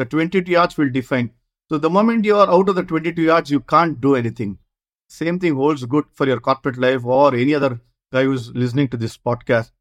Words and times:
The 0.00 0.06
22 0.06 0.50
yards 0.50 0.78
will 0.78 0.88
define. 0.88 1.30
So 1.68 1.76
the 1.76 1.90
moment 1.90 2.24
you 2.24 2.34
are 2.34 2.48
out 2.50 2.70
of 2.70 2.74
the 2.74 2.82
22 2.82 3.20
yards, 3.20 3.50
you 3.50 3.60
can't 3.60 4.00
do 4.00 4.16
anything. 4.16 4.56
Same 5.10 5.38
thing 5.38 5.56
holds 5.56 5.84
good 5.84 6.06
for 6.14 6.26
your 6.26 6.40
corporate 6.40 6.78
life 6.78 7.04
or 7.04 7.34
any 7.34 7.54
other 7.54 7.82
guy 8.10 8.22
who's 8.22 8.50
listening 8.54 8.88
to 8.88 8.96
this 8.96 9.18
podcast. 9.18 9.72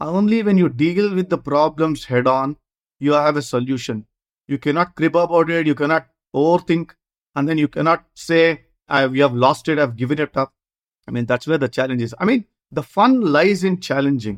Only 0.00 0.42
when 0.42 0.58
you 0.58 0.68
deal 0.70 1.14
with 1.14 1.28
the 1.28 1.38
problems 1.38 2.06
head 2.06 2.26
on, 2.26 2.56
you 2.98 3.12
have 3.12 3.36
a 3.36 3.42
solution. 3.42 4.06
You 4.48 4.58
cannot 4.58 4.96
crib 4.96 5.14
about 5.14 5.48
it. 5.50 5.68
You 5.68 5.76
cannot 5.76 6.08
overthink. 6.34 6.90
And 7.36 7.48
then 7.48 7.56
you 7.56 7.68
cannot 7.68 8.06
say, 8.14 8.62
I, 8.88 9.06
we 9.06 9.20
have 9.20 9.34
lost 9.34 9.68
it. 9.68 9.78
I've 9.78 9.94
given 9.94 10.18
it 10.18 10.36
up. 10.36 10.52
I 11.06 11.12
mean, 11.12 11.26
that's 11.26 11.46
where 11.46 11.58
the 11.58 11.68
challenge 11.68 12.02
is. 12.02 12.12
I 12.18 12.24
mean, 12.24 12.44
the 12.72 12.82
fun 12.82 13.20
lies 13.20 13.62
in 13.62 13.78
challenging. 13.78 14.36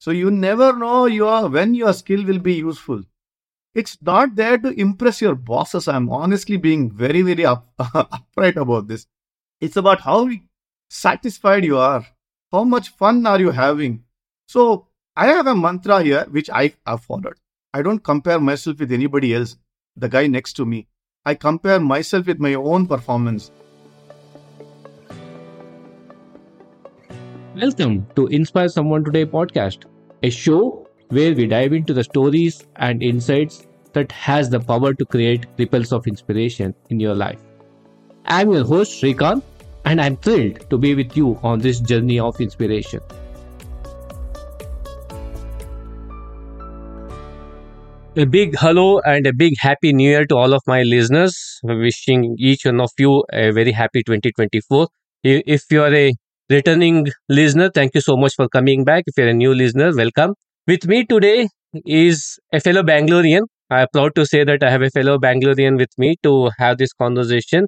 So 0.00 0.12
you 0.12 0.30
never 0.30 0.72
know 0.72 1.04
your 1.04 1.46
when 1.50 1.74
your 1.74 1.92
skill 1.92 2.24
will 2.24 2.38
be 2.38 2.54
useful. 2.54 3.02
It's 3.76 3.98
not 4.00 4.36
there 4.36 4.56
to 4.56 4.70
impress 4.80 5.20
your 5.20 5.34
bosses. 5.34 5.86
I'm 5.86 6.08
honestly 6.08 6.56
being 6.56 6.90
very, 6.90 7.20
very 7.20 7.44
up, 7.44 7.66
upright 7.78 8.56
about 8.56 8.88
this. 8.88 9.06
It's 9.60 9.76
about 9.76 10.00
how 10.00 10.30
satisfied 10.88 11.62
you 11.62 11.76
are. 11.76 12.06
How 12.50 12.64
much 12.64 12.88
fun 12.88 13.26
are 13.26 13.38
you 13.38 13.50
having? 13.50 14.04
So 14.48 14.86
I 15.14 15.26
have 15.26 15.46
a 15.46 15.54
mantra 15.54 16.02
here 16.02 16.24
which 16.30 16.48
I 16.48 16.72
have 16.86 17.02
followed. 17.02 17.34
I 17.74 17.82
don't 17.82 18.02
compare 18.02 18.40
myself 18.40 18.78
with 18.80 18.92
anybody 18.92 19.34
else, 19.34 19.58
the 19.94 20.08
guy 20.08 20.26
next 20.26 20.54
to 20.54 20.64
me. 20.64 20.88
I 21.26 21.34
compare 21.34 21.78
myself 21.78 22.28
with 22.28 22.40
my 22.40 22.54
own 22.54 22.86
performance. 22.86 23.50
Welcome 27.54 28.06
to 28.16 28.26
Inspire 28.28 28.70
Someone 28.70 29.04
Today 29.04 29.26
podcast, 29.26 29.84
a 30.22 30.30
show 30.30 30.85
where 31.08 31.34
we 31.34 31.46
dive 31.46 31.72
into 31.72 31.94
the 31.94 32.04
stories 32.04 32.64
and 32.76 33.02
insights 33.02 33.66
that 33.92 34.10
has 34.12 34.50
the 34.50 34.60
power 34.60 34.92
to 34.92 35.04
create 35.04 35.46
ripples 35.58 35.92
of 35.92 36.06
inspiration 36.06 36.74
in 36.90 37.00
your 37.00 37.14
life. 37.14 37.38
I'm 38.26 38.50
your 38.50 38.64
host 38.64 39.00
Shrikant 39.00 39.42
and 39.84 40.00
I'm 40.00 40.16
thrilled 40.16 40.68
to 40.70 40.78
be 40.78 40.94
with 40.94 41.16
you 41.16 41.38
on 41.42 41.60
this 41.60 41.80
journey 41.80 42.18
of 42.18 42.40
inspiration. 42.40 43.00
A 48.16 48.24
big 48.24 48.56
hello 48.58 49.00
and 49.00 49.26
a 49.26 49.32
big 49.32 49.52
happy 49.58 49.92
new 49.92 50.08
year 50.08 50.24
to 50.26 50.36
all 50.36 50.54
of 50.54 50.62
my 50.66 50.82
listeners. 50.82 51.60
Wishing 51.62 52.34
each 52.38 52.64
one 52.64 52.80
of 52.80 52.90
you 52.98 53.24
a 53.32 53.52
very 53.52 53.72
happy 53.72 54.02
2024. 54.02 54.88
If 55.22 55.64
you're 55.70 55.94
a 55.94 56.12
returning 56.48 57.08
listener, 57.28 57.70
thank 57.70 57.94
you 57.94 58.00
so 58.00 58.16
much 58.16 58.34
for 58.34 58.48
coming 58.48 58.84
back. 58.84 59.04
If 59.06 59.18
you're 59.18 59.28
a 59.28 59.34
new 59.34 59.54
listener, 59.54 59.94
welcome. 59.94 60.34
With 60.68 60.86
me 60.88 61.04
today 61.04 61.48
is 61.84 62.40
a 62.52 62.58
fellow 62.58 62.82
Bangalorean. 62.82 63.42
I'm 63.70 63.86
proud 63.92 64.16
to 64.16 64.26
say 64.26 64.42
that 64.42 64.64
I 64.64 64.70
have 64.70 64.82
a 64.82 64.90
fellow 64.90 65.16
Bangalorean 65.16 65.76
with 65.78 65.90
me 65.96 66.16
to 66.24 66.50
have 66.58 66.78
this 66.78 66.92
conversation. 66.92 67.66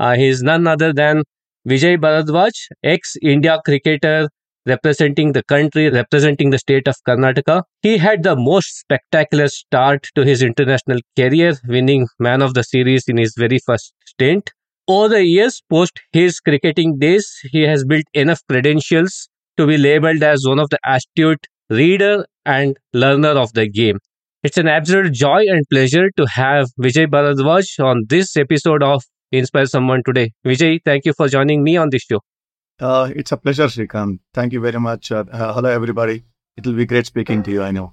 Uh, 0.00 0.16
he 0.16 0.26
is 0.26 0.42
none 0.42 0.66
other 0.66 0.92
than 0.92 1.22
Vijay 1.68 1.96
Bharadwaj, 1.96 2.50
ex 2.82 3.14
India 3.22 3.60
cricketer 3.64 4.28
representing 4.66 5.30
the 5.30 5.44
country, 5.44 5.90
representing 5.90 6.50
the 6.50 6.58
state 6.58 6.88
of 6.88 6.96
Karnataka. 7.06 7.62
He 7.82 7.98
had 7.98 8.24
the 8.24 8.34
most 8.34 8.80
spectacular 8.80 9.46
start 9.46 10.08
to 10.16 10.24
his 10.24 10.42
international 10.42 10.98
career, 11.16 11.54
winning 11.68 12.08
Man 12.18 12.42
of 12.42 12.54
the 12.54 12.64
Series 12.64 13.04
in 13.06 13.16
his 13.16 13.32
very 13.38 13.60
first 13.64 13.92
stint. 14.06 14.50
Over 14.88 15.08
the 15.08 15.24
years, 15.24 15.62
post 15.70 16.00
his 16.12 16.40
cricketing 16.40 16.98
days, 16.98 17.32
he 17.52 17.62
has 17.62 17.84
built 17.84 18.06
enough 18.12 18.40
credentials 18.48 19.28
to 19.56 19.68
be 19.68 19.78
labeled 19.78 20.24
as 20.24 20.44
one 20.44 20.58
of 20.58 20.68
the 20.70 20.78
astute 20.84 21.46
reader 21.70 22.26
and 22.44 22.76
learner 22.92 23.30
of 23.30 23.52
the 23.52 23.68
game. 23.68 23.98
It's 24.42 24.56
an 24.56 24.68
absolute 24.68 25.12
joy 25.12 25.44
and 25.48 25.64
pleasure 25.70 26.10
to 26.16 26.26
have 26.26 26.68
Vijay 26.80 27.06
Bharadwaj 27.06 27.84
on 27.84 28.04
this 28.08 28.36
episode 28.36 28.82
of 28.82 29.02
Inspire 29.32 29.66
Someone 29.66 30.02
Today. 30.04 30.32
Vijay, 30.44 30.80
thank 30.84 31.04
you 31.04 31.12
for 31.16 31.28
joining 31.28 31.62
me 31.62 31.76
on 31.76 31.90
this 31.90 32.02
show. 32.02 32.20
Uh, 32.80 33.10
it's 33.14 33.32
a 33.32 33.36
pleasure, 33.36 33.66
Shrikant. 33.66 34.18
Thank 34.34 34.52
you 34.52 34.60
very 34.60 34.80
much. 34.80 35.12
Uh, 35.12 35.24
uh, 35.30 35.52
hello, 35.52 35.68
everybody. 35.68 36.24
It 36.56 36.66
will 36.66 36.74
be 36.74 36.86
great 36.86 37.06
speaking 37.06 37.42
to 37.44 37.50
you, 37.50 37.62
I 37.62 37.70
know. 37.70 37.92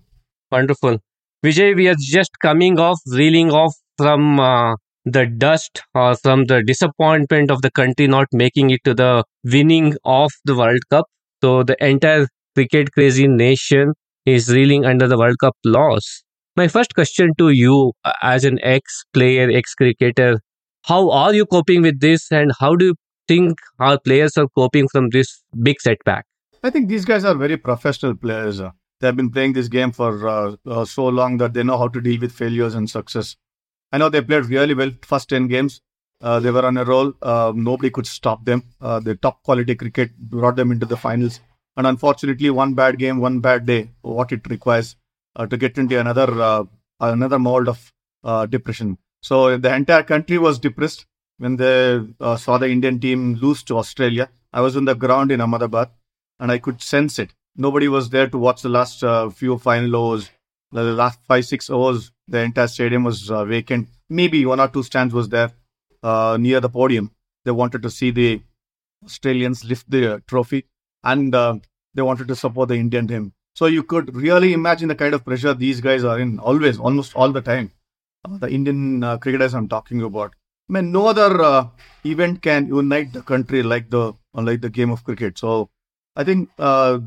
Wonderful. 0.51 0.99
Vijay, 1.45 1.75
we 1.75 1.87
are 1.89 1.95
just 1.99 2.31
coming 2.41 2.79
off, 2.79 2.99
reeling 3.05 3.51
off 3.51 3.75
from 3.97 4.39
uh, 4.39 4.75
the 5.05 5.25
dust 5.25 5.83
or 5.93 6.15
from 6.15 6.45
the 6.45 6.63
disappointment 6.63 7.51
of 7.51 7.61
the 7.61 7.71
country 7.71 8.07
not 8.07 8.27
making 8.31 8.69
it 8.69 8.79
to 8.85 8.93
the 8.93 9.23
winning 9.43 9.95
of 10.05 10.31
the 10.45 10.55
World 10.55 10.81
Cup. 10.89 11.05
So 11.43 11.63
the 11.63 11.75
entire 11.85 12.27
cricket 12.57 12.91
crazy 12.91 13.27
nation 13.27 13.93
is 14.25 14.51
reeling 14.51 14.83
under 14.83 15.07
the 15.07 15.15
World 15.15 15.37
Cup 15.39 15.55
loss. 15.63 16.23
My 16.55 16.67
first 16.67 16.95
question 16.95 17.33
to 17.37 17.49
you 17.49 17.93
uh, 18.03 18.13
as 18.23 18.45
an 18.45 18.57
ex 18.63 19.03
player, 19.13 19.47
ex 19.51 19.75
cricketer, 19.75 20.39
how 20.85 21.11
are 21.11 21.35
you 21.35 21.45
coping 21.45 21.83
with 21.83 21.99
this 21.99 22.31
and 22.31 22.51
how 22.59 22.75
do 22.75 22.85
you 22.85 22.95
think 23.27 23.59
our 23.79 23.99
players 23.99 24.37
are 24.37 24.47
coping 24.57 24.87
from 24.87 25.09
this 25.09 25.43
big 25.61 25.79
setback? 25.79 26.25
I 26.63 26.71
think 26.71 26.89
these 26.89 27.05
guys 27.05 27.25
are 27.25 27.35
very 27.35 27.57
professional 27.57 28.15
players. 28.15 28.57
They 28.57 29.07
have 29.07 29.15
been 29.15 29.29
playing 29.29 29.53
this 29.53 29.67
game 29.67 29.91
for 29.91 30.27
uh, 30.27 30.55
uh, 30.65 30.85
so 30.85 31.05
long 31.09 31.37
that 31.37 31.53
they 31.53 31.61
know 31.61 31.77
how 31.77 31.89
to 31.89 32.01
deal 32.01 32.19
with 32.19 32.31
failures 32.31 32.73
and 32.73 32.89
success. 32.89 33.35
I 33.91 33.99
know 33.99 34.09
they 34.09 34.21
played 34.21 34.45
really 34.45 34.73
well 34.73 34.91
first 35.03 35.29
10 35.29 35.47
games. 35.47 35.79
Uh, 36.19 36.39
they 36.39 36.49
were 36.49 36.65
on 36.65 36.77
a 36.77 36.83
roll. 36.83 37.13
Uh, 37.21 37.53
nobody 37.55 37.91
could 37.91 38.07
stop 38.07 38.45
them. 38.45 38.63
Uh, 38.81 38.99
the 38.99 39.15
top 39.15 39.43
quality 39.43 39.75
cricket 39.75 40.17
brought 40.17 40.55
them 40.55 40.71
into 40.71 40.87
the 40.87 40.97
finals. 40.97 41.39
And 41.77 41.87
unfortunately, 41.87 42.49
one 42.49 42.73
bad 42.73 42.97
game, 42.97 43.19
one 43.19 43.39
bad 43.39 43.65
day, 43.65 43.91
what 44.01 44.31
it 44.31 44.49
requires 44.49 44.95
uh, 45.35 45.45
to 45.45 45.55
get 45.55 45.77
into 45.77 45.99
another 45.99 46.29
uh, 46.41 46.63
another 46.99 47.39
mold 47.39 47.69
of 47.69 47.93
uh, 48.23 48.45
depression. 48.47 48.97
So 49.21 49.57
the 49.57 49.73
entire 49.73 50.03
country 50.03 50.37
was 50.37 50.59
depressed 50.59 51.05
when 51.37 51.55
they 51.55 52.01
saw 52.37 52.57
the 52.57 52.69
Indian 52.69 52.99
team 52.99 53.35
lose 53.35 53.63
to 53.63 53.77
Australia. 53.77 54.29
I 54.51 54.61
was 54.61 54.75
on 54.75 54.85
the 54.85 54.95
ground 54.95 55.31
in 55.31 55.39
Ahmedabad 55.39 55.91
and 56.39 56.51
I 56.51 56.57
could 56.57 56.81
sense 56.81 57.19
it. 57.19 57.33
Nobody 57.55 57.87
was 57.87 58.09
there 58.09 58.27
to 58.27 58.37
watch 58.37 58.63
the 58.63 58.69
last 58.69 59.03
few 59.35 59.57
final 59.57 59.95
overs, 59.95 60.29
the 60.71 60.83
last 60.83 61.19
five, 61.27 61.45
six 61.45 61.69
overs 61.69 62.11
the 62.27 62.39
entire 62.39 62.67
stadium 62.67 63.03
was 63.03 63.31
uh, 63.31 63.45
vacant. 63.45 63.87
Maybe 64.09 64.45
one 64.45 64.59
or 64.59 64.67
two 64.67 64.83
stands 64.83 65.13
was 65.13 65.29
there 65.29 65.51
uh, 66.03 66.37
near 66.39 66.59
the 66.59 66.69
podium. 66.69 67.11
They 67.45 67.51
wanted 67.51 67.83
to 67.83 67.89
see 67.89 68.11
the 68.11 68.41
Australians 69.05 69.63
lift 69.63 69.89
the 69.89 70.15
uh, 70.15 70.19
trophy, 70.27 70.65
and 71.13 71.35
uh, 71.41 71.55
they 71.95 72.05
wanted 72.09 72.27
to 72.27 72.35
support 72.35 72.69
the 72.69 72.75
Indian 72.75 73.07
team. 73.07 73.33
So 73.55 73.65
you 73.65 73.83
could 73.83 74.15
really 74.15 74.53
imagine 74.53 74.89
the 74.89 74.95
kind 74.95 75.15
of 75.15 75.25
pressure 75.25 75.53
these 75.53 75.81
guys 75.81 76.03
are 76.03 76.19
in 76.19 76.37
always, 76.39 76.79
almost 76.79 77.15
all 77.15 77.31
the 77.31 77.41
time. 77.41 77.71
Uh, 78.25 78.37
the 78.37 78.49
Indian 78.49 79.03
uh, 79.03 79.17
cricketers 79.17 79.55
I'm 79.55 79.67
talking 79.67 80.03
about. 80.03 80.35
I 80.69 80.73
mean, 80.73 80.91
no 80.91 81.07
other 81.07 81.69
event 82.03 82.41
can 82.41 82.67
unite 82.67 83.13
the 83.13 83.21
country 83.21 83.63
like 83.63 83.89
the 83.89 84.13
like 84.33 84.61
the 84.61 84.69
game 84.69 84.91
of 84.91 85.03
cricket. 85.03 85.37
So 85.37 85.69
I 86.15 86.23
think 86.23 86.49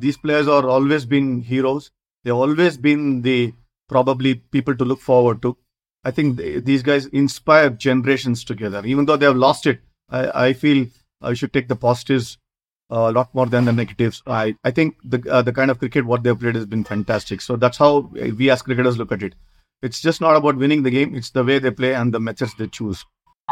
these 0.01 0.17
players 0.17 0.49
are 0.49 0.67
always 0.77 1.05
been 1.05 1.43
heroes. 1.43 1.91
They've 2.25 2.35
always 2.35 2.79
been 2.79 3.23
the 3.23 3.53
probably 3.89 4.37
people 4.37 4.77
to 4.77 4.85
look 4.85 5.01
forward 5.01 5.43
to. 5.43 5.57
I 6.05 6.11
think 6.11 6.37
they, 6.37 6.61
these 6.61 6.83
guys 6.83 7.07
inspire 7.07 7.71
generations 7.71 8.45
together. 8.45 8.83
Even 8.85 9.05
though 9.05 9.17
they 9.17 9.27
have 9.27 9.37
lost 9.37 9.67
it, 9.67 9.81
I, 10.09 10.47
I 10.47 10.53
feel 10.55 10.87
I 11.21 11.35
should 11.35 11.53
take 11.53 11.69
the 11.69 11.77
positives 11.77 12.39
uh, 12.39 12.50
a 12.91 13.13
lot 13.13 13.35
more 13.35 13.47
than 13.47 13.65
the 13.65 13.73
negatives. 13.73 14.23
I, 14.27 14.57
I 14.65 14.71
think 14.71 14.97
the 15.05 15.23
uh, 15.31 15.43
the 15.43 15.53
kind 15.53 15.71
of 15.71 15.79
cricket 15.79 16.05
what 16.05 16.23
they've 16.23 16.39
played 16.39 16.57
has 16.57 16.67
been 16.67 16.85
fantastic. 16.85 17.41
So 17.41 17.57
that's 17.57 17.79
how 17.79 18.11
we 18.39 18.51
as 18.51 18.63
cricketers 18.63 18.99
look 18.99 19.13
at 19.13 19.23
it. 19.23 19.35
It's 19.83 20.01
just 20.01 20.21
not 20.21 20.37
about 20.37 20.57
winning 20.57 20.83
the 20.83 20.91
game; 20.91 21.15
it's 21.15 21.31
the 21.31 21.45
way 21.45 21.59
they 21.59 21.71
play 21.71 21.95
and 21.95 22.13
the 22.13 22.21
methods 22.21 22.55
they 22.55 22.67
choose. 22.67 23.05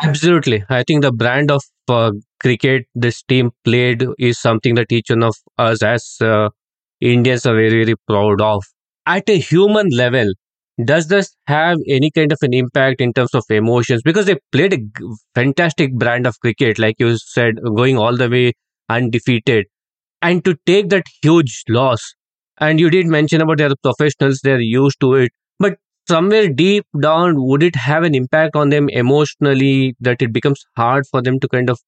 Absolutely, 0.02 0.64
I 0.68 0.84
think 0.84 1.02
the 1.02 1.12
brand 1.12 1.50
of 1.50 1.62
uh, 1.88 2.12
cricket 2.40 2.86
this 2.94 3.22
team 3.22 3.50
played 3.64 4.04
is 4.18 4.38
something 4.38 4.74
that 4.76 4.92
each 4.92 5.10
one 5.10 5.24
of 5.24 5.34
us 5.56 5.82
as 5.82 6.16
uh, 6.20 6.50
Indians 7.00 7.46
are 7.46 7.54
very 7.54 7.84
very 7.84 7.96
proud 8.06 8.40
of 8.40 8.62
at 9.08 9.28
a 9.30 9.38
human 9.38 9.88
level, 9.88 10.30
does 10.84 11.08
this 11.08 11.34
have 11.46 11.78
any 11.88 12.10
kind 12.10 12.30
of 12.30 12.38
an 12.42 12.52
impact 12.52 13.00
in 13.00 13.12
terms 13.12 13.34
of 13.34 13.42
emotions? 13.48 14.02
Because 14.04 14.26
they 14.26 14.36
played 14.52 14.74
a 14.74 14.78
fantastic 15.34 15.94
brand 15.94 16.26
of 16.26 16.38
cricket, 16.40 16.78
like 16.78 16.96
you 16.98 17.16
said, 17.16 17.54
going 17.74 17.96
all 17.96 18.16
the 18.16 18.28
way 18.28 18.52
undefeated. 18.88 19.66
And 20.20 20.44
to 20.44 20.56
take 20.66 20.88
that 20.90 21.06
huge 21.22 21.64
loss, 21.68 22.14
and 22.58 22.80
you 22.80 22.90
did 22.90 23.06
mention 23.06 23.40
about 23.40 23.58
the 23.58 23.76
professionals, 23.82 24.40
they're 24.42 24.60
used 24.60 25.00
to 25.00 25.14
it. 25.14 25.32
But 25.58 25.78
somewhere 26.08 26.48
deep 26.48 26.86
down, 27.00 27.34
would 27.36 27.62
it 27.62 27.76
have 27.76 28.02
an 28.02 28.14
impact 28.14 28.56
on 28.56 28.70
them 28.70 28.88
emotionally 28.88 29.96
that 30.00 30.22
it 30.22 30.32
becomes 30.32 30.64
hard 30.76 31.06
for 31.10 31.22
them 31.22 31.38
to 31.40 31.48
kind 31.48 31.70
of 31.70 31.78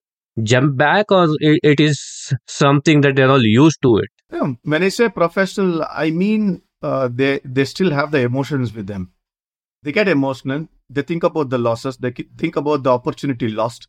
jump 0.42 0.76
back, 0.76 1.10
or 1.10 1.28
it, 1.40 1.60
it 1.62 1.80
is 1.80 2.32
something 2.46 3.00
that 3.00 3.16
they're 3.16 3.30
all 3.30 3.44
used 3.44 3.82
to 3.82 3.98
it? 3.98 4.10
Yeah, 4.32 4.52
when 4.62 4.82
I 4.82 4.88
say 4.90 5.08
professional, 5.08 5.84
I 5.90 6.10
mean 6.10 6.62
uh, 6.82 7.08
they 7.12 7.40
they 7.44 7.64
still 7.64 7.90
have 7.90 8.10
the 8.12 8.20
emotions 8.20 8.72
with 8.72 8.86
them. 8.86 9.12
They 9.82 9.92
get 9.92 10.08
emotional. 10.08 10.68
They 10.88 11.02
think 11.02 11.24
about 11.24 11.50
the 11.50 11.58
losses. 11.58 11.96
They 11.96 12.10
think 12.10 12.56
about 12.56 12.82
the 12.82 12.90
opportunity 12.90 13.48
lost. 13.48 13.88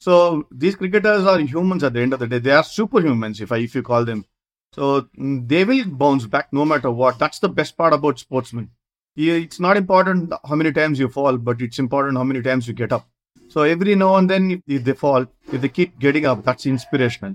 So 0.00 0.46
these 0.50 0.76
cricketers 0.76 1.24
are 1.24 1.40
humans 1.40 1.82
at 1.84 1.92
the 1.92 2.00
end 2.00 2.12
of 2.12 2.20
the 2.20 2.26
day. 2.26 2.38
They 2.38 2.52
are 2.52 2.62
superhumans, 2.62 3.40
if 3.40 3.52
I 3.52 3.58
if 3.58 3.74
you 3.74 3.82
call 3.82 4.04
them. 4.04 4.24
So 4.72 5.08
mm, 5.18 5.48
they 5.48 5.64
will 5.64 5.84
bounce 5.86 6.26
back 6.26 6.52
no 6.52 6.64
matter 6.64 6.90
what. 6.90 7.18
That's 7.18 7.38
the 7.38 7.48
best 7.48 7.76
part 7.76 7.92
about 7.92 8.18
sportsmen. 8.18 8.70
It's 9.16 9.58
not 9.58 9.76
important 9.76 10.32
how 10.48 10.54
many 10.54 10.72
times 10.72 11.00
you 11.00 11.08
fall, 11.08 11.36
but 11.38 11.60
it's 11.60 11.80
important 11.80 12.16
how 12.16 12.24
many 12.24 12.40
times 12.40 12.68
you 12.68 12.74
get 12.74 12.92
up. 12.92 13.08
So 13.48 13.62
every 13.62 13.94
now 13.96 14.14
and 14.16 14.30
then, 14.30 14.62
if 14.66 14.84
they 14.84 14.92
fall, 14.92 15.26
if 15.52 15.60
they 15.60 15.68
keep 15.68 15.98
getting 15.98 16.26
up, 16.26 16.44
that's 16.44 16.66
inspirational. 16.66 17.34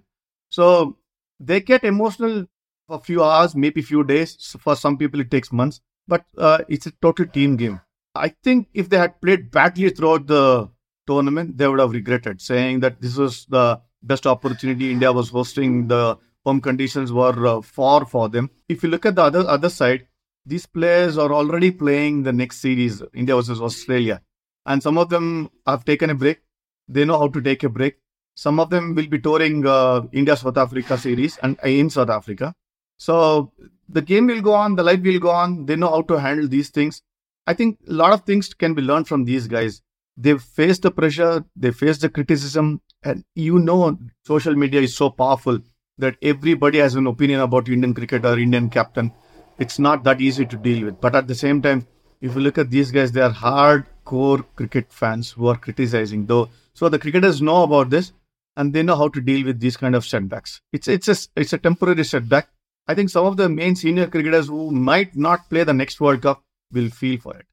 So 0.50 0.98
they 1.40 1.60
get 1.60 1.84
emotional 1.84 2.46
for 2.88 2.98
a 2.98 3.00
few 3.00 3.24
hours, 3.24 3.56
maybe 3.56 3.82
a 3.82 3.84
few 3.84 4.04
days. 4.06 4.56
For 4.60 4.76
some 4.76 4.98
people, 4.98 5.20
it 5.20 5.32
takes 5.32 5.52
months, 5.52 5.82
but 6.08 6.24
uh, 6.38 6.60
it's 6.70 6.86
a 6.86 6.92
total 7.02 7.26
team 7.26 7.58
game. 7.58 7.82
I 8.16 8.30
think 8.30 8.70
if 8.74 8.88
they 8.90 8.98
had 8.98 9.20
played 9.20 9.52
badly 9.52 9.90
throughout 9.90 10.28
the 10.28 10.70
tournament, 11.08 11.58
they 11.58 11.68
would 11.68 11.80
have 11.80 11.92
regretted 11.92 12.42
saying 12.42 12.80
that 12.82 13.02
this 13.02 13.18
was 13.18 13.46
the 13.46 13.82
best 14.02 14.28
opportunity 14.28 14.92
India 14.92 15.12
was 15.12 15.30
hosting. 15.30 15.88
The 15.88 16.18
home 16.46 16.62
conditions 16.62 17.12
were 17.12 17.48
uh, 17.48 17.62
far 17.62 18.06
for 18.06 18.30
them. 18.30 18.50
If 18.68 18.84
you 18.84 18.90
look 18.90 19.06
at 19.06 19.16
the 19.16 19.24
other 19.24 19.48
other 19.48 19.70
side, 19.70 20.08
these 20.46 20.66
players 20.66 21.18
are 21.18 21.32
already 21.32 21.72
playing 21.72 22.24
the 22.24 22.34
next 22.34 22.60
series, 22.60 23.02
India 23.14 23.36
versus 23.36 23.62
Australia, 23.62 24.22
and 24.66 24.84
some 24.84 24.98
of 24.98 25.10
them 25.10 25.50
have 25.66 25.86
taken 25.86 26.10
a 26.10 26.16
break. 26.16 26.42
They 26.88 27.06
know 27.06 27.18
how 27.18 27.30
to 27.30 27.42
take 27.42 27.64
a 27.64 27.70
break. 27.70 27.98
Some 28.36 28.60
of 28.60 28.70
them 28.70 28.96
will 28.96 29.08
be 29.08 29.20
touring 29.20 29.66
uh, 29.66 30.02
India 30.12 30.36
South 30.36 30.58
Africa 30.58 30.98
series 30.98 31.38
and 31.38 31.58
uh, 31.64 31.68
in 31.68 31.90
South 31.90 32.10
Africa. 32.10 32.54
So 32.98 33.54
the 33.88 34.02
game 34.02 34.28
will 34.28 34.42
go 34.42 34.54
on, 34.54 34.76
the 34.76 34.84
life 34.84 35.02
will 35.02 35.20
go 35.20 35.30
on. 35.30 35.66
They 35.66 35.76
know 35.76 35.90
how 35.90 36.02
to 36.04 36.20
handle 36.20 36.48
these 36.48 36.70
things. 36.70 37.02
I 37.46 37.54
think 37.54 37.80
a 37.88 37.94
lot 37.94 38.14
of 38.14 38.22
things 38.22 38.54
can 38.54 38.74
be 38.74 38.82
learned 38.82 39.08
from 39.08 39.26
these 39.26 39.48
guys. 39.48 39.82
They 40.16 40.38
face 40.38 40.80
the 40.80 40.92
pressure, 40.92 41.44
they 41.56 41.72
face 41.72 41.98
the 41.98 42.10
criticism, 42.10 42.82
and 43.04 43.24
you 43.36 43.60
know, 43.60 43.98
social 44.26 44.56
media 44.56 44.82
is 44.82 44.96
so 44.96 45.10
powerful 45.10 45.60
that 45.98 46.18
everybody 46.22 46.80
has 46.80 46.96
an 46.96 47.08
opinion 47.08 47.40
about 47.40 47.70
Indian 47.70 47.94
cricket 47.94 48.26
or 48.26 48.38
Indian 48.38 48.70
captain. 48.70 49.12
It's 49.60 49.80
not 49.80 50.04
that 50.04 50.22
easy 50.22 50.46
to 50.46 50.58
deal 50.58 50.86
with. 50.86 51.02
But 51.02 51.16
at 51.16 51.28
the 51.28 51.36
same 51.36 51.62
time, 51.62 51.88
if 52.22 52.36
you 52.36 52.42
look 52.42 52.58
at 52.58 52.70
these 52.70 52.92
guys, 52.92 53.12
they 53.12 53.22
are 53.22 53.32
hardcore 53.32 54.46
cricket 54.56 54.92
fans 54.92 55.32
who 55.32 55.48
are 55.48 55.58
criticizing. 55.58 56.26
Though, 56.26 56.50
so 56.74 56.90
the 56.90 57.00
cricketers 57.00 57.42
know 57.42 57.64
about 57.64 57.90
this 57.90 58.14
and 58.56 58.74
they 58.74 58.84
know 58.84 58.96
how 58.96 59.10
to 59.10 59.22
deal 59.22 59.46
with 59.46 59.60
these 59.60 59.78
kind 59.78 59.96
of 59.96 60.06
setbacks. 60.06 60.62
It's 60.72 60.88
it's 60.88 61.08
a 61.08 61.16
it's 61.36 61.54
a 61.54 61.58
temporary 61.58 62.04
setback. 62.04 62.50
I 62.88 62.96
think 62.96 63.10
some 63.10 63.26
of 63.26 63.38
the 63.38 63.50
main 63.50 63.76
senior 63.76 64.08
cricketers 64.08 64.48
who 64.48 64.72
might 64.72 65.16
not 65.16 65.50
play 65.50 65.64
the 65.64 65.74
next 65.74 66.02
World 66.02 66.22
Cup 66.22 66.44
will 66.72 66.90
feel 66.90 67.20
for 67.20 67.36
it. 67.38 67.46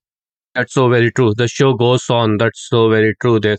That's 0.60 0.74
so 0.74 0.90
very 0.90 1.10
true. 1.10 1.32
The 1.34 1.48
show 1.48 1.72
goes 1.72 2.10
on. 2.10 2.36
That's 2.36 2.68
so 2.68 2.90
very 2.90 3.14
true 3.22 3.40
there. 3.40 3.56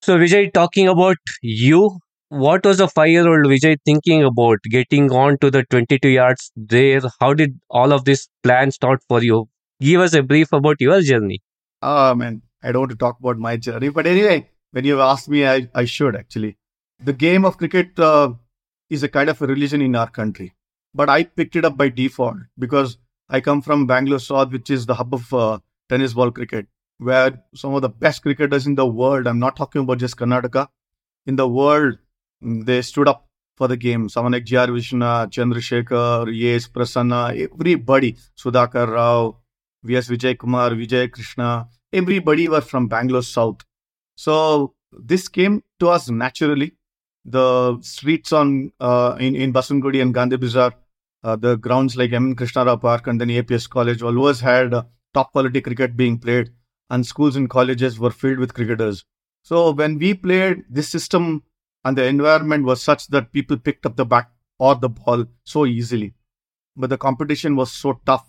So, 0.00 0.16
Vijay, 0.16 0.50
talking 0.50 0.88
about 0.88 1.18
you, 1.42 1.98
what 2.30 2.64
was 2.64 2.80
a 2.80 2.88
five 2.88 3.10
year 3.10 3.28
old 3.28 3.44
Vijay 3.44 3.76
thinking 3.84 4.24
about 4.24 4.62
getting 4.70 5.10
on 5.12 5.36
to 5.40 5.50
the 5.50 5.64
22 5.64 6.08
yards 6.08 6.50
there? 6.56 7.02
How 7.20 7.34
did 7.34 7.60
all 7.68 7.92
of 7.92 8.06
this 8.06 8.28
plan 8.42 8.70
start 8.70 9.02
for 9.08 9.22
you? 9.22 9.46
Give 9.82 10.00
us 10.00 10.14
a 10.14 10.22
brief 10.22 10.54
about 10.54 10.76
your 10.80 11.02
journey. 11.02 11.42
Oh, 11.82 12.14
man, 12.14 12.40
I 12.62 12.72
don't 12.72 12.80
want 12.80 12.92
to 12.92 12.96
talk 12.96 13.20
about 13.20 13.36
my 13.36 13.58
journey. 13.58 13.90
But 13.90 14.06
anyway, 14.06 14.48
when 14.70 14.86
you 14.86 15.02
asked 15.02 15.28
me, 15.28 15.46
I, 15.46 15.68
I 15.74 15.84
should 15.84 16.16
actually. 16.16 16.56
The 16.98 17.12
game 17.12 17.44
of 17.44 17.58
cricket 17.58 17.98
uh, 17.98 18.32
is 18.88 19.02
a 19.02 19.08
kind 19.10 19.28
of 19.28 19.42
a 19.42 19.46
religion 19.46 19.82
in 19.82 19.94
our 19.94 20.08
country. 20.08 20.54
But 20.94 21.10
I 21.10 21.24
picked 21.24 21.56
it 21.56 21.66
up 21.66 21.76
by 21.76 21.90
default 21.90 22.38
because 22.58 22.96
I 23.28 23.42
come 23.42 23.60
from 23.60 23.86
Bangalore 23.86 24.18
South, 24.18 24.50
which 24.50 24.70
is 24.70 24.86
the 24.86 24.94
hub 24.94 25.12
of 25.12 25.34
uh, 25.34 25.58
tennis 25.88 26.14
ball 26.14 26.30
cricket, 26.30 26.66
where 26.98 27.42
some 27.54 27.74
of 27.74 27.82
the 27.82 27.88
best 27.88 28.22
cricketers 28.22 28.66
in 28.66 28.74
the 28.74 28.86
world, 28.86 29.26
I'm 29.26 29.38
not 29.38 29.56
talking 29.56 29.82
about 29.82 29.98
just 29.98 30.16
Karnataka, 30.16 30.68
in 31.26 31.36
the 31.36 31.48
world, 31.48 31.98
mm, 32.42 32.64
they 32.64 32.82
stood 32.82 33.08
up 33.08 33.26
for 33.56 33.68
the 33.68 33.76
game. 33.76 34.08
Someone 34.08 34.32
like 34.32 34.44
J.R. 34.44 34.68
Vishnu, 34.68 35.04
Chandrasekhar, 35.04 36.32
EAS, 36.32 36.68
Prasanna, 36.68 37.50
everybody, 37.52 38.16
Sudhakar 38.36 38.88
Rao, 38.88 39.36
V.S. 39.82 40.08
Vijay 40.08 40.38
Kumar, 40.38 40.70
Vijay 40.70 41.10
Krishna, 41.10 41.68
everybody 41.92 42.48
were 42.48 42.60
from 42.60 42.88
Bangalore 42.88 43.22
South. 43.22 43.64
So 44.16 44.74
this 44.92 45.28
came 45.28 45.62
to 45.80 45.88
us 45.88 46.08
naturally. 46.08 46.74
The 47.24 47.78
streets 47.82 48.32
on 48.32 48.72
uh, 48.80 49.16
in, 49.20 49.36
in 49.36 49.52
Basavanagudi 49.52 50.00
and 50.00 50.14
Gandhi 50.14 50.36
Bazaar 50.36 50.72
uh, 51.22 51.36
the 51.36 51.56
grounds 51.56 51.96
like 51.96 52.12
M. 52.12 52.34
Krishnarao 52.34 52.80
Park 52.80 53.06
and 53.06 53.20
then 53.20 53.28
APS 53.28 53.68
College 53.68 54.02
always 54.02 54.40
had 54.40 54.74
uh, 54.74 54.84
top 55.14 55.32
quality 55.32 55.60
cricket 55.60 55.96
being 55.96 56.18
played, 56.18 56.50
and 56.90 57.06
schools 57.06 57.36
and 57.36 57.50
colleges 57.50 57.98
were 57.98 58.10
filled 58.10 58.38
with 58.38 58.54
cricketers. 58.54 59.04
So 59.42 59.72
when 59.72 59.98
we 59.98 60.14
played, 60.14 60.64
this 60.68 60.88
system 60.88 61.42
and 61.84 61.96
the 61.96 62.04
environment 62.04 62.64
was 62.64 62.82
such 62.82 63.06
that 63.08 63.32
people 63.32 63.56
picked 63.56 63.86
up 63.86 63.96
the 63.96 64.04
bat 64.04 64.30
or 64.58 64.74
the 64.74 64.88
ball 64.88 65.24
so 65.44 65.66
easily. 65.66 66.14
But 66.76 66.90
the 66.90 66.98
competition 66.98 67.56
was 67.56 67.72
so 67.72 68.00
tough. 68.04 68.26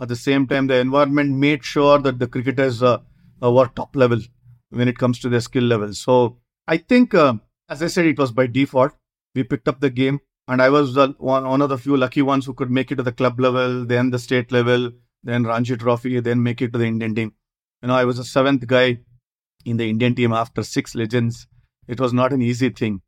At 0.00 0.08
the 0.08 0.16
same 0.16 0.46
time, 0.46 0.66
the 0.66 0.76
environment 0.76 1.36
made 1.36 1.64
sure 1.64 1.98
that 1.98 2.18
the 2.18 2.26
cricketers 2.26 2.82
uh, 2.82 2.98
uh 3.42 3.52
were 3.52 3.68
top 3.68 3.94
level 3.94 4.20
when 4.70 4.88
it 4.88 4.98
comes 4.98 5.18
to 5.20 5.28
their 5.28 5.40
skill 5.40 5.64
level. 5.64 5.92
So 5.92 6.38
I 6.66 6.78
think, 6.78 7.14
uh, 7.14 7.34
as 7.68 7.82
I 7.82 7.88
said, 7.88 8.06
it 8.06 8.18
was 8.18 8.32
by 8.32 8.46
default. 8.46 8.92
We 9.34 9.42
picked 9.44 9.68
up 9.68 9.80
the 9.80 9.90
game 9.90 10.20
and 10.48 10.60
I 10.60 10.70
was 10.70 10.96
one, 10.96 11.14
one 11.18 11.62
of 11.62 11.68
the 11.68 11.78
few 11.78 11.96
lucky 11.96 12.22
ones 12.22 12.46
who 12.46 12.54
could 12.54 12.70
make 12.70 12.90
it 12.90 12.96
to 12.96 13.02
the 13.02 13.12
club 13.12 13.38
level, 13.38 13.84
then 13.84 14.10
the 14.10 14.18
state 14.18 14.50
level, 14.50 14.92
then 15.24 15.44
Ranji 15.44 15.76
Trophy, 15.76 16.20
then 16.20 16.42
make 16.42 16.62
it 16.62 16.72
to 16.72 16.78
the 16.78 16.84
Indian 16.86 17.14
team. 17.14 17.32
You 17.82 17.88
know, 17.88 17.94
I 17.94 18.04
was 18.04 18.16
the 18.16 18.24
seventh 18.24 18.66
guy 18.66 18.98
in 19.64 19.76
the 19.76 19.88
Indian 19.88 20.14
team 20.14 20.32
after 20.32 20.62
six 20.62 20.94
legends. 20.94 21.46
It 21.88 22.00
was 22.00 22.12
not 22.12 22.32
an 22.32 22.42
easy 22.42 22.70
thing. 22.70 23.02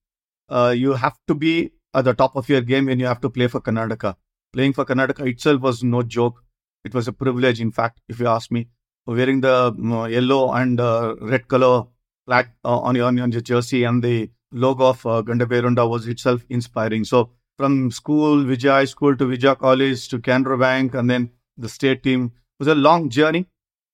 Uh, 0.48 0.74
you 0.76 0.92
have 0.92 1.16
to 1.28 1.34
be 1.34 1.72
at 1.94 2.04
the 2.04 2.14
top 2.14 2.36
of 2.36 2.48
your 2.48 2.60
game 2.60 2.86
when 2.86 2.98
you 2.98 3.06
have 3.06 3.20
to 3.20 3.30
play 3.30 3.46
for 3.46 3.60
Karnataka. 3.60 4.16
Playing 4.52 4.72
for 4.72 4.84
Karnataka 4.84 5.26
itself 5.28 5.60
was 5.60 5.82
no 5.82 6.02
joke. 6.02 6.42
It 6.84 6.94
was 6.94 7.08
a 7.08 7.12
privilege, 7.12 7.60
in 7.60 7.70
fact, 7.70 8.00
if 8.08 8.20
you 8.20 8.26
ask 8.26 8.50
me. 8.50 8.68
Wearing 9.06 9.40
the 9.40 9.74
uh, 9.76 10.06
yellow 10.06 10.52
and 10.52 10.80
uh, 10.80 11.14
red 11.20 11.46
color 11.48 11.84
flag 12.26 12.48
uh, 12.64 12.78
on, 12.78 12.94
your, 12.94 13.06
on 13.06 13.16
your 13.16 13.40
jersey 13.40 13.84
and 13.84 14.02
the 14.02 14.30
logo 14.52 14.86
of 14.86 15.04
uh, 15.06 15.22
Ganda 15.22 15.46
was 15.86 16.06
itself 16.06 16.44
inspiring. 16.48 17.04
So 17.04 17.30
from 17.56 17.90
school, 17.90 18.44
Vijay 18.44 18.70
High 18.70 18.84
School 18.86 19.16
to 19.16 19.24
Vijay 19.26 19.58
College 19.58 20.08
to 20.08 20.18
Canara 20.18 20.58
Bank 20.58 20.94
and 20.94 21.08
then 21.08 21.30
the 21.56 21.68
state 21.68 22.02
team 22.02 22.32
was 22.58 22.68
a 22.68 22.74
long 22.74 23.08
journey, 23.10 23.46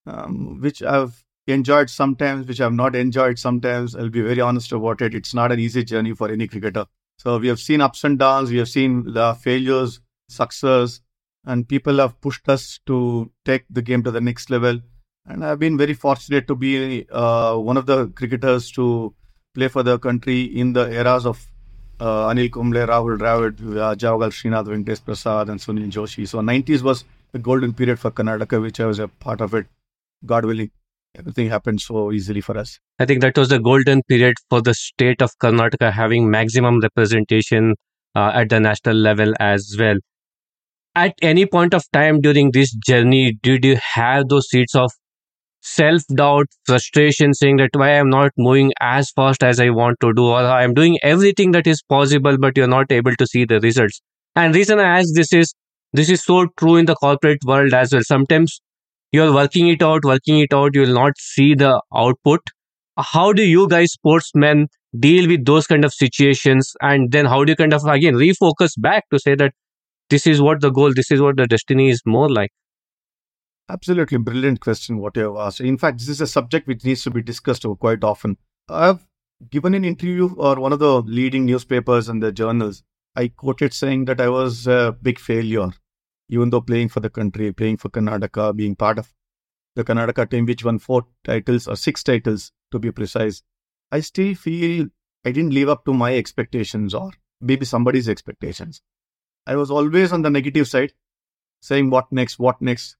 um, 0.05 0.59
which 0.61 0.81
I've 0.83 1.23
enjoyed 1.47 1.89
sometimes, 1.89 2.47
which 2.47 2.61
I've 2.61 2.73
not 2.73 2.95
enjoyed 2.95 3.39
sometimes. 3.39 3.95
I'll 3.95 4.09
be 4.09 4.21
very 4.21 4.41
honest 4.41 4.71
about 4.71 5.01
it. 5.01 5.15
It's 5.15 5.33
not 5.33 5.51
an 5.51 5.59
easy 5.59 5.83
journey 5.83 6.13
for 6.13 6.29
any 6.29 6.47
cricketer. 6.47 6.85
So 7.17 7.37
we 7.37 7.47
have 7.49 7.59
seen 7.59 7.81
ups 7.81 8.03
and 8.03 8.17
downs, 8.17 8.49
we 8.49 8.57
have 8.57 8.69
seen 8.69 9.13
the 9.13 9.35
failures, 9.35 9.99
success, 10.27 11.01
and 11.45 11.67
people 11.67 11.97
have 11.97 12.19
pushed 12.21 12.47
us 12.49 12.79
to 12.87 13.31
take 13.45 13.65
the 13.69 13.81
game 13.81 14.03
to 14.03 14.11
the 14.11 14.21
next 14.21 14.49
level. 14.49 14.79
And 15.25 15.45
I've 15.45 15.59
been 15.59 15.77
very 15.77 15.93
fortunate 15.93 16.47
to 16.47 16.55
be 16.55 17.05
uh, 17.11 17.55
one 17.57 17.77
of 17.77 17.85
the 17.85 18.07
cricketers 18.07 18.71
to 18.71 19.13
play 19.53 19.67
for 19.67 19.83
the 19.83 19.99
country 19.99 20.43
in 20.43 20.73
the 20.73 20.91
eras 20.91 21.25
of 21.25 21.45
uh, 21.99 22.29
Anil 22.29 22.51
Kumble, 22.51 22.87
Rahul 22.87 23.19
Dravid, 23.19 23.77
uh, 23.77 23.95
Javagal 23.95 24.31
Srinath, 24.31 24.65
Venkatesh 24.65 25.05
Prasad, 25.05 25.49
and 25.49 25.59
Sunil 25.59 25.91
Joshi. 25.91 26.27
So 26.27 26.39
90s 26.39 26.81
was 26.81 27.05
the 27.31 27.39
golden 27.39 27.73
period 27.73 27.99
for 27.99 28.11
Karnataka, 28.11 28.61
which 28.61 28.79
I 28.79 28.85
was 28.85 28.99
a 28.99 29.07
part 29.07 29.41
of 29.41 29.53
it. 29.53 29.65
God 30.25 30.45
willing, 30.45 30.71
everything 31.15 31.49
happened 31.49 31.81
so 31.81 32.11
easily 32.11 32.41
for 32.41 32.57
us. 32.57 32.79
I 32.99 33.05
think 33.05 33.21
that 33.21 33.37
was 33.37 33.49
the 33.49 33.59
golden 33.59 34.03
period 34.03 34.35
for 34.49 34.61
the 34.61 34.73
state 34.73 35.21
of 35.21 35.31
Karnataka 35.39 35.91
having 35.91 36.29
maximum 36.29 36.79
representation 36.79 37.75
uh, 38.15 38.31
at 38.33 38.49
the 38.49 38.59
national 38.59 38.97
level 38.97 39.33
as 39.39 39.75
well. 39.79 39.97
At 40.93 41.13
any 41.21 41.45
point 41.45 41.73
of 41.73 41.83
time 41.93 42.19
during 42.19 42.51
this 42.51 42.73
journey, 42.73 43.37
did 43.41 43.63
you 43.63 43.77
have 43.93 44.27
those 44.27 44.49
seeds 44.49 44.75
of 44.75 44.91
self 45.61 46.01
doubt, 46.13 46.47
frustration, 46.65 47.33
saying 47.33 47.57
that 47.57 47.69
why 47.73 47.91
I'm 47.91 48.09
not 48.09 48.31
moving 48.37 48.73
as 48.81 49.11
fast 49.11 49.43
as 49.43 49.59
I 49.59 49.69
want 49.69 49.99
to 50.01 50.13
do, 50.13 50.25
or 50.25 50.39
I'm 50.39 50.73
doing 50.73 50.97
everything 51.01 51.51
that 51.51 51.67
is 51.67 51.81
possible, 51.81 52.37
but 52.37 52.57
you're 52.57 52.67
not 52.67 52.91
able 52.91 53.15
to 53.15 53.27
see 53.27 53.45
the 53.45 53.59
results. 53.61 54.01
And 54.35 54.53
reason 54.53 54.79
I 54.79 54.99
ask 54.99 55.09
this 55.13 55.31
is 55.33 55.53
this 55.93 56.09
is 56.09 56.23
so 56.23 56.47
true 56.57 56.75
in 56.77 56.85
the 56.85 56.95
corporate 56.95 57.43
world 57.45 57.73
as 57.73 57.91
well. 57.91 58.01
Sometimes 58.03 58.61
you're 59.11 59.33
working 59.33 59.67
it 59.67 59.83
out, 59.83 60.05
working 60.05 60.39
it 60.39 60.53
out, 60.53 60.73
you 60.73 60.81
will 60.81 60.93
not 60.93 61.13
see 61.17 61.53
the 61.53 61.81
output. 61.93 62.41
How 62.97 63.33
do 63.33 63.43
you 63.43 63.67
guys, 63.67 63.93
sportsmen, 63.93 64.67
deal 64.97 65.27
with 65.27 65.45
those 65.45 65.67
kind 65.67 65.83
of 65.83 65.93
situations? 65.93 66.73
And 66.81 67.11
then 67.11 67.25
how 67.25 67.43
do 67.43 67.51
you 67.51 67.55
kind 67.55 67.73
of 67.73 67.85
again 67.85 68.15
refocus 68.15 68.71
back 68.77 69.09
to 69.11 69.19
say 69.19 69.35
that 69.35 69.53
this 70.09 70.27
is 70.27 70.41
what 70.41 70.61
the 70.61 70.69
goal, 70.69 70.93
this 70.93 71.11
is 71.11 71.21
what 71.21 71.37
the 71.37 71.47
destiny 71.47 71.89
is 71.89 72.01
more 72.05 72.29
like? 72.29 72.51
Absolutely 73.69 74.17
brilliant 74.17 74.59
question, 74.59 74.97
what 74.97 75.15
you 75.15 75.23
have 75.23 75.37
asked. 75.37 75.61
In 75.61 75.77
fact, 75.77 75.99
this 75.99 76.09
is 76.09 76.19
a 76.19 76.27
subject 76.27 76.67
which 76.67 76.83
needs 76.83 77.03
to 77.03 77.09
be 77.09 77.21
discussed 77.21 77.65
quite 77.79 78.03
often. 78.03 78.37
I've 78.67 79.05
given 79.49 79.73
an 79.73 79.85
interview 79.85 80.35
or 80.35 80.55
one 80.55 80.73
of 80.73 80.79
the 80.79 81.01
leading 81.01 81.45
newspapers 81.45 82.09
and 82.09 82.21
the 82.21 82.31
journals. 82.31 82.83
I 83.15 83.27
quoted 83.27 83.73
saying 83.73 84.05
that 84.05 84.21
I 84.21 84.29
was 84.29 84.67
a 84.67 84.95
big 85.01 85.19
failure, 85.19 85.71
even 86.29 86.49
though 86.49 86.61
playing 86.61 86.89
for 86.89 87.01
the 87.01 87.09
country, 87.09 87.51
playing 87.51 87.77
for 87.77 87.89
Karnataka, 87.89 88.55
being 88.55 88.75
part 88.75 88.97
of 88.97 89.13
the 89.75 89.83
Karnataka 89.83 90.29
team, 90.29 90.45
which 90.45 90.63
won 90.63 90.79
four 90.79 91.05
titles 91.23 91.67
or 91.67 91.75
six 91.75 92.03
titles 92.03 92.51
to 92.71 92.79
be 92.79 92.91
precise. 92.91 93.43
I 93.91 93.99
still 93.99 94.33
feel 94.35 94.87
I 95.25 95.31
didn't 95.31 95.53
live 95.53 95.69
up 95.69 95.83
to 95.85 95.93
my 95.93 96.15
expectations 96.15 96.93
or 96.93 97.11
maybe 97.41 97.65
somebody's 97.65 98.07
expectations. 98.07 98.81
I 99.45 99.55
was 99.55 99.69
always 99.69 100.13
on 100.13 100.21
the 100.21 100.29
negative 100.29 100.67
side, 100.67 100.93
saying 101.61 101.89
what 101.89 102.11
next, 102.11 102.39
what 102.39 102.61
next 102.61 102.95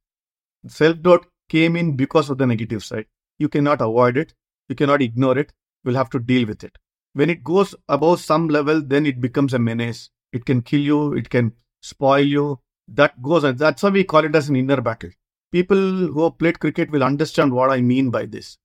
self 0.67 1.01
doubt 1.01 1.25
came 1.49 1.75
in 1.75 1.95
because 1.95 2.29
of 2.29 2.37
the 2.37 2.47
negative 2.47 2.83
side. 2.83 3.05
You 3.39 3.47
cannot 3.47 3.81
avoid 3.81 4.17
it. 4.17 4.33
You 4.67 4.75
cannot 4.75 5.01
ignore 5.01 5.37
it. 5.37 5.53
You'll 5.83 5.95
have 5.95 6.09
to 6.11 6.19
deal 6.19 6.47
with 6.47 6.63
it. 6.63 6.77
When 7.13 7.29
it 7.29 7.43
goes 7.43 7.75
above 7.89 8.21
some 8.21 8.47
level, 8.47 8.81
then 8.81 9.05
it 9.05 9.19
becomes 9.19 9.53
a 9.53 9.59
menace. 9.59 10.09
It 10.31 10.45
can 10.45 10.61
kill 10.61 10.79
you. 10.79 11.13
It 11.13 11.29
can 11.29 11.53
spoil 11.81 12.25
you. 12.25 12.59
That 12.87 13.21
goes, 13.21 13.43
and 13.43 13.57
that's 13.57 13.83
why 13.83 13.89
we 13.89 14.03
call 14.03 14.25
it 14.25 14.35
as 14.35 14.49
an 14.49 14.55
inner 14.55 14.81
battle. 14.81 15.11
People 15.51 15.77
who 15.77 16.23
have 16.23 16.37
played 16.37 16.59
cricket 16.59 16.91
will 16.91 17.03
understand 17.03 17.53
what 17.53 17.69
I 17.69 17.81
mean 17.81 18.09
by 18.09 18.25
this. 18.25 18.57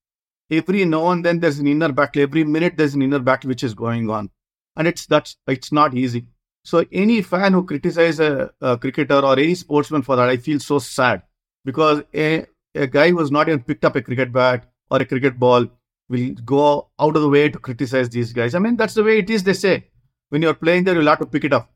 Every 0.50 0.84
now 0.84 1.10
and 1.10 1.24
then 1.24 1.40
there's 1.40 1.58
an 1.58 1.66
inner 1.66 1.90
battle. 1.92 2.22
Every 2.22 2.44
minute 2.44 2.76
there's 2.76 2.94
an 2.94 3.02
inner 3.02 3.18
battle 3.18 3.48
which 3.48 3.64
is 3.64 3.74
going 3.74 4.10
on, 4.10 4.30
and 4.76 4.86
it's 4.86 5.06
that's 5.06 5.36
it's 5.48 5.72
not 5.72 5.94
easy. 5.94 6.28
So 6.64 6.84
any 6.92 7.22
fan 7.22 7.52
who 7.52 7.64
criticizes 7.64 8.20
a, 8.20 8.52
a 8.60 8.78
cricketer 8.78 9.18
or 9.18 9.38
any 9.38 9.54
sportsman 9.54 10.02
for 10.02 10.16
that, 10.16 10.28
I 10.28 10.36
feel 10.36 10.58
so 10.60 10.78
sad 10.78 11.22
because 11.64 12.02
a, 12.14 12.46
a 12.74 12.86
guy 12.86 13.10
who 13.10 13.18
has 13.18 13.30
not 13.30 13.48
even 13.48 13.62
picked 13.62 13.84
up 13.84 13.96
a 13.96 14.02
cricket 14.02 14.32
bat 14.32 14.68
or 14.90 14.98
a 14.98 15.04
cricket 15.04 15.38
ball 15.38 15.66
will 16.08 16.34
go 16.44 16.88
out 17.00 17.16
of 17.16 17.22
the 17.22 17.28
way 17.28 17.48
to 17.48 17.58
criticize 17.58 18.08
these 18.08 18.32
guys. 18.32 18.54
I 18.54 18.58
mean, 18.58 18.76
that's 18.76 18.94
the 18.94 19.04
way 19.04 19.18
it 19.18 19.30
is, 19.30 19.42
they 19.42 19.52
say. 19.52 19.88
When 20.28 20.42
you're 20.42 20.54
playing 20.54 20.84
there, 20.84 20.94
you'll 20.94 21.06
have 21.06 21.18
to 21.20 21.26
pick 21.26 21.44
it 21.44 21.52
up. 21.52 21.72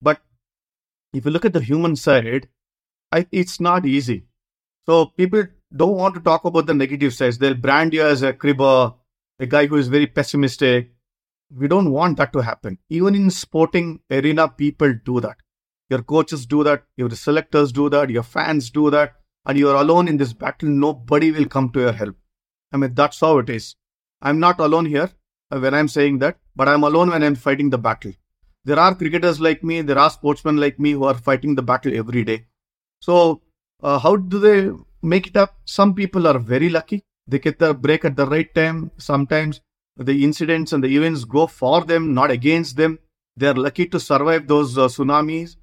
But 0.00 0.20
if 1.12 1.24
you 1.24 1.30
look 1.30 1.44
at 1.44 1.52
the 1.52 1.60
human 1.60 1.96
side, 1.96 2.48
I, 3.12 3.26
it's 3.32 3.60
not 3.60 3.86
easy. 3.86 4.26
So 4.86 5.06
people 5.06 5.44
don't 5.74 5.96
want 5.96 6.14
to 6.14 6.20
talk 6.20 6.44
about 6.44 6.66
the 6.66 6.74
negative 6.74 7.14
sides. 7.14 7.38
They'll 7.38 7.54
brand 7.54 7.92
you 7.92 8.02
as 8.02 8.22
a 8.22 8.32
cribber, 8.32 8.94
a 9.38 9.46
guy 9.46 9.66
who 9.66 9.76
is 9.76 9.88
very 9.88 10.06
pessimistic. 10.06 10.92
We 11.54 11.68
don't 11.68 11.90
want 11.90 12.18
that 12.18 12.32
to 12.34 12.40
happen. 12.40 12.78
Even 12.90 13.14
in 13.14 13.30
sporting 13.30 14.00
arena, 14.10 14.48
people 14.48 14.94
do 15.04 15.20
that. 15.20 15.36
Your 15.90 16.02
coaches 16.02 16.44
do 16.44 16.62
that, 16.64 16.84
your 16.96 17.10
selectors 17.10 17.72
do 17.72 17.88
that, 17.88 18.10
your 18.10 18.22
fans 18.22 18.70
do 18.70 18.90
that, 18.90 19.14
and 19.46 19.58
you're 19.58 19.76
alone 19.76 20.08
in 20.08 20.18
this 20.18 20.34
battle. 20.34 20.68
Nobody 20.68 21.30
will 21.30 21.46
come 21.46 21.70
to 21.70 21.80
your 21.80 21.92
help. 21.92 22.16
I 22.72 22.76
mean, 22.76 22.94
that's 22.94 23.20
how 23.20 23.38
it 23.38 23.50
is. 23.50 23.76
I'm 24.20 24.38
not 24.38 24.60
alone 24.60 24.86
here 24.86 25.10
uh, 25.50 25.58
when 25.58 25.74
I'm 25.74 25.88
saying 25.88 26.18
that, 26.18 26.38
but 26.56 26.68
I'm 26.68 26.82
alone 26.84 27.10
when 27.10 27.22
I'm 27.22 27.34
fighting 27.34 27.70
the 27.70 27.78
battle. 27.78 28.12
There 28.64 28.78
are 28.78 28.94
cricketers 28.94 29.40
like 29.40 29.62
me, 29.64 29.80
there 29.82 29.98
are 29.98 30.10
sportsmen 30.10 30.56
like 30.58 30.78
me 30.78 30.92
who 30.92 31.04
are 31.04 31.14
fighting 31.14 31.54
the 31.54 31.62
battle 31.62 31.96
every 31.96 32.24
day. 32.24 32.46
So, 33.00 33.42
uh, 33.82 33.98
how 33.98 34.16
do 34.16 34.38
they 34.38 34.70
make 35.02 35.28
it 35.28 35.36
up? 35.36 35.56
Some 35.64 35.94
people 35.94 36.26
are 36.26 36.38
very 36.38 36.68
lucky. 36.68 37.02
They 37.26 37.38
get 37.38 37.58
the 37.58 37.74
break 37.74 38.04
at 38.04 38.16
the 38.16 38.26
right 38.26 38.52
time. 38.54 38.90
Sometimes 38.98 39.60
the 39.96 40.24
incidents 40.24 40.72
and 40.72 40.82
the 40.82 40.94
events 40.96 41.24
go 41.24 41.46
for 41.46 41.84
them, 41.84 42.14
not 42.14 42.30
against 42.30 42.76
them. 42.76 42.98
They 43.36 43.46
are 43.46 43.54
lucky 43.54 43.86
to 43.86 44.00
survive 44.00 44.48
those 44.48 44.76
uh, 44.76 44.88
tsunamis. 44.88 45.56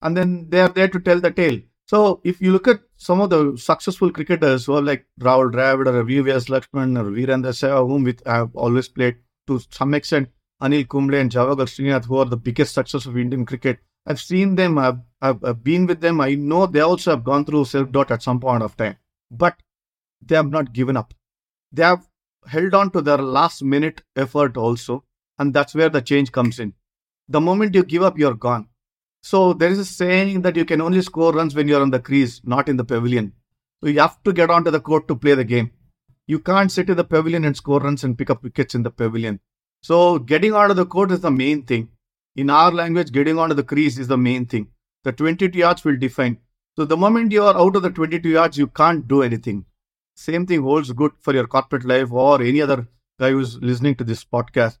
And 0.00 0.16
then 0.16 0.48
they 0.48 0.60
are 0.60 0.68
there 0.68 0.88
to 0.88 0.98
tell 0.98 1.20
the 1.20 1.30
tale. 1.30 1.60
So 1.86 2.20
if 2.24 2.40
you 2.40 2.52
look 2.52 2.68
at 2.68 2.80
some 2.96 3.20
of 3.20 3.30
the 3.30 3.56
successful 3.56 4.10
cricketers 4.10 4.66
who 4.66 4.74
are 4.74 4.82
like 4.82 5.06
Rahul 5.20 5.52
Dravid 5.52 5.86
or 5.86 6.04
VVS 6.04 6.48
Laxman 6.48 6.98
or 6.98 7.10
Virendra 7.10 7.52
Sehwag, 7.52 7.88
whom 7.88 8.06
I 8.26 8.36
have 8.36 8.56
uh, 8.56 8.58
always 8.58 8.88
played 8.88 9.16
to 9.46 9.60
some 9.70 9.94
extent, 9.94 10.28
Anil 10.62 10.88
Kumble 10.88 11.16
and 11.16 11.30
Javagal 11.30 11.66
Srinath, 11.66 12.04
who 12.04 12.18
are 12.18 12.24
the 12.24 12.36
biggest 12.36 12.74
success 12.74 13.06
of 13.06 13.16
Indian 13.16 13.44
cricket. 13.44 13.80
I've 14.06 14.20
seen 14.20 14.54
them, 14.54 14.78
I've, 14.78 14.98
I've, 15.20 15.44
I've 15.44 15.64
been 15.64 15.86
with 15.86 16.00
them. 16.00 16.20
I 16.20 16.34
know 16.34 16.66
they 16.66 16.80
also 16.80 17.10
have 17.10 17.24
gone 17.24 17.44
through 17.44 17.64
self-doubt 17.66 18.10
at 18.10 18.22
some 18.22 18.40
point 18.40 18.62
of 18.62 18.76
time. 18.76 18.96
But 19.30 19.56
they 20.20 20.36
have 20.36 20.50
not 20.50 20.72
given 20.72 20.96
up. 20.96 21.14
They 21.72 21.82
have 21.82 22.08
held 22.46 22.74
on 22.74 22.90
to 22.92 23.00
their 23.00 23.18
last 23.18 23.62
minute 23.62 24.02
effort 24.16 24.56
also. 24.56 25.04
And 25.38 25.52
that's 25.52 25.74
where 25.74 25.88
the 25.88 26.02
change 26.02 26.30
comes 26.30 26.60
in. 26.60 26.74
The 27.28 27.40
moment 27.40 27.74
you 27.74 27.84
give 27.84 28.02
up, 28.02 28.18
you're 28.18 28.34
gone. 28.34 28.68
So 29.22 29.52
there 29.52 29.70
is 29.70 29.78
a 29.78 29.84
saying 29.84 30.42
that 30.42 30.56
you 30.56 30.64
can 30.64 30.80
only 30.80 31.00
score 31.02 31.32
runs 31.32 31.54
when 31.54 31.68
you're 31.68 31.82
on 31.82 31.90
the 31.90 32.00
crease, 32.00 32.40
not 32.44 32.68
in 32.68 32.76
the 32.76 32.84
pavilion. 32.84 33.32
So 33.82 33.88
you 33.88 34.00
have 34.00 34.22
to 34.24 34.32
get 34.32 34.50
onto 34.50 34.70
the 34.70 34.80
court 34.80 35.06
to 35.08 35.16
play 35.16 35.34
the 35.34 35.44
game. 35.44 35.70
You 36.26 36.38
can't 36.38 36.70
sit 36.70 36.90
in 36.90 36.96
the 36.96 37.04
pavilion 37.04 37.44
and 37.44 37.56
score 37.56 37.80
runs 37.80 38.04
and 38.04 38.18
pick 38.18 38.30
up 38.30 38.42
wickets 38.42 38.74
in 38.74 38.82
the 38.82 38.90
pavilion. 38.90 39.40
So 39.82 40.18
getting 40.18 40.54
out 40.54 40.70
of 40.70 40.76
the 40.76 40.86
court 40.86 41.10
is 41.12 41.20
the 41.20 41.30
main 41.30 41.62
thing. 41.62 41.88
In 42.36 42.50
our 42.50 42.72
language, 42.72 43.12
getting 43.12 43.38
onto 43.38 43.54
the 43.54 43.64
crease 43.64 43.98
is 43.98 44.08
the 44.08 44.16
main 44.16 44.46
thing. 44.46 44.68
The 45.04 45.12
22 45.12 45.58
yards 45.58 45.84
will 45.84 45.96
define. 45.96 46.38
So 46.76 46.84
the 46.84 46.96
moment 46.96 47.32
you 47.32 47.44
are 47.44 47.56
out 47.56 47.76
of 47.76 47.82
the 47.82 47.90
22 47.90 48.28
yards, 48.28 48.56
you 48.56 48.68
can't 48.68 49.06
do 49.06 49.22
anything. 49.22 49.66
Same 50.14 50.46
thing 50.46 50.62
holds 50.62 50.92
good 50.92 51.12
for 51.20 51.34
your 51.34 51.46
corporate 51.46 51.84
life 51.84 52.10
or 52.12 52.40
any 52.40 52.62
other 52.62 52.86
guy 53.18 53.30
who's 53.30 53.58
listening 53.58 53.94
to 53.96 54.04
this 54.04 54.24
podcast. 54.24 54.78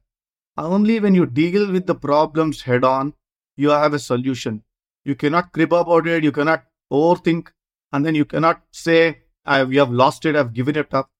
Only 0.56 1.00
when 1.00 1.14
you 1.14 1.26
deal 1.26 1.70
with 1.70 1.86
the 1.86 1.94
problems 1.94 2.62
head 2.62 2.84
on 2.84 3.14
you 3.62 3.70
have 3.70 3.94
a 3.94 3.98
solution. 3.98 4.62
You 5.04 5.14
cannot 5.14 5.52
crib 5.52 5.72
about 5.72 6.06
it, 6.06 6.24
you 6.24 6.32
cannot 6.32 6.64
overthink, 6.92 7.48
and 7.92 8.04
then 8.06 8.14
you 8.14 8.24
cannot 8.24 8.62
say, 8.70 9.22
I, 9.44 9.64
we 9.64 9.76
have 9.76 9.90
lost 9.90 10.26
it, 10.26 10.36
I've 10.36 10.52
given 10.52 10.76
it 10.76 10.92
up. 10.92 11.10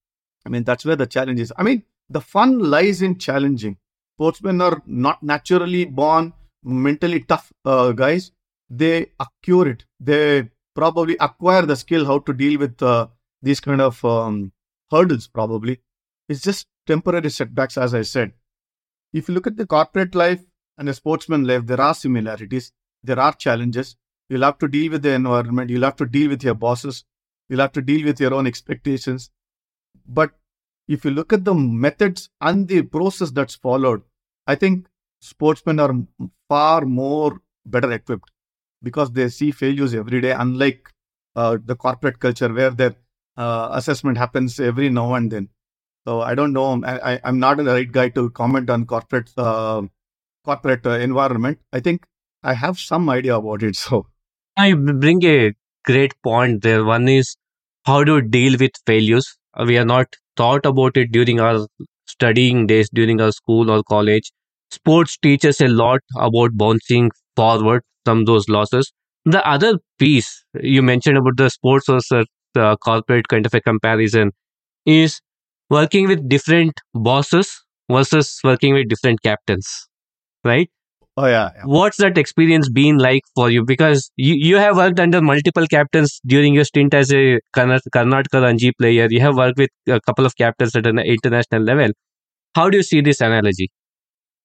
I 0.45 0.49
mean, 0.49 0.63
that's 0.63 0.85
where 0.85 0.95
the 0.95 1.07
challenge 1.07 1.39
is. 1.39 1.53
I 1.57 1.63
mean, 1.63 1.83
the 2.09 2.21
fun 2.21 2.59
lies 2.59 3.01
in 3.01 3.17
challenging. 3.17 3.77
Sportsmen 4.15 4.61
are 4.61 4.81
not 4.85 5.23
naturally 5.23 5.85
born 5.85 6.33
mentally 6.63 7.21
tough 7.21 7.51
uh, 7.65 7.91
guys. 7.91 8.31
They 8.69 9.11
acquire 9.19 9.69
it. 9.69 9.85
They 9.99 10.49
probably 10.75 11.17
acquire 11.19 11.65
the 11.65 11.75
skill 11.75 12.05
how 12.05 12.19
to 12.19 12.33
deal 12.33 12.59
with 12.59 12.81
uh, 12.81 13.07
these 13.41 13.59
kind 13.59 13.81
of 13.81 14.03
um, 14.05 14.51
hurdles, 14.91 15.27
probably. 15.27 15.79
It's 16.29 16.41
just 16.41 16.67
temporary 16.87 17.29
setbacks, 17.29 17.77
as 17.77 17.93
I 17.93 18.01
said. 18.03 18.33
If 19.11 19.27
you 19.27 19.35
look 19.35 19.47
at 19.47 19.57
the 19.57 19.67
corporate 19.67 20.15
life, 20.15 20.41
and 20.77 20.89
a 20.89 20.93
sportsman 20.93 21.45
life, 21.45 21.65
there 21.65 21.81
are 21.81 21.93
similarities, 21.93 22.71
there 23.03 23.19
are 23.19 23.33
challenges. 23.33 23.95
You'll 24.29 24.43
have 24.43 24.57
to 24.59 24.67
deal 24.67 24.91
with 24.91 25.03
the 25.03 25.13
environment, 25.13 25.69
you'll 25.69 25.83
have 25.83 25.97
to 25.97 26.05
deal 26.05 26.29
with 26.29 26.43
your 26.43 26.55
bosses, 26.55 27.03
you'll 27.49 27.59
have 27.59 27.73
to 27.73 27.81
deal 27.81 28.05
with 28.05 28.19
your 28.19 28.33
own 28.33 28.47
expectations. 28.47 29.29
But 30.07 30.31
if 30.87 31.05
you 31.05 31.11
look 31.11 31.33
at 31.33 31.45
the 31.45 31.53
methods 31.53 32.29
and 32.41 32.67
the 32.67 32.81
process 32.81 33.31
that's 33.31 33.55
followed, 33.55 34.01
I 34.47 34.55
think 34.55 34.87
sportsmen 35.21 35.79
are 35.79 35.93
far 36.49 36.81
more 36.81 37.41
better 37.65 37.91
equipped 37.91 38.31
because 38.81 39.11
they 39.11 39.29
see 39.29 39.51
failures 39.51 39.93
every 39.93 40.21
day, 40.21 40.31
unlike 40.31 40.89
uh, 41.35 41.57
the 41.63 41.75
corporate 41.75 42.19
culture 42.19 42.53
where 42.53 42.71
their 42.71 42.95
uh, 43.37 43.69
assessment 43.71 44.17
happens 44.17 44.59
every 44.59 44.89
now 44.89 45.13
and 45.13 45.31
then. 45.31 45.49
So 46.05 46.21
I 46.21 46.35
don't 46.35 46.51
know. 46.51 46.83
I, 46.83 47.19
am 47.23 47.39
not 47.39 47.57
the 47.57 47.63
right 47.63 47.89
guy 47.89 48.09
to 48.09 48.29
comment 48.31 48.69
on 48.69 48.85
corporate 48.85 49.31
uh, 49.37 49.83
corporate 50.43 50.85
uh, 50.85 50.91
environment, 50.91 51.59
I 51.71 51.79
think 51.79 52.05
I 52.43 52.53
have 52.53 52.79
some 52.79 53.09
idea 53.09 53.35
about 53.37 53.63
it. 53.63 53.75
So 53.85 54.07
I 54.57 54.73
bring 54.73 55.23
a 55.25 55.53
great 55.85 56.13
point 56.23 56.63
there. 56.63 56.83
One 56.85 57.07
is 57.07 57.35
how 57.85 58.03
to 58.03 58.21
deal 58.21 58.57
with 58.59 58.71
failures. 58.85 59.37
Uh, 59.53 59.65
we 59.67 59.77
are 59.77 59.85
not 59.85 60.07
thought 60.37 60.65
about 60.65 60.97
it 60.97 61.11
during 61.11 61.39
our 61.39 61.67
studying 62.07 62.67
days, 62.67 62.89
during 62.93 63.21
our 63.21 63.31
school 63.31 63.69
or 63.69 63.83
college. 63.83 64.31
Sports 64.71 65.17
teaches 65.17 65.61
a 65.61 65.67
lot 65.67 66.01
about 66.17 66.57
bouncing 66.57 67.11
forward 67.35 67.83
from 68.05 68.25
those 68.25 68.49
losses. 68.49 68.91
The 69.25 69.47
other 69.47 69.79
piece 69.99 70.43
you 70.59 70.81
mentioned 70.81 71.17
about 71.17 71.37
the 71.37 71.49
sports 71.49 71.87
versus 71.87 72.27
the 72.53 72.77
corporate 72.77 73.27
kind 73.27 73.45
of 73.45 73.53
a 73.53 73.61
comparison 73.61 74.31
is 74.85 75.21
working 75.69 76.07
with 76.07 76.29
different 76.29 76.73
bosses 76.93 77.51
versus 77.89 78.39
working 78.43 78.73
with 78.73 78.89
different 78.89 79.21
captains 79.21 79.87
right? 80.43 80.69
Oh 81.15 81.27
yeah, 81.27 81.51
yeah, 81.55 81.61
What's 81.65 81.97
that 81.97 82.17
experience 82.17 82.69
been 82.69 82.97
like 82.97 83.21
for 83.35 83.51
you? 83.51 83.63
Because 83.63 84.09
you, 84.15 84.33
you 84.33 84.57
have 84.57 84.77
worked 84.77 84.99
under 84.99 85.21
multiple 85.21 85.67
captains 85.67 86.19
during 86.25 86.55
your 86.55 86.63
stint 86.63 86.95
as 86.95 87.11
a 87.11 87.39
Karnataka 87.55 88.41
Ranji 88.41 88.71
player. 88.71 89.07
You 89.11 89.19
have 89.19 89.35
worked 89.35 89.59
with 89.59 89.69
a 89.87 90.01
couple 90.01 90.25
of 90.25 90.35
captains 90.35 90.75
at 90.75 90.87
an 90.87 90.97
international 90.97 91.61
level. 91.61 91.91
How 92.55 92.71
do 92.71 92.77
you 92.77 92.83
see 92.83 93.01
this 93.01 93.21
analogy? 93.21 93.71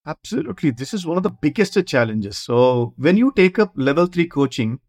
Absolutely. 0.05 0.69
This 0.69 0.93
is 0.93 1.07
one 1.07 1.17
of 1.17 1.23
the 1.23 1.31
biggest 1.31 1.83
challenges. 1.87 2.37
So 2.37 2.93
when 2.97 3.17
you 3.17 3.31
take 3.35 3.57
up 3.57 3.73
level 3.75 4.05
three 4.05 4.27
coaching, 4.27 4.79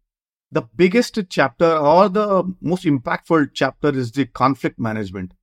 the 0.51 0.61
biggest 0.61 1.17
chapter 1.29 1.77
or 1.77 2.09
the 2.09 2.43
most 2.61 2.83
impactful 2.83 3.51
chapter 3.55 3.89
is 3.89 4.11
the 4.11 4.25
conflict 4.25 4.79
management. 4.79 5.33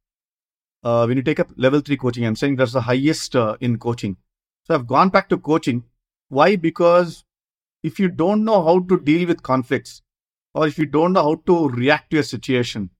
Uh, 0.84 1.04
when 1.06 1.16
you 1.16 1.25
take 1.25 1.40
up 1.40 1.50
level 1.56 1.80
three 1.80 1.96
coaching, 1.96 2.25
I'm 2.25 2.37
saying 2.37 2.56
that's 2.56 2.72
the 2.72 2.82
highest 2.82 3.34
uh, 3.34 3.56
in 3.60 3.78
coaching 3.78 4.18
so 4.68 4.75
I've 4.75 4.87
gone 4.87 5.08
back 5.08 5.30
to 5.30 5.38
coaching. 5.38 5.84
Why? 6.28 6.56
Because 6.56 7.25
if 7.82 7.98
you 7.98 8.08
don't 8.08 8.44
know 8.44 8.62
how 8.62 8.80
to 8.80 9.00
deal 9.00 9.26
with 9.26 9.42
conflicts, 9.42 10.02
or 10.54 10.66
if 10.66 10.78
you 10.78 10.84
don't 10.84 11.14
know 11.14 11.22
how 11.22 11.42
to 11.46 11.68
react 11.70 12.10
to 12.10 12.18
a 12.18 12.22
situation 12.22 12.90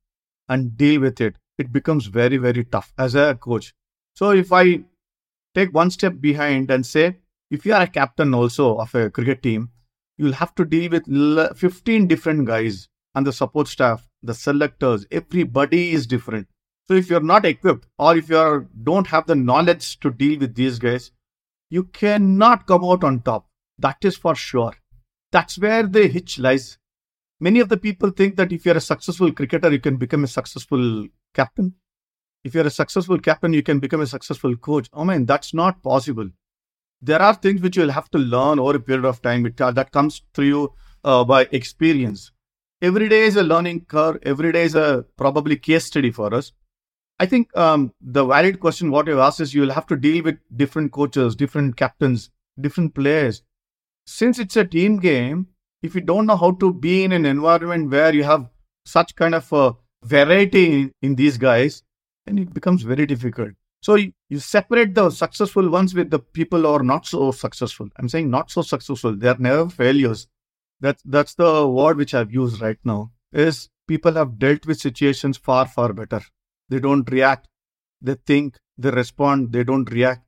and 0.49 0.77
deal 0.79 1.03
with 1.03 1.21
it, 1.21 1.37
it 1.59 1.71
becomes 1.71 2.07
very, 2.07 2.39
very 2.39 2.65
tough 2.65 2.95
as 2.97 3.15
a 3.15 3.35
coach. 3.35 3.75
So 4.15 4.31
if 4.31 4.51
I 4.51 4.85
take 5.55 5.75
one 5.75 5.91
step 5.91 6.15
behind 6.21 6.71
and 6.71 6.87
say, 6.87 7.19
if 7.51 7.67
you 7.67 7.75
are 7.75 7.83
a 7.83 7.87
captain 7.87 8.33
also 8.33 8.79
of 8.79 8.95
a 8.95 9.11
cricket 9.11 9.43
team, 9.43 9.71
you'll 10.17 10.33
have 10.33 10.55
to 10.55 10.65
deal 10.65 10.91
with 10.91 11.57
15 11.57 12.07
different 12.07 12.47
guys 12.47 12.89
and 13.15 13.27
the 13.27 13.33
support 13.33 13.69
staff, 13.69 14.09
the 14.23 14.35
selectors, 14.35 15.07
everybody 15.11 15.93
is 15.93 16.07
different. 16.07 16.49
So 16.87 16.95
if 16.95 17.11
you're 17.11 17.21
not 17.21 17.45
equipped 17.45 17.87
or 17.99 18.17
if 18.17 18.31
you 18.31 18.69
don't 18.83 19.07
have 19.09 19.27
the 19.27 19.35
knowledge 19.35 20.01
to 20.01 20.11
deal 20.11 20.39
with 20.39 20.55
these 20.55 20.79
guys, 20.79 21.11
you 21.71 21.85
cannot 21.85 22.67
come 22.67 22.85
out 22.85 23.05
on 23.05 23.21
top. 23.21 23.47
That 23.79 23.99
is 24.03 24.17
for 24.17 24.35
sure. 24.35 24.75
That's 25.31 25.59
where 25.59 25.87
the 25.87 26.09
hitch 26.09 26.39
lies. 26.39 26.79
many 27.41 27.61
of 27.61 27.69
the 27.69 27.77
people 27.77 28.11
think 28.11 28.37
that 28.37 28.53
if 28.53 28.67
you're 28.67 28.77
a 28.77 28.81
successful 28.81 29.33
cricketer, 29.33 29.71
you 29.71 29.79
can 29.81 29.97
become 29.97 30.25
a 30.25 30.27
successful 30.29 31.07
captain. 31.35 31.75
If 32.45 32.55
you're 32.55 32.67
a 32.67 32.71
successful 32.71 33.19
captain, 33.19 33.53
you 33.53 33.63
can 33.63 33.79
become 33.79 34.01
a 34.01 34.07
successful 34.07 34.57
coach. 34.57 34.89
Oh 34.93 35.05
man, 35.05 35.27
that's 35.27 35.55
not 35.55 35.83
possible. 35.83 36.29
There 37.01 37.23
are 37.23 37.35
things 37.35 37.61
which 37.61 37.77
you'll 37.77 37.91
have 37.91 38.11
to 38.11 38.19
learn 38.19 38.59
over 38.59 38.77
a 38.77 38.81
period 38.81 39.05
of 39.05 39.23
time 39.23 39.47
it, 39.47 39.61
uh, 39.61 39.71
that 39.73 39.93
comes 39.93 40.23
through 40.35 40.47
you 40.47 40.73
uh, 41.05 41.25
by 41.25 41.47
experience. 41.53 42.33
Every 42.81 43.09
day 43.09 43.23
is 43.23 43.37
a 43.37 43.43
learning 43.43 43.85
curve. 43.85 44.19
Every 44.23 44.53
day 44.53 44.63
is 44.63 44.75
a 44.75 45.05
probably 45.17 45.57
case 45.57 45.85
study 45.85 46.11
for 46.11 46.35
us. 46.35 46.53
I 47.21 47.27
think 47.27 47.57
um, 47.57 47.93
the 48.01 48.25
valid 48.25 48.61
question 48.61 48.91
what 48.91 49.09
you 49.09 49.21
asked 49.21 49.41
is 49.41 49.53
you'll 49.53 49.73
have 49.73 49.87
to 49.89 49.97
deal 49.97 50.23
with 50.23 50.39
different 50.57 50.93
coaches, 50.93 51.35
different 51.35 51.77
captains, 51.77 52.31
different 52.61 52.95
players. 52.95 53.43
Since 54.07 54.39
it's 54.39 54.57
a 54.57 54.65
team 54.65 54.99
game, 54.99 55.49
if 55.83 55.95
you 55.95 56.01
don't 56.01 56.27
know 56.27 56.37
how 56.37 56.53
to 56.53 56.73
be 56.73 57.05
in 57.05 57.13
an 57.13 57.27
environment 57.27 57.91
where 57.91 58.15
you 58.15 58.25
have 58.25 58.49
such 58.85 59.17
kind 59.17 59.35
of 59.35 59.53
a 59.53 59.75
variety 60.05 60.93
in 61.03 61.17
these 61.17 61.39
guys, 61.39 61.83
then 62.27 62.39
it 62.39 62.55
becomes 62.55 62.83
very 62.83 63.07
difficult. 63.07 63.51
So 63.83 63.97
you, 63.97 64.13
you 64.29 64.39
separate 64.39 64.95
the 64.95 65.11
successful 65.11 65.69
ones 65.69 65.95
with 65.95 66.11
the 66.11 66.19
people 66.19 66.61
who 66.63 66.69
are 66.69 66.83
not 66.83 67.07
so 67.07 67.31
successful. 67.33 67.89
I'm 67.97 68.09
saying 68.09 68.31
not 68.31 68.51
so 68.51 68.63
successful. 68.63 69.17
They 69.17 69.29
are 69.29 69.37
never 69.39 69.69
failures. 69.69 70.27
That's 70.81 71.03
that's 71.05 71.35
the 71.35 71.67
word 71.67 71.97
which 71.97 72.15
I've 72.15 72.33
used 72.33 72.61
right 72.61 72.79
now. 72.85 73.13
Is 73.33 73.69
people 73.87 74.13
have 74.13 74.39
dealt 74.39 74.67
with 74.67 74.81
situations 74.81 75.37
far 75.37 75.67
far 75.67 75.93
better. 75.93 76.23
They 76.69 76.81
don't 76.81 77.11
react. 77.11 77.49
They 78.01 78.15
think. 78.15 78.57
They 78.77 78.91
respond. 78.91 79.53
They 79.53 79.65
don't 79.65 79.91
react, 79.91 80.25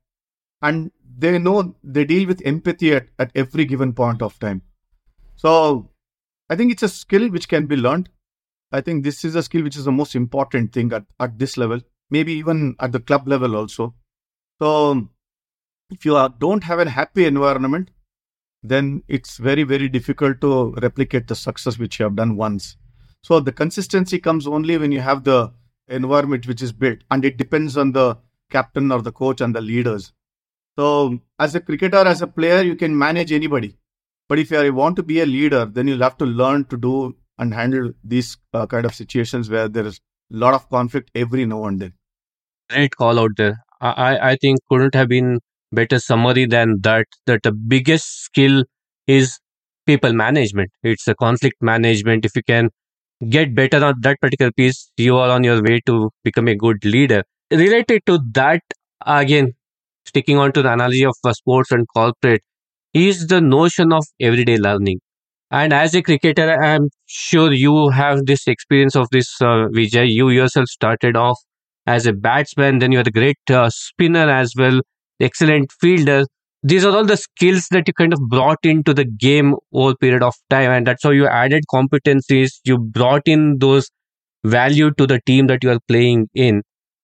and 0.61 0.91
they 1.17 1.37
know 1.39 1.75
they 1.83 2.03
deal 2.05 2.27
with 2.27 2.41
empathy 2.45 2.93
at, 2.93 3.07
at 3.17 3.31
every 3.35 3.65
given 3.65 3.93
point 3.93 4.21
of 4.21 4.37
time. 4.39 4.61
So 5.35 5.89
I 6.49 6.55
think 6.55 6.71
it's 6.71 6.83
a 6.83 6.89
skill 6.89 7.29
which 7.29 7.47
can 7.47 7.65
be 7.65 7.77
learned. 7.77 8.09
I 8.71 8.81
think 8.81 9.03
this 9.03 9.23
is 9.23 9.35
a 9.35 9.43
skill 9.43 9.63
which 9.63 9.77
is 9.77 9.85
the 9.85 9.91
most 9.91 10.15
important 10.15 10.73
thing 10.73 10.91
at, 10.93 11.05
at 11.19 11.39
this 11.39 11.57
level, 11.57 11.79
maybe 12.09 12.33
even 12.33 12.75
at 12.79 12.91
the 12.91 12.99
club 12.99 13.27
level 13.27 13.55
also. 13.55 13.95
So 14.61 15.07
if 15.89 16.05
you 16.05 16.15
are, 16.15 16.29
don't 16.29 16.63
have 16.63 16.79
a 16.79 16.89
happy 16.89 17.25
environment, 17.25 17.91
then 18.63 19.03
it's 19.07 19.37
very, 19.37 19.63
very 19.63 19.89
difficult 19.89 20.39
to 20.41 20.71
replicate 20.81 21.27
the 21.27 21.35
success 21.35 21.77
which 21.77 21.99
you 21.99 22.03
have 22.03 22.15
done 22.15 22.35
once. 22.35 22.77
So 23.23 23.39
the 23.39 23.51
consistency 23.51 24.19
comes 24.19 24.47
only 24.47 24.77
when 24.77 24.91
you 24.91 25.01
have 25.01 25.23
the 25.23 25.53
environment 25.93 26.47
which 26.47 26.61
is 26.61 26.71
built, 26.71 26.99
and 27.09 27.25
it 27.25 27.37
depends 27.37 27.77
on 27.77 27.91
the 27.91 28.17
captain 28.49 28.91
or 28.91 29.01
the 29.01 29.11
coach 29.11 29.41
and 29.41 29.55
the 29.55 29.61
leaders. 29.61 30.13
So 30.77 31.19
as 31.39 31.55
a 31.55 31.59
cricketer, 31.59 31.97
as 31.97 32.21
a 32.21 32.27
player, 32.27 32.61
you 32.61 32.75
can 32.75 32.97
manage 32.97 33.31
anybody. 33.31 33.77
But 34.29 34.39
if 34.39 34.51
you 34.51 34.73
want 34.73 34.95
to 34.95 35.03
be 35.03 35.19
a 35.19 35.25
leader, 35.25 35.65
then 35.65 35.87
you'll 35.87 36.03
have 36.03 36.17
to 36.17 36.25
learn 36.25 36.65
to 36.65 36.77
do 36.77 37.15
and 37.37 37.53
handle 37.53 37.91
these 38.03 38.37
uh, 38.53 38.65
kind 38.67 38.85
of 38.85 38.95
situations 38.95 39.49
where 39.49 39.67
there 39.67 39.85
is 39.85 39.99
a 40.33 40.37
lot 40.37 40.53
of 40.53 40.69
conflict 40.69 41.11
every 41.15 41.45
now 41.45 41.65
and 41.65 41.81
then. 41.81 41.93
Great 42.69 42.95
call 42.95 43.19
out 43.19 43.31
there. 43.35 43.57
I, 43.81 44.31
I 44.31 44.35
think 44.35 44.59
couldn't 44.69 44.95
have 44.95 45.09
been 45.09 45.39
better 45.71 45.99
summary 45.99 46.45
than 46.45 46.79
that. 46.81 47.07
That 47.25 47.43
the 47.43 47.51
biggest 47.51 48.23
skill 48.23 48.63
is 49.07 49.39
people 49.85 50.13
management. 50.13 50.71
It's 50.83 51.07
a 51.07 51.15
conflict 51.15 51.57
management. 51.61 52.25
If 52.25 52.35
you 52.35 52.43
can 52.43 52.69
get 53.29 53.55
better 53.55 53.83
on 53.83 53.95
that 54.01 54.19
particular 54.21 54.51
piece, 54.51 54.91
you 54.97 55.17
are 55.17 55.29
on 55.29 55.43
your 55.43 55.61
way 55.63 55.79
to 55.85 56.09
become 56.23 56.47
a 56.47 56.55
good 56.55 56.83
leader. 56.85 57.23
Related 57.51 58.01
to 58.07 58.19
that, 58.33 58.61
again, 59.05 59.53
sticking 60.05 60.37
on 60.37 60.51
to 60.53 60.61
the 60.63 60.73
analogy 60.73 61.05
of 61.05 61.15
uh, 61.23 61.33
sports 61.33 61.71
and 61.71 61.87
corporate, 61.95 62.41
is 62.93 63.27
the 63.27 63.41
notion 63.41 63.93
of 63.93 64.05
everyday 64.21 64.57
learning. 64.57 64.99
And 65.51 65.73
as 65.73 65.95
a 65.95 66.01
cricketer, 66.01 66.51
I'm 66.63 66.89
sure 67.07 67.51
you 67.51 67.89
have 67.89 68.25
this 68.25 68.47
experience 68.47 68.95
of 68.95 69.07
this, 69.11 69.41
uh, 69.41 69.67
Vijay. 69.75 70.09
You 70.11 70.29
yourself 70.29 70.67
started 70.67 71.15
off 71.17 71.37
as 71.87 72.05
a 72.05 72.13
batsman, 72.13 72.79
then 72.79 72.91
you 72.91 72.99
are 72.99 73.07
a 73.07 73.11
great 73.11 73.37
uh, 73.49 73.69
spinner 73.69 74.29
as 74.29 74.53
well, 74.57 74.81
excellent 75.19 75.71
fielder. 75.81 76.25
These 76.63 76.85
are 76.85 76.95
all 76.95 77.05
the 77.05 77.17
skills 77.17 77.67
that 77.71 77.87
you 77.87 77.93
kind 77.93 78.13
of 78.13 78.19
brought 78.29 78.63
into 78.63 78.93
the 78.93 79.05
game 79.05 79.55
over 79.73 79.95
period 79.95 80.21
of 80.21 80.35
time. 80.49 80.69
And 80.71 80.85
that's 80.85 81.03
how 81.03 81.09
you 81.09 81.27
added 81.27 81.63
competencies. 81.73 82.51
You 82.63 82.77
brought 82.77 83.23
in 83.25 83.57
those 83.57 83.89
value 84.43 84.91
to 84.91 85.07
the 85.07 85.19
team 85.25 85.47
that 85.47 85.63
you 85.63 85.71
are 85.71 85.79
playing 85.87 86.29
in. 86.35 86.61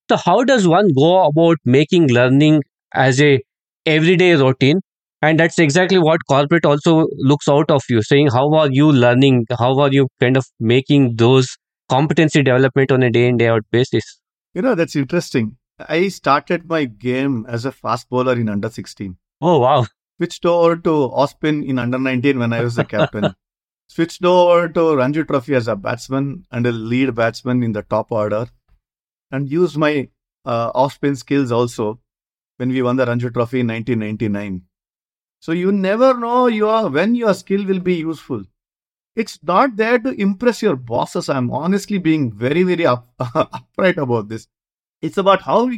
So 0.10 0.17
how 0.17 0.43
does 0.43 0.67
one 0.67 0.93
go 0.93 1.26
about 1.26 1.58
making 1.65 2.08
learning 2.10 2.62
as 2.93 3.22
a 3.22 3.41
everyday 3.86 4.36
routine 4.36 4.80
and 5.22 5.39
that's 5.39 5.58
exactly 5.58 5.98
what 5.98 6.22
corporate 6.30 6.65
also 6.65 7.08
looks 7.17 7.48
out 7.48 7.72
of 7.72 7.84
you 7.89 8.02
saying 8.02 8.28
how 8.28 8.54
are 8.54 8.70
you 8.72 8.91
learning 8.91 9.46
how 9.60 9.78
are 9.80 9.91
you 9.91 10.08
kind 10.20 10.38
of 10.38 10.46
making 10.60 11.15
those 11.15 11.58
competency 11.89 12.43
development 12.43 12.91
on 12.91 13.04
a 13.04 13.10
day 13.10 13.28
in 13.28 13.38
day 13.38 13.48
out 13.48 13.63
basis 13.72 14.20
you 14.54 14.62
know 14.62 14.76
that's 14.76 14.96
interesting 14.96 15.56
i 15.88 16.08
started 16.08 16.67
my 16.70 16.84
game 16.86 17.46
as 17.48 17.65
a 17.65 17.72
fast 17.72 18.10
bowler 18.10 18.34
in 18.34 18.50
under 18.50 18.70
16 18.70 19.17
oh 19.41 19.60
wow 19.60 19.86
switched 20.17 20.45
over 20.45 20.76
to 20.76 20.91
off-spin 20.91 21.63
in 21.63 21.80
under 21.80 22.00
19 22.00 22.39
when 22.39 22.54
i 22.54 22.62
was 22.62 22.78
a 22.78 22.84
captain 22.84 23.34
switched 23.88 24.23
over 24.23 24.67
to 24.67 24.95
ranji 24.95 25.23
trophy 25.23 25.56
as 25.56 25.67
a 25.67 25.76
batsman 25.76 26.45
and 26.52 26.65
a 26.65 26.71
lead 26.71 27.13
batsman 27.15 27.63
in 27.63 27.71
the 27.71 27.84
top 27.84 28.12
order 28.12 28.47
and 29.32 29.50
used 29.50 29.78
my 29.78 30.10
uh, 30.45 30.71
off-spin 30.73 31.15
skills 31.15 31.52
also 31.52 32.00
when 32.58 32.69
we 32.69 32.82
won 32.82 32.95
the 32.95 33.06
ranji 33.06 33.30
trophy 33.30 33.60
in 33.60 33.67
1999 33.67 34.63
so 35.39 35.52
you 35.52 35.71
never 35.71 36.13
know 36.17 36.47
your 36.47 36.89
when 36.89 37.15
your 37.15 37.34
skill 37.34 37.65
will 37.65 37.80
be 37.80 37.95
useful. 37.95 38.43
It's 39.15 39.39
not 39.43 39.76
there 39.76 39.97
to 40.00 40.10
impress 40.21 40.62
your 40.62 40.76
bosses. 40.76 41.30
I'm 41.30 41.52
honestly 41.52 41.97
being 41.97 42.32
very, 42.32 42.63
very 42.63 42.86
up, 42.86 43.08
upright 43.19 43.97
about 43.97 44.30
this. 44.30 44.47
It's 45.02 45.17
about 45.17 45.41
how 45.41 45.71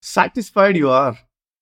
satisfied 0.00 0.76
you 0.76 0.90
are, 0.90 1.18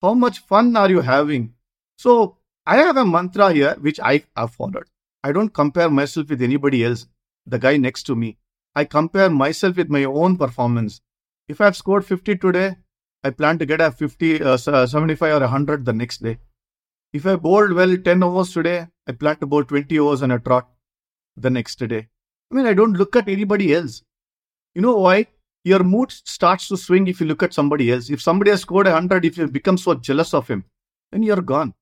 how 0.07 0.15
much 0.15 0.39
fun 0.39 0.77
are 0.77 0.89
you 0.89 1.01
having. 1.01 1.53
So 1.99 2.37
I 2.65 2.77
have 2.77 2.97
a 2.97 3.05
mantra 3.05 3.53
here 3.53 3.77
which 3.81 3.99
I 4.01 4.23
have 4.37 4.53
followed. 4.53 4.89
I 5.25 5.33
don't 5.33 5.53
compare 5.61 5.91
myself 5.91 6.29
with 6.31 6.43
anybody 6.43 6.85
else, 6.85 7.07
the 7.45 7.59
guy 7.59 7.77
next 7.77 8.05
to 8.05 8.15
me. 8.15 8.39
I 8.77 8.85
compare 8.85 9.31
myself 9.31 9.77
with 9.77 9.91
my 9.91 10.05
own 10.05 10.37
performance. 10.37 11.01
If 11.49 11.61
I've 11.61 11.77
scored 11.77 12.05
50 12.05 12.37
today, 12.37 12.77
I 13.25 13.31
plan 13.31 13.59
to 13.59 13.67
get 13.67 13.81
a 13.81 13.91
50, 13.91 14.43
uh, 14.43 14.57
75 14.57 15.37
or 15.37 15.41
100 15.41 15.85
the 15.85 15.93
next 15.93 16.23
day. 16.23 16.39
If 17.13 17.27
I 17.27 17.35
bowled 17.35 17.73
well 17.73 17.97
10 17.97 18.23
overs 18.23 18.53
today, 18.53 18.87
I 19.09 19.13
plan 19.13 19.37
to 19.39 19.47
bowl 19.47 19.65
20 19.65 19.99
overs 19.99 20.23
on 20.23 20.31
a 20.31 20.39
trot 20.39 20.69
the 21.37 21.51
next 21.51 21.77
day. 21.77 22.09
I 22.51 22.55
mean, 22.55 22.67
I 22.67 22.75
don't 22.75 22.93
look 22.93 23.17
at 23.17 23.29
anybody 23.29 23.75
else. 23.75 24.03
You 24.75 24.83
know 24.83 24.99
why? 24.99 25.27
Your 25.67 25.83
mood 25.83 26.13
starts 26.13 26.69
to 26.69 26.77
swing 26.77 27.09
if 27.09 27.21
you 27.21 27.27
look 27.27 27.43
at 27.43 27.53
somebody 27.53 27.91
else. 27.91 28.09
If 28.09 28.23
somebody 28.23 28.53
has 28.53 28.61
scored 28.61 28.87
a 28.87 28.93
100, 28.93 29.25
if 29.25 29.37
you 29.37 29.49
become 29.49 29.77
so 29.77 29.95
jealous 29.95 30.33
of 30.33 30.47
him, 30.47 30.65
then 31.11 31.25
you're 31.25 31.43
gone. 31.43 31.75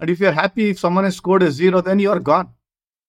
And 0.00 0.10
if 0.10 0.18
you're 0.18 0.32
happy 0.32 0.70
if 0.70 0.80
someone 0.80 1.04
has 1.04 1.14
scored 1.14 1.44
a 1.44 1.52
zero, 1.52 1.80
then 1.80 2.00
you're 2.00 2.18
gone. 2.18 2.48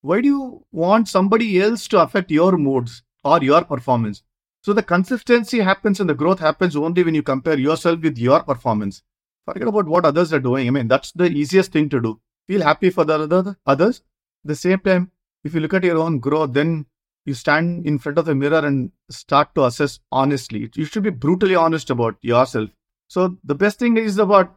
Why 0.02 0.22
do 0.22 0.28
you 0.28 0.66
want 0.72 1.08
somebody 1.08 1.60
else 1.60 1.88
to 1.88 2.02
affect 2.04 2.30
your 2.30 2.58
moods 2.58 3.02
or 3.24 3.42
your 3.42 3.64
performance? 3.64 4.22
So 4.62 4.72
the 4.72 4.84
consistency 4.84 5.62
happens 5.62 6.00
and 6.00 6.08
the 6.08 6.14
growth 6.14 6.40
happens 6.40 6.76
only 6.76 7.02
when 7.02 7.16
you 7.16 7.24
compare 7.24 7.58
yourself 7.58 8.02
with 8.02 8.20
your 8.20 8.44
performance. 8.44 9.02
Forget 9.46 9.68
about 9.68 9.88
what 9.88 10.06
others 10.06 10.32
are 10.32 10.40
doing. 10.40 10.68
I 10.68 10.70
mean, 10.70 10.88
that's 10.88 11.12
the 11.14 11.26
easiest 11.26 11.72
thing 11.72 11.90
to 11.90 12.00
do. 12.00 12.22
Feel 12.46 12.62
happy 12.62 12.92
for 12.92 13.04
the 13.04 13.16
other 13.16 13.58
others. 13.66 14.04
the 14.44 14.56
same 14.56 14.80
time, 14.82 15.12
if 15.44 15.56
you 15.56 15.60
look 15.60 15.74
at 15.74 15.84
your 15.84 15.98
own 15.98 16.20
growth, 16.20 16.54
then 16.54 16.86
you 17.30 17.34
stand 17.34 17.86
in 17.86 18.00
front 18.00 18.18
of 18.18 18.26
the 18.26 18.36
mirror 18.36 18.66
and 18.66 18.92
start 19.10 19.54
to 19.56 19.66
assess 19.66 20.00
honestly. 20.12 20.70
You 20.76 20.86
should 20.86 21.04
be 21.04 21.12
brutally 21.26 21.56
honest 21.56 21.90
about 21.90 22.18
yourself. 22.22 22.70
So 23.08 23.38
the 23.44 23.56
best 23.56 23.80
thing 23.80 23.98
is 23.98 24.18
about 24.18 24.56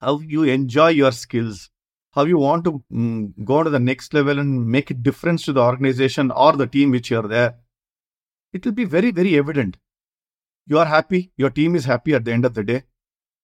how 0.00 0.18
you 0.20 0.42
enjoy 0.44 0.88
your 0.88 1.12
skills, 1.12 1.70
how 2.12 2.24
you 2.24 2.38
want 2.38 2.64
to 2.64 2.82
mm, 2.92 3.32
go 3.44 3.62
to 3.62 3.70
the 3.70 3.78
next 3.78 4.14
level 4.14 4.38
and 4.38 4.66
make 4.66 4.90
a 4.90 4.94
difference 4.94 5.44
to 5.44 5.52
the 5.52 5.62
organization 5.62 6.30
or 6.30 6.52
the 6.52 6.66
team 6.66 6.90
which 6.90 7.10
you're 7.10 7.28
there. 7.28 7.56
It 8.52 8.64
will 8.64 8.72
be 8.72 8.84
very, 8.84 9.10
very 9.10 9.36
evident. 9.38 9.76
You 10.66 10.78
are 10.78 10.86
happy, 10.86 11.32
your 11.36 11.50
team 11.50 11.76
is 11.76 11.84
happy 11.84 12.14
at 12.14 12.24
the 12.24 12.32
end 12.32 12.44
of 12.44 12.54
the 12.54 12.64
day 12.64 12.84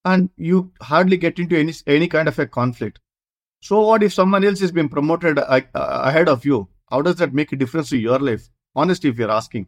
and 0.04 0.30
you 0.36 0.72
hardly 0.82 1.16
get 1.16 1.38
into 1.38 1.58
any 1.58 1.72
any 1.86 2.08
kind 2.08 2.28
of 2.28 2.38
a 2.38 2.46
conflict. 2.46 3.00
So 3.62 3.80
what 3.80 4.02
if 4.02 4.12
someone 4.12 4.44
else 4.44 4.60
has 4.60 4.72
been 4.72 4.90
promoted 4.90 5.38
ahead 5.38 6.28
of 6.28 6.44
you? 6.44 6.68
How 6.94 7.02
does 7.02 7.16
that 7.16 7.34
make 7.34 7.50
a 7.52 7.56
difference 7.56 7.88
to 7.88 7.96
your 7.96 8.20
life? 8.20 8.48
Honestly, 8.76 9.10
if 9.10 9.18
you're 9.18 9.30
asking. 9.36 9.66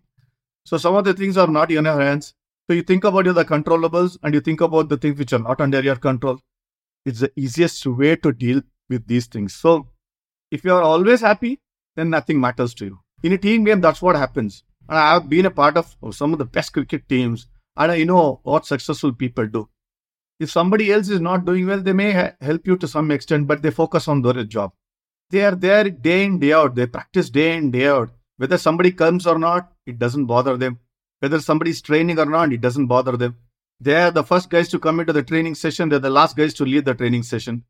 So 0.64 0.76
some 0.78 0.94
of 0.94 1.04
the 1.04 1.12
things 1.12 1.36
are 1.36 1.48
not 1.48 1.72
in 1.72 1.84
your 1.84 2.00
hands. 2.00 2.34
So 2.68 2.74
you 2.74 2.82
think 2.82 3.02
about 3.02 3.24
the 3.24 3.44
controllables 3.44 4.16
and 4.22 4.32
you 4.32 4.40
think 4.40 4.60
about 4.60 4.88
the 4.88 4.96
things 4.96 5.18
which 5.18 5.32
are 5.32 5.40
not 5.40 5.60
under 5.60 5.80
your 5.80 5.96
control. 5.96 6.38
It's 7.04 7.18
the 7.18 7.32
easiest 7.34 7.84
way 7.84 8.14
to 8.14 8.32
deal 8.32 8.62
with 8.88 9.08
these 9.08 9.26
things. 9.26 9.56
So 9.56 9.88
if 10.52 10.62
you 10.62 10.72
are 10.72 10.82
always 10.82 11.20
happy, 11.20 11.58
then 11.96 12.10
nothing 12.10 12.40
matters 12.40 12.74
to 12.74 12.84
you. 12.84 13.00
In 13.24 13.32
a 13.32 13.38
team 13.38 13.64
game, 13.64 13.80
that's 13.80 14.00
what 14.00 14.14
happens. 14.14 14.62
And 14.88 14.96
I 14.96 15.14
have 15.14 15.28
been 15.28 15.46
a 15.46 15.50
part 15.50 15.76
of 15.76 15.96
some 16.12 16.32
of 16.32 16.38
the 16.38 16.44
best 16.44 16.72
cricket 16.74 17.08
teams, 17.08 17.48
and 17.76 17.90
I 17.90 18.04
know 18.04 18.38
what 18.44 18.66
successful 18.66 19.12
people 19.12 19.48
do. 19.48 19.68
If 20.38 20.52
somebody 20.52 20.92
else 20.92 21.08
is 21.08 21.20
not 21.20 21.44
doing 21.44 21.66
well, 21.66 21.80
they 21.80 21.92
may 21.92 22.12
help 22.40 22.68
you 22.68 22.76
to 22.76 22.86
some 22.86 23.10
extent, 23.10 23.48
but 23.48 23.62
they 23.62 23.72
focus 23.72 24.06
on 24.06 24.22
their 24.22 24.44
job. 24.44 24.72
They 25.30 25.44
are 25.44 25.54
there 25.54 25.90
day 25.90 26.24
in, 26.24 26.38
day 26.38 26.52
out. 26.52 26.74
They 26.74 26.86
practice 26.86 27.30
day 27.30 27.56
in, 27.56 27.70
day 27.70 27.88
out. 27.88 28.10
Whether 28.36 28.58
somebody 28.58 28.92
comes 28.92 29.26
or 29.26 29.38
not, 29.38 29.72
it 29.86 29.98
doesn't 29.98 30.26
bother 30.26 30.56
them. 30.56 30.78
Whether 31.20 31.40
somebody's 31.40 31.82
training 31.82 32.18
or 32.18 32.26
not, 32.26 32.52
it 32.52 32.60
doesn't 32.60 32.86
bother 32.86 33.16
them. 33.16 33.36
They 33.80 33.94
are 33.94 34.10
the 34.10 34.22
first 34.22 34.50
guys 34.50 34.68
to 34.68 34.78
come 34.78 35.00
into 35.00 35.12
the 35.12 35.22
training 35.22 35.54
session. 35.54 35.88
They're 35.88 35.98
the 35.98 36.10
last 36.10 36.36
guys 36.36 36.54
to 36.54 36.64
leave 36.64 36.84
the 36.84 36.94
training 36.94 37.24
session. 37.24 37.64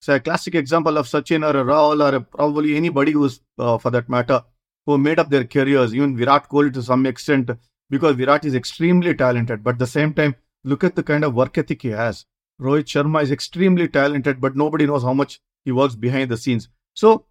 So 0.00 0.14
a 0.14 0.20
classic 0.20 0.54
example 0.54 0.96
of 0.96 1.06
Sachin 1.06 1.44
or 1.44 1.58
a 1.58 1.64
Rahul 1.64 2.02
or 2.02 2.16
a, 2.16 2.20
probably 2.20 2.76
anybody 2.76 3.12
who's, 3.12 3.40
uh, 3.58 3.76
for 3.76 3.90
that 3.90 4.08
matter, 4.08 4.44
who 4.86 4.96
made 4.96 5.18
up 5.18 5.28
their 5.30 5.44
careers, 5.44 5.94
even 5.94 6.16
Virat 6.16 6.48
Kohli 6.48 6.72
to 6.72 6.82
some 6.82 7.04
extent, 7.06 7.50
because 7.90 8.16
Virat 8.16 8.44
is 8.44 8.54
extremely 8.54 9.14
talented. 9.14 9.62
But 9.62 9.74
at 9.74 9.78
the 9.80 9.86
same 9.86 10.14
time, 10.14 10.36
look 10.64 10.84
at 10.84 10.96
the 10.96 11.02
kind 11.02 11.24
of 11.24 11.34
work 11.34 11.58
ethic 11.58 11.82
he 11.82 11.88
has. 11.88 12.24
Rohit 12.60 12.84
Sharma 12.84 13.22
is 13.22 13.30
extremely 13.30 13.88
talented, 13.88 14.40
but 14.40 14.56
nobody 14.56 14.86
knows 14.86 15.02
how 15.02 15.14
much 15.14 15.40
he 15.64 15.72
works 15.72 15.94
behind 15.94 16.30
the 16.30 16.36
scenes. 16.36 16.68
So, 16.94 17.26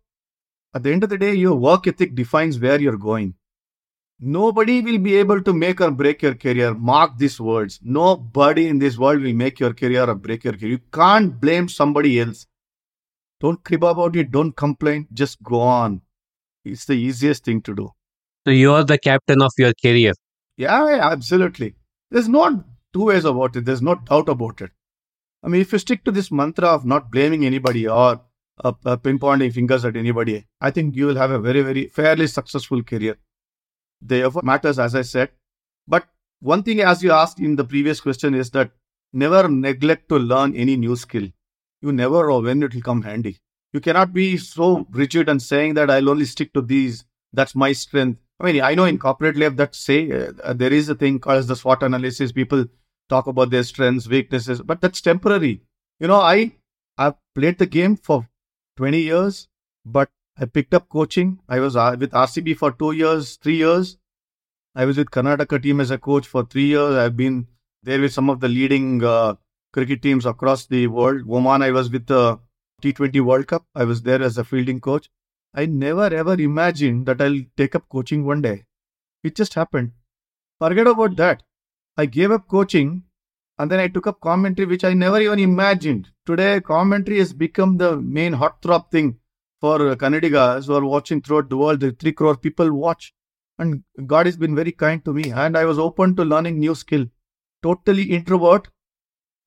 at 0.74 0.84
the 0.84 0.92
end 0.92 1.04
of 1.04 1.10
the 1.10 1.18
day, 1.18 1.34
your 1.34 1.56
work 1.56 1.88
ethic 1.88 2.16
defines 2.16 2.60
where 2.60 2.80
you're 2.80 2.98
going. 2.98 3.36
Nobody 4.20 4.82
will 4.82 4.98
be 4.98 5.16
able 5.16 5.42
to 5.42 5.54
make 5.54 5.80
or 5.80 5.92
break 5.92 6.22
your 6.22 6.36
career. 6.36 6.74
Mark 6.74 7.18
these 7.18 7.40
words. 7.40 7.80
Nobody 7.82 8.68
in 8.68 8.78
this 8.78 8.98
world 8.98 9.22
will 9.22 9.34
make 9.34 9.60
your 9.60 9.74
career 9.74 10.10
or 10.10 10.16
break 10.16 10.44
your 10.44 10.54
career. 10.54 10.72
You 10.72 10.80
can't 10.92 11.40
blame 11.40 11.70
somebody 11.70 12.20
else. 12.20 12.46
Don't 13.40 13.64
crib 13.64 13.86
about 13.86 14.18
it. 14.18 14.32
Don't 14.32 14.52
complain. 14.52 15.08
Just 15.14 15.42
go 15.42 15.62
on. 15.62 16.02
It's 16.66 16.86
the 16.86 16.94
easiest 16.94 17.46
thing 17.46 17.62
to 17.62 17.74
do. 17.74 17.94
So 18.46 18.52
you 18.52 18.74
are 18.74 18.84
the 18.84 18.98
captain 18.98 19.42
of 19.42 19.52
your 19.58 19.72
career. 19.82 20.12
Yeah, 20.58 20.90
yeah, 20.90 21.10
absolutely. 21.10 21.76
There's 22.12 22.28
not 22.28 22.66
two 22.92 23.06
ways 23.06 23.24
about 23.24 23.56
it. 23.56 23.64
There's 23.64 23.82
no 23.82 23.96
doubt 23.96 24.28
about 24.28 24.60
it. 24.60 24.72
I 25.42 25.48
mean, 25.48 25.62
if 25.62 25.72
you 25.72 25.80
stick 25.80 26.04
to 26.04 26.12
this 26.12 26.32
mantra 26.32 26.68
of 26.68 26.86
not 26.86 27.10
blaming 27.10 27.46
anybody 27.46 27.88
or 27.88 28.22
uh, 28.64 28.98
pinpointing 28.98 29.54
fingers 29.54 29.86
at 29.86 29.96
anybody, 29.96 30.46
I 30.62 30.72
think 30.72 30.96
you 30.96 31.06
will 31.06 31.16
have 31.16 31.32
a 31.32 31.40
very, 31.40 31.62
very 31.62 31.88
fairly 31.88 32.28
successful 32.28 32.84
career. 32.84 33.18
The 34.02 34.24
effort 34.24 34.44
matters, 34.44 34.80
as 34.80 34.96
I 34.96 35.02
said. 35.02 35.30
But 35.88 36.08
one 36.40 36.64
thing, 36.64 36.82
as 36.82 37.04
you 37.04 37.12
asked 37.12 37.40
in 37.40 37.56
the 37.56 37.66
previous 37.66 38.00
question, 38.00 38.34
is 38.34 38.50
that 38.52 38.72
never 39.14 39.48
neglect 39.48 40.10
to 40.10 40.18
learn 40.18 40.56
any 40.56 40.76
new 40.78 40.96
skill. 40.96 41.28
You 41.82 41.92
never 41.92 42.28
know 42.28 42.40
when 42.40 42.64
it 42.64 42.74
will 42.74 42.82
come 42.82 43.02
handy. 43.02 43.40
You 43.74 43.80
cannot 43.80 44.14
be 44.14 44.38
so 44.38 44.88
rigid 44.92 45.30
and 45.30 45.42
saying 45.42 45.76
that 45.76 45.90
I'll 45.90 46.10
only 46.10 46.26
stick 46.26 46.54
to 46.54 46.62
these. 46.62 47.06
That's 47.34 47.56
my 47.56 47.74
strength. 47.74 48.20
I 48.40 48.46
mean, 48.46 48.62
I 48.62 48.74
know 48.74 48.86
in 48.86 48.98
corporate 48.98 49.36
life 49.36 49.56
that 49.58 49.76
say 49.76 50.12
uh, 50.12 50.54
there 50.54 50.74
is 50.74 50.90
a 50.90 50.96
thing 50.96 51.20
called 51.20 51.48
the 51.48 51.56
SWOT 51.56 51.84
analysis. 51.84 52.32
People 52.32 52.66
talk 53.10 53.28
about 53.28 53.50
their 53.50 53.64
strengths, 53.64 54.08
weaknesses, 54.08 54.62
but 54.62 54.82
that's 54.82 55.02
temporary. 55.02 55.62
You 56.00 56.08
know, 56.08 56.22
I 56.22 56.54
I've 56.98 57.16
played 57.36 57.58
the 57.58 57.66
game 57.66 57.96
for 57.96 58.28
20 58.80 58.98
years, 58.98 59.50
but 59.86 60.10
I 60.38 60.46
picked 60.46 60.74
up 60.74 60.88
coaching. 60.88 61.40
I 61.50 61.60
was 61.60 61.76
uh, 61.76 61.98
with 62.00 62.12
RCB 62.12 62.56
for 62.58 62.72
two 62.72 62.94
years, 62.94 63.36
three 63.36 63.58
years. 63.58 63.98
I 64.74 64.86
was 64.86 64.96
with 64.96 65.12
Karnataka 65.12 65.62
team 65.62 65.82
as 65.82 65.92
a 65.92 65.98
coach 65.98 66.26
for 66.26 66.46
three 66.46 66.68
years. 66.68 66.96
I've 66.96 67.18
been 67.18 67.48
there 67.84 68.00
with 68.00 68.14
some 68.14 68.30
of 68.30 68.40
the 68.40 68.48
leading 68.48 69.04
uh, 69.04 69.36
cricket 69.74 70.02
teams 70.02 70.26
across 70.26 70.66
the 70.66 70.88
world. 70.88 71.24
Oman, 71.30 71.62
I 71.62 71.72
was 71.72 71.90
with 71.90 72.06
the 72.08 72.40
T20 72.82 73.20
World 73.20 73.48
Cup. 73.48 73.66
I 73.76 73.84
was 73.84 74.02
there 74.04 74.24
as 74.24 74.38
a 74.38 74.46
fielding 74.46 74.80
coach. 74.80 75.10
I 75.54 75.66
never 75.66 76.06
ever 76.22 76.40
imagined 76.40 77.06
that 77.08 77.22
I'll 77.22 77.42
take 77.58 77.76
up 77.76 77.90
coaching 77.90 78.24
one 78.24 78.42
day. 78.42 78.64
It 79.26 79.36
just 79.36 79.56
happened. 79.56 79.92
Forget 80.58 80.88
about 80.88 81.18
that. 81.18 81.44
I 81.98 82.06
gave 82.06 82.32
up 82.32 82.48
coaching 82.48 83.04
and 83.58 83.70
then 83.70 83.82
I 83.82 83.90
took 83.90 84.08
up 84.08 84.22
commentary, 84.22 84.68
which 84.68 84.86
I 84.86 84.94
never 84.94 85.20
even 85.20 85.40
imagined. 85.40 86.12
Today, 86.30 86.62
commentary 86.62 87.18
has 87.18 87.34
become 87.34 87.78
the 87.78 87.98
main 88.00 88.34
hot 88.34 88.62
throb 88.62 88.92
thing 88.92 89.18
for 89.60 89.80
Kannadigas 89.96 90.68
who 90.68 90.76
are 90.76 90.86
watching 90.86 91.24
throughout 91.24 91.50
the 91.50 91.58
world. 91.58 91.80
The 91.80 91.92
three 91.92 92.12
crore 92.12 92.38
people 92.38 92.72
watch. 92.72 93.16
And 93.58 93.84
God 94.06 94.28
has 94.28 94.38
been 94.38 94.56
very 94.56 94.72
kind 94.72 95.04
to 95.06 95.12
me. 95.12 95.32
And 95.32 95.58
I 95.58 95.66
was 95.66 95.80
open 95.80 96.16
to 96.18 96.24
learning 96.24 96.60
new 96.60 96.76
skill. 96.76 97.08
Totally 97.64 98.04
introvert. 98.04 98.68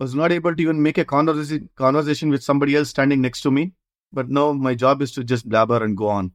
Was 0.00 0.16
not 0.16 0.32
able 0.32 0.56
to 0.56 0.60
even 0.60 0.82
make 0.82 0.98
a 0.98 1.04
conversation, 1.04 1.70
conversation 1.76 2.30
with 2.30 2.42
somebody 2.42 2.74
else 2.74 2.90
standing 2.90 3.20
next 3.20 3.42
to 3.42 3.52
me. 3.52 3.74
But 4.12 4.28
now 4.28 4.50
my 4.52 4.74
job 4.74 5.02
is 5.02 5.12
to 5.12 5.22
just 5.22 5.48
blabber 5.48 5.84
and 5.84 5.96
go 5.96 6.08
on. 6.08 6.32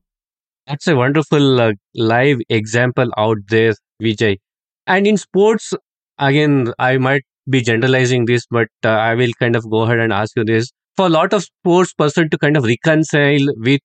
That's 0.66 0.88
a 0.88 0.96
wonderful 0.96 1.60
uh, 1.60 1.74
live 1.94 2.40
example 2.48 3.12
out 3.18 3.40
there, 3.50 3.74
Vijay. 4.02 4.38
And 4.86 5.08
in 5.08 5.18
sports, 5.18 5.74
again, 6.18 6.72
I 6.80 7.00
might 7.00 7.26
be 7.50 7.62
generalizing 7.62 8.26
this, 8.26 8.46
but 8.50 8.68
uh, 8.84 8.90
I 8.90 9.16
will 9.16 9.32
kind 9.40 9.56
of 9.56 9.70
go 9.70 9.82
ahead 9.84 10.00
and 10.00 10.14
ask 10.14 10.34
you 10.36 10.44
this. 10.46 10.72
For 10.96 11.06
a 11.08 11.10
lot 11.10 11.34
of 11.34 11.44
sports 11.44 11.94
person 11.94 12.30
to 12.30 12.38
kind 12.38 12.58
of 12.58 12.64
reconcile 12.66 13.46
with 13.58 13.82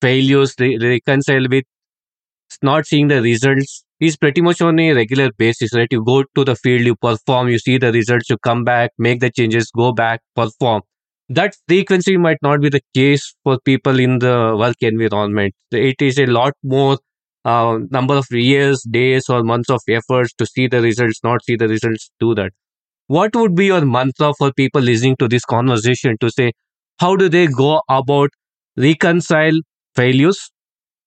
failures, 0.00 0.54
re- 0.60 0.78
reconcile 0.80 1.46
with 1.50 1.64
not 2.62 2.86
seeing 2.86 3.08
the 3.08 3.20
results 3.22 3.84
is 4.00 4.16
pretty 4.16 4.40
much 4.40 4.60
on 4.60 4.78
a 4.78 4.92
regular 4.92 5.30
basis, 5.36 5.74
right? 5.74 5.88
You 5.90 6.04
go 6.04 6.24
to 6.34 6.44
the 6.44 6.56
field, 6.56 6.82
you 6.82 6.96
perform, 6.96 7.48
you 7.48 7.58
see 7.58 7.78
the 7.78 7.92
results, 7.92 8.30
you 8.30 8.36
come 8.38 8.64
back, 8.64 8.90
make 8.98 9.20
the 9.20 9.30
changes, 9.30 9.70
go 9.76 9.92
back, 9.92 10.20
perform. 10.34 10.82
That 11.28 11.54
frequency 11.68 12.16
might 12.16 12.38
not 12.42 12.60
be 12.60 12.70
the 12.70 12.80
case 12.94 13.34
for 13.44 13.58
people 13.64 13.98
in 14.00 14.18
the 14.18 14.56
work 14.58 14.76
environment. 14.80 15.54
It 15.70 16.00
is 16.00 16.18
a 16.18 16.26
lot 16.26 16.54
more 16.62 16.98
uh, 17.44 17.78
number 17.90 18.14
of 18.16 18.26
years, 18.30 18.82
days, 18.90 19.28
or 19.28 19.42
months 19.42 19.68
of 19.70 19.80
efforts 19.88 20.32
to 20.34 20.46
see 20.46 20.68
the 20.68 20.80
results, 20.80 21.20
not 21.22 21.44
see 21.44 21.56
the 21.56 21.68
results, 21.68 22.10
do 22.18 22.34
that. 22.36 22.52
What 23.08 23.34
would 23.36 23.54
be 23.54 23.66
your 23.66 23.86
mantra 23.86 24.34
for 24.36 24.52
people 24.52 24.82
listening 24.82 25.16
to 25.16 25.28
this 25.28 25.42
conversation 25.42 26.16
to 26.20 26.30
say, 26.30 26.52
how 26.98 27.16
do 27.16 27.30
they 27.30 27.46
go 27.46 27.80
about 27.88 28.28
reconcile 28.76 29.58
failures, 29.96 30.50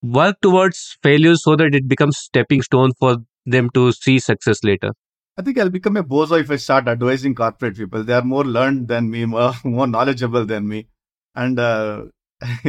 work 0.02 0.38
towards 0.42 0.98
failures 1.04 1.44
so 1.44 1.56
that 1.56 1.76
it 1.76 1.88
becomes 1.88 2.18
stepping 2.18 2.64
stone 2.64 2.92
for 2.98 3.18
them 3.46 3.70
to 3.76 3.92
see 3.92 4.18
success 4.18 4.64
later? 4.64 4.94
I 5.38 5.44
think 5.44 5.60
I'll 5.60 5.70
become 5.70 5.96
a 5.96 6.04
bozo 6.04 6.40
if 6.40 6.50
I 6.50 6.56
start 6.56 6.88
advising 6.88 7.36
corporate 7.36 7.78
people. 7.78 8.04
They 8.04 8.14
are 8.14 8.24
more 8.24 8.46
learned 8.46 8.88
than 8.88 9.12
me, 9.12 9.26
more, 9.26 9.54
more 9.64 9.86
knowledgeable 9.86 10.46
than 10.46 10.68
me. 10.68 10.88
And 11.36 11.60
uh... 11.60 12.06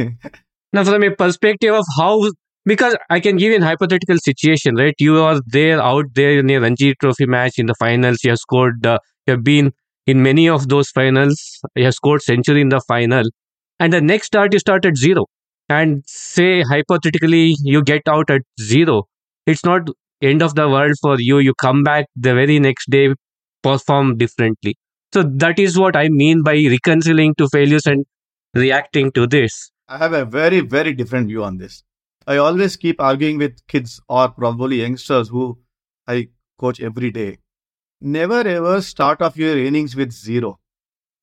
now, 0.73 0.83
from 0.83 1.03
a 1.03 1.09
perspective 1.09 1.73
of 1.73 1.85
how 1.97 2.29
because 2.65 2.95
I 3.09 3.19
can 3.19 3.37
give 3.37 3.51
you 3.51 3.59
a 3.59 3.65
hypothetical 3.65 4.17
situation, 4.17 4.75
right? 4.75 4.95
You 4.99 5.19
are 5.21 5.41
there 5.47 5.81
out 5.81 6.05
there 6.13 6.37
in 6.39 6.49
a 6.49 6.57
Ranji 6.59 6.95
Trophy 7.01 7.25
match 7.25 7.57
in 7.57 7.65
the 7.65 7.75
finals. 7.79 8.23
You 8.23 8.31
have 8.31 8.39
scored, 8.39 8.85
uh, 8.85 8.99
you 9.27 9.33
have 9.33 9.43
been 9.43 9.73
in 10.07 10.21
many 10.23 10.49
of 10.49 10.69
those 10.69 10.89
finals. 10.89 11.59
You 11.75 11.85
have 11.85 11.93
scored 11.93 12.21
century 12.21 12.61
in 12.61 12.69
the 12.69 12.81
final, 12.87 13.23
and 13.79 13.93
the 13.93 14.01
next 14.01 14.27
start 14.27 14.53
you 14.53 14.59
start 14.59 14.85
at 14.85 14.97
zero. 14.97 15.25
And 15.69 16.03
say 16.05 16.61
hypothetically 16.61 17.55
you 17.63 17.81
get 17.83 18.03
out 18.07 18.29
at 18.29 18.41
zero, 18.61 19.03
it's 19.45 19.63
not 19.63 19.87
end 20.21 20.41
of 20.41 20.55
the 20.55 20.69
world 20.69 20.93
for 21.01 21.19
you. 21.19 21.39
You 21.39 21.53
come 21.55 21.83
back 21.83 22.05
the 22.15 22.33
very 22.33 22.59
next 22.59 22.89
day, 22.89 23.13
perform 23.61 24.17
differently. 24.17 24.75
So 25.13 25.23
that 25.23 25.59
is 25.59 25.77
what 25.77 25.95
I 25.95 26.09
mean 26.09 26.43
by 26.43 26.53
reconciling 26.69 27.35
to 27.35 27.47
failures 27.49 27.85
and 27.85 28.05
reacting 28.53 29.11
to 29.13 29.27
this. 29.27 29.71
I 29.87 29.97
have 29.97 30.13
a 30.13 30.25
very, 30.25 30.59
very 30.59 30.93
different 30.93 31.27
view 31.27 31.43
on 31.43 31.57
this. 31.57 31.83
I 32.27 32.37
always 32.37 32.75
keep 32.75 33.01
arguing 33.01 33.37
with 33.37 33.65
kids 33.67 33.99
or 34.07 34.29
probably 34.29 34.81
youngsters 34.81 35.29
who 35.29 35.59
I 36.07 36.29
coach 36.59 36.79
every 36.81 37.11
day. 37.11 37.37
Never 38.01 38.39
ever 38.47 38.81
start 38.81 39.21
off 39.21 39.37
your 39.37 39.57
innings 39.57 39.95
with 39.95 40.11
zero. 40.11 40.59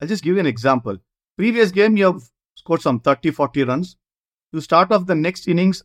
I'll 0.00 0.08
just 0.08 0.24
give 0.24 0.34
you 0.34 0.40
an 0.40 0.46
example. 0.46 0.96
Previous 1.36 1.70
game, 1.70 1.96
you 1.96 2.06
have 2.06 2.22
scored 2.54 2.82
some 2.82 3.00
30, 3.00 3.30
40 3.30 3.64
runs. 3.64 3.96
You 4.52 4.60
start 4.60 4.92
off 4.92 5.06
the 5.06 5.14
next 5.14 5.48
innings 5.48 5.82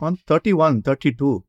on 0.00 0.16
31, 0.26 0.82
32. 0.82 1.44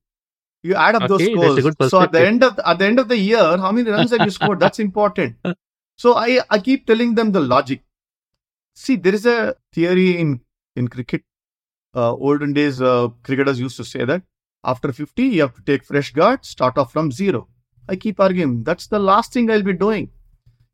You 0.63 0.75
add 0.75 0.95
up 0.95 1.03
Okay, 1.03 1.33
those 1.35 1.63
scores. 1.63 1.89
So 1.89 2.01
at 2.01 2.11
the 2.11 2.25
end 2.25 2.43
of 2.43 2.55
the, 2.55 2.67
at 2.67 2.79
the 2.79 2.85
end 2.85 2.99
of 2.99 3.07
the 3.07 3.17
year, 3.17 3.57
how 3.57 3.71
many 3.71 3.89
runs 3.89 4.11
have 4.11 4.23
you 4.23 4.31
scored? 4.31 4.59
That's 4.59 4.79
important. 4.79 5.35
So 5.99 6.13
I, 6.13 6.41
I 6.51 6.59
keep 6.59 6.85
telling 6.85 7.15
them 7.15 7.31
the 7.31 7.39
logic. 7.39 7.81
See, 8.75 8.97
there 8.97 9.15
is 9.15 9.25
a 9.25 9.55
theory 9.73 10.19
in, 10.19 10.41
in 10.75 10.87
cricket. 10.89 11.23
Uh, 11.97 12.13
olden 12.13 12.53
days, 12.53 12.79
uh, 12.79 13.07
cricketers 13.23 13.59
used 13.59 13.75
to 13.75 13.83
say 13.83 14.05
that 14.05 14.21
after 14.63 14.91
50, 14.91 15.23
you 15.23 15.41
have 15.41 15.55
to 15.55 15.63
take 15.63 15.83
fresh 15.83 16.13
guard, 16.13 16.45
start 16.45 16.77
off 16.77 16.93
from 16.93 17.11
zero. 17.11 17.47
I 17.89 17.95
keep 17.95 18.19
arguing 18.19 18.63
that's 18.63 18.85
the 18.85 18.99
last 18.99 19.33
thing 19.33 19.49
I'll 19.49 19.63
be 19.63 19.73
doing. 19.73 20.11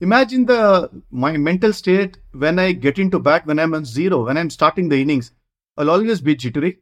Imagine 0.01 0.45
the 0.45 0.89
my 1.11 1.37
mental 1.37 1.71
state 1.71 2.17
when 2.33 2.59
I 2.59 2.73
get 2.73 2.99
into 2.99 3.19
bat 3.19 3.45
when 3.45 3.59
I'm 3.59 3.73
on 3.73 3.85
zero, 3.85 4.25
when 4.25 4.37
I'm 4.37 4.49
starting 4.49 4.89
the 4.89 5.01
innings. 5.01 5.31
I'll 5.77 5.91
always 5.91 6.19
be 6.19 6.35
jittery. 6.35 6.79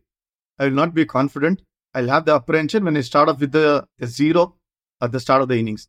I 0.57 0.65
will 0.65 0.79
not 0.81 0.95
be 0.95 1.05
confident. 1.05 1.61
I'll 1.93 2.07
have 2.07 2.25
the 2.25 2.33
apprehension 2.33 2.85
when 2.85 2.97
I 2.97 3.01
start 3.01 3.29
off 3.29 3.41
with 3.41 3.51
the, 3.51 3.85
the 3.99 4.07
zero 4.07 4.55
at 5.01 5.11
the 5.11 5.19
start 5.19 5.43
of 5.43 5.49
the 5.49 5.59
innings. 5.59 5.87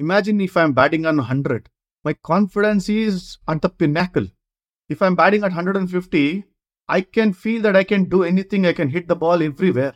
Imagine 0.00 0.40
if 0.40 0.56
I'm 0.56 0.72
batting 0.72 1.06
on 1.06 1.18
100. 1.18 1.68
My 2.02 2.14
confidence 2.14 2.88
is 2.88 3.38
at 3.46 3.62
the 3.62 3.68
pinnacle. 3.68 4.26
If 4.88 5.00
I'm 5.00 5.14
batting 5.14 5.44
at 5.44 5.52
150, 5.52 6.44
I 6.88 7.00
can 7.00 7.32
feel 7.32 7.62
that 7.62 7.76
I 7.76 7.84
can 7.84 8.04
do 8.04 8.24
anything. 8.24 8.66
I 8.66 8.72
can 8.72 8.90
hit 8.90 9.08
the 9.08 9.16
ball 9.16 9.42
everywhere. 9.42 9.94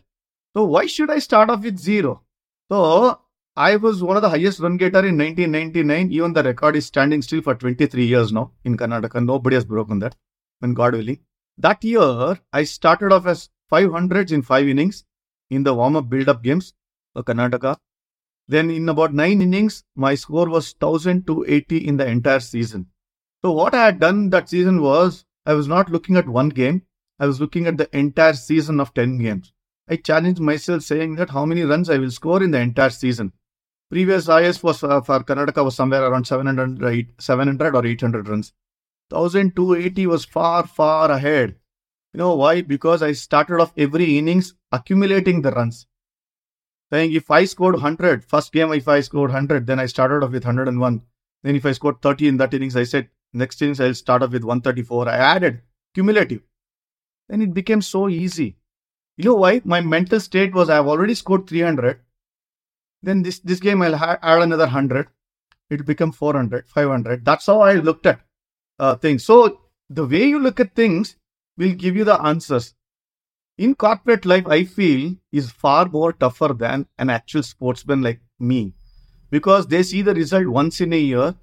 So 0.56 0.64
why 0.64 0.86
should 0.86 1.10
I 1.10 1.18
start 1.18 1.50
off 1.50 1.62
with 1.62 1.78
zero? 1.78 2.22
So 2.70 3.20
I 3.56 3.76
was 3.76 4.02
one 4.02 4.16
of 4.16 4.22
the 4.22 4.30
highest 4.30 4.60
run 4.60 4.76
getter 4.76 5.04
in 5.06 5.18
1999. 5.18 6.12
Even 6.12 6.32
the 6.32 6.42
record 6.42 6.76
is 6.76 6.86
standing 6.86 7.22
still 7.22 7.42
for 7.42 7.54
23 7.54 8.04
years 8.04 8.32
now 8.32 8.52
in 8.64 8.76
Karnataka. 8.76 9.24
Nobody 9.24 9.56
has 9.56 9.64
broken 9.64 9.98
that. 9.98 10.16
When 10.60 10.74
God 10.74 10.94
willing. 10.94 11.20
That 11.56 11.82
year, 11.84 12.38
I 12.52 12.64
started 12.64 13.12
off 13.12 13.26
as 13.26 13.50
500s 13.70 14.32
in 14.32 14.42
five 14.42 14.66
innings. 14.66 15.04
in 15.50 15.62
the 15.62 15.74
warm-up 15.74 16.08
build-up 16.08 16.42
games 16.42 16.74
for 17.14 17.22
Karnataka. 17.22 17.78
Then 18.48 18.70
in 18.70 18.88
about 18.88 19.14
nine 19.14 19.42
innings, 19.42 19.84
my 19.94 20.14
score 20.14 20.48
was 20.48 20.74
1280 20.78 21.86
in 21.86 21.96
the 21.96 22.06
entire 22.06 22.40
season. 22.40 22.86
So 23.42 23.52
what 23.52 23.74
I 23.74 23.86
had 23.86 24.00
done 24.00 24.30
that 24.30 24.48
season 24.48 24.80
was 24.80 25.24
I 25.48 25.54
was 25.54 25.66
not 25.66 25.90
looking 25.90 26.18
at 26.18 26.28
one 26.28 26.50
game. 26.50 26.82
I 27.18 27.24
was 27.24 27.40
looking 27.40 27.66
at 27.66 27.78
the 27.78 27.88
entire 27.96 28.34
season 28.34 28.80
of 28.80 28.92
10 28.92 29.16
games. 29.16 29.54
I 29.88 29.96
challenged 29.96 30.40
myself 30.40 30.82
saying 30.82 31.14
that 31.14 31.30
how 31.30 31.46
many 31.46 31.62
runs 31.62 31.88
I 31.88 31.96
will 31.96 32.10
score 32.10 32.42
in 32.42 32.50
the 32.50 32.60
entire 32.60 32.90
season. 32.90 33.32
Previous 33.90 34.28
IS 34.28 34.62
was 34.62 34.84
uh, 34.84 35.00
for 35.00 35.20
Karnataka 35.20 35.64
was 35.64 35.74
somewhere 35.74 36.04
around 36.04 36.26
700, 36.26 37.14
700 37.18 37.74
or 37.74 37.86
800 37.86 38.28
runs. 38.28 38.52
1280 39.08 40.06
was 40.06 40.26
far, 40.26 40.66
far 40.66 41.10
ahead. 41.10 41.56
You 42.12 42.18
know 42.18 42.34
why? 42.34 42.60
Because 42.60 43.02
I 43.02 43.12
started 43.12 43.58
off 43.58 43.72
every 43.74 44.18
innings 44.18 44.52
accumulating 44.70 45.40
the 45.40 45.52
runs. 45.52 45.86
Saying 46.92 47.14
if 47.14 47.30
I 47.30 47.46
scored 47.46 47.76
100, 47.76 48.22
first 48.22 48.52
game 48.52 48.70
if 48.72 48.86
I 48.86 49.00
scored 49.00 49.30
100, 49.30 49.66
then 49.66 49.80
I 49.80 49.86
started 49.86 50.22
off 50.22 50.32
with 50.32 50.44
101. 50.44 51.02
Then 51.42 51.56
if 51.56 51.64
I 51.64 51.72
scored 51.72 52.02
30 52.02 52.28
in 52.28 52.36
that 52.36 52.52
innings, 52.52 52.76
I 52.76 52.84
said 52.84 53.08
next 53.32 53.60
innings 53.62 53.80
I'll 53.80 53.94
start 53.94 54.22
off 54.22 54.32
with 54.32 54.44
134. 54.44 55.08
I 55.08 55.16
added 55.16 55.62
cumulative. 55.94 56.42
Then 57.28 57.42
it 57.42 57.54
became 57.54 57.82
so 57.82 58.08
easy. 58.08 58.56
You 59.16 59.24
know 59.24 59.34
why? 59.34 59.60
My 59.64 59.80
mental 59.80 60.20
state 60.20 60.54
was 60.54 60.70
I've 60.70 60.86
already 60.86 61.14
scored 61.14 61.48
300. 61.48 62.00
Then 63.02 63.22
this, 63.22 63.40
this 63.40 63.60
game 63.60 63.82
I'll 63.82 63.96
ha- 63.96 64.18
add 64.22 64.42
another 64.42 64.64
100. 64.64 65.08
It'll 65.70 65.84
become 65.84 66.12
400, 66.12 66.68
500. 66.68 67.24
That's 67.24 67.46
how 67.46 67.60
I 67.60 67.74
looked 67.74 68.06
at 68.06 68.20
uh, 68.78 68.96
things. 68.96 69.24
So 69.24 69.60
the 69.90 70.06
way 70.06 70.24
you 70.24 70.38
look 70.38 70.60
at 70.60 70.74
things 70.74 71.16
will 71.56 71.74
give 71.74 71.96
you 71.96 72.04
the 72.04 72.20
answers. 72.20 72.74
In 73.58 73.74
corporate 73.74 74.24
life, 74.24 74.46
I 74.46 74.64
feel 74.64 75.16
is 75.32 75.50
far 75.50 75.86
more 75.86 76.12
tougher 76.12 76.54
than 76.56 76.86
an 76.96 77.10
actual 77.10 77.42
sportsman 77.42 78.02
like 78.02 78.20
me 78.38 78.74
because 79.30 79.66
they 79.66 79.82
see 79.82 80.02
the 80.02 80.14
result 80.14 80.46
once 80.46 80.80
in 80.80 80.92
a 80.92 80.98
year 80.98 81.34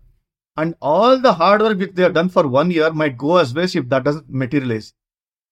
and 0.57 0.75
all 0.81 1.19
the 1.19 1.33
hard 1.33 1.61
work 1.61 1.77
which 1.77 1.93
they 1.93 2.03
have 2.03 2.13
done 2.13 2.29
for 2.29 2.47
one 2.47 2.71
year 2.71 2.91
might 2.91 3.17
go 3.17 3.37
as 3.37 3.53
waste 3.53 3.75
if 3.75 3.89
that 3.89 4.03
doesn't 4.03 4.29
materialize. 4.29 4.93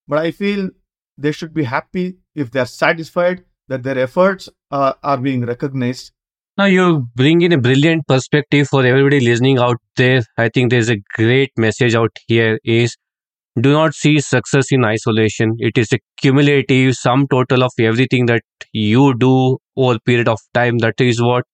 But 0.07 0.19
I 0.19 0.31
feel 0.31 0.69
they 1.17 1.31
should 1.31 1.53
be 1.53 1.63
happy 1.63 2.17
if 2.35 2.51
they 2.51 2.59
are 2.59 2.65
satisfied 2.65 3.43
that 3.67 3.83
their 3.83 3.97
efforts 3.97 4.49
uh, 4.71 4.93
are 5.03 5.17
being 5.17 5.45
recognized. 5.45 6.11
Now 6.57 6.65
you 6.65 7.07
bring 7.15 7.41
in 7.41 7.51
a 7.51 7.57
brilliant 7.57 8.05
perspective 8.07 8.67
for 8.67 8.85
everybody 8.85 9.19
listening 9.19 9.57
out 9.57 9.77
there. 9.95 10.21
I 10.37 10.49
think 10.49 10.69
there's 10.69 10.89
a 10.89 10.97
great 11.15 11.51
message 11.57 11.95
out 11.95 12.11
here 12.27 12.59
is 12.63 12.95
do 13.59 13.71
not 13.71 13.93
see 13.93 14.19
success 14.19 14.71
in 14.71 14.83
isolation. 14.83 15.55
It 15.59 15.77
is 15.77 15.93
a 15.93 15.99
cumulative 16.17 16.95
sum 16.95 17.27
total 17.27 17.63
of 17.63 17.71
everything 17.79 18.25
that 18.27 18.41
you 18.71 19.13
do 19.15 19.57
over 19.75 19.99
period 19.99 20.27
of 20.27 20.39
time. 20.53 20.79
That 20.79 20.99
is 20.99 21.21
what 21.21 21.45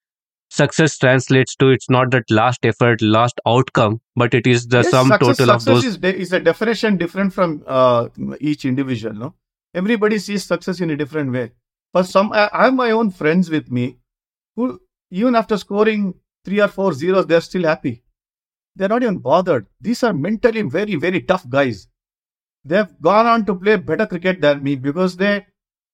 success 0.49 0.97
translates 0.97 1.55
to. 1.57 1.69
It's 1.69 1.89
not 1.89 2.12
that 2.12 2.29
last 2.29 2.65
effort, 2.65 3.01
last 3.01 3.39
outcome, 3.45 4.01
but 4.15 4.33
it 4.33 4.47
is 4.47 4.67
the 4.67 4.83
Yes, 4.83 4.91
sum 4.91 5.07
success, 5.07 5.38
total 5.38 5.51
of 5.51 5.62
success 5.62 5.83
those. 5.83 5.85
is, 5.85 5.97
de- 5.97 6.15
is 6.15 6.33
a 6.33 6.39
definition 6.39 6.97
different 6.97 7.33
from 7.33 7.63
uh, 7.67 8.09
each 8.39 8.65
individual. 8.65 9.13
No, 9.15 9.35
everybody 9.73 10.19
sees 10.19 10.43
success 10.45 10.79
in 10.81 10.89
a 10.89 10.97
different 10.97 11.31
way. 11.31 11.51
For 11.93 12.03
some, 12.03 12.31
I, 12.33 12.49
I 12.53 12.65
have 12.65 12.73
my 12.73 12.91
own 12.91 13.12
friends 13.12 13.49
with 13.49 13.71
me 13.71 13.97
who, 14.55 14.81
even 15.12 15.35
after 15.35 15.57
scoring 15.57 16.13
three 16.45 16.62
or 16.62 16.67
four 16.67 16.93
zeros, 16.93 17.25
they're 17.27 17.41
still 17.41 17.63
happy. 17.63 18.03
They're 18.75 18.89
not 18.89 19.03
even 19.03 19.17
bothered. 19.17 19.67
These 19.81 20.03
are 20.03 20.13
mentally 20.13 20.62
very, 20.62 20.95
very 20.95 21.21
tough 21.21 21.47
guys. 21.49 21.88
They've 22.63 22.88
gone 23.01 23.25
on 23.25 23.45
to 23.45 23.55
play 23.55 23.77
better 23.77 24.05
cricket 24.05 24.41
than 24.41 24.63
me 24.63 24.75
because 24.75 25.17
they 25.17 25.45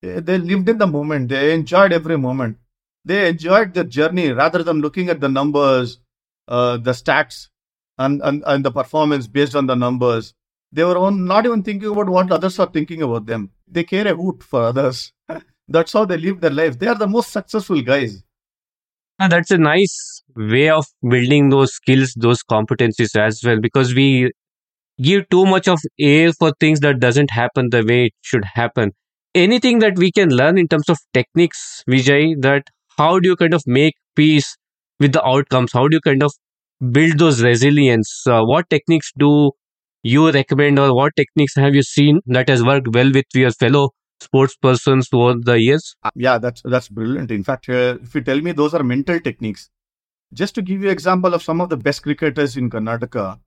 they 0.01 0.37
lived 0.37 0.69
in 0.69 0.77
the 0.77 0.87
moment. 0.87 1.29
They 1.29 1.53
enjoyed 1.53 1.93
every 1.93 2.17
moment. 2.17 2.57
They 3.05 3.29
enjoyed 3.29 3.73
the 3.73 3.83
journey 3.83 4.31
rather 4.31 4.63
than 4.63 4.81
looking 4.81 5.09
at 5.09 5.21
the 5.21 5.29
numbers, 5.29 5.99
uh, 6.47 6.77
the 6.77 6.91
stats, 6.91 7.49
and, 7.97 8.21
and 8.23 8.43
and 8.45 8.65
the 8.65 8.71
performance 8.71 9.27
based 9.27 9.55
on 9.55 9.67
the 9.67 9.75
numbers. 9.75 10.33
They 10.71 10.83
were 10.83 10.97
on, 10.97 11.25
not 11.25 11.45
even 11.45 11.63
thinking 11.63 11.89
about 11.89 12.09
what 12.09 12.31
others 12.31 12.59
are 12.59 12.69
thinking 12.69 13.01
about 13.01 13.27
them. 13.27 13.51
They 13.67 13.83
care 13.83 14.07
a 14.07 14.15
hoot 14.15 14.43
for 14.43 14.63
others. 14.63 15.13
That's 15.67 15.93
how 15.93 16.05
they 16.05 16.17
live 16.17 16.41
their 16.41 16.51
life. 16.51 16.77
They 16.77 16.87
are 16.87 16.97
the 16.97 17.07
most 17.07 17.31
successful 17.31 17.81
guys. 17.81 18.23
And 19.17 19.31
that's 19.31 19.49
a 19.49 19.57
nice 19.57 20.23
way 20.35 20.69
of 20.69 20.85
building 21.09 21.47
those 21.49 21.73
skills, 21.73 22.13
those 22.17 22.43
competencies 22.43 23.15
as 23.17 23.41
well, 23.45 23.61
because 23.61 23.95
we 23.95 24.33
give 25.01 25.29
too 25.29 25.45
much 25.45 25.69
of 25.69 25.79
air 25.97 26.33
for 26.33 26.51
things 26.59 26.81
that 26.81 26.99
doesn't 26.99 27.31
happen 27.31 27.69
the 27.69 27.85
way 27.87 28.07
it 28.07 28.13
should 28.21 28.43
happen. 28.43 28.91
Anything 29.33 29.79
that 29.79 29.97
we 29.97 30.11
can 30.11 30.29
learn 30.29 30.57
in 30.57 30.67
terms 30.67 30.89
of 30.89 30.97
techniques, 31.13 31.83
Vijay, 31.89 32.41
that 32.41 32.65
how 32.97 33.19
do 33.19 33.29
you 33.29 33.36
kind 33.36 33.53
of 33.53 33.63
make 33.65 33.95
peace 34.15 34.55
with 34.99 35.13
the 35.13 35.23
outcomes? 35.25 35.71
How 35.73 35.88
do 35.88 35.95
you 35.97 36.01
kind 36.01 36.23
of 36.23 36.34
build 36.91 37.19
those 37.19 37.41
resilience? 37.43 38.25
Uh, 38.27 38.43
what 38.43 38.69
techniques 38.69 39.12
do 39.17 39.51
you 40.03 40.31
recommend 40.31 40.79
or 40.79 40.95
what 40.95 41.13
techniques 41.15 41.55
have 41.55 41.75
you 41.75 41.84
seen 41.84 42.19
that 42.27 42.49
has 42.49 42.63
worked 42.63 42.88
well 42.93 43.12
with 43.12 43.25
your 43.34 43.51
fellow 43.51 43.89
sports 44.19 44.55
persons 44.55 45.10
over 45.13 45.36
the 45.39 45.60
years? 45.60 45.95
Uh, 46.03 46.12
Yeah, 46.15 46.38
that's 46.38 46.62
that's 46.63 46.89
brilliant. 46.89 47.31
In 47.31 47.43
fact, 47.43 47.69
uh, 47.69 47.97
if 48.01 48.15
you 48.15 48.21
tell 48.21 48.41
me 48.41 48.51
those 48.51 48.73
are 48.73 48.84
mental 48.84 49.19
techniques, 49.19 49.69
just 50.34 50.55
to 50.55 50.62
give 50.62 50.84
you 50.84 50.89
example 50.89 51.34
of 51.34 51.43
some 51.43 51.62
of 51.62 51.69
the 51.69 51.77
best 51.77 52.03
cricketers 52.03 52.58
in 52.58 52.69
Karnataka, 52.69 53.39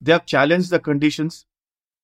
they 0.00 0.12
have 0.12 0.26
challenged 0.26 0.70
the 0.70 0.80
conditions. 0.80 1.46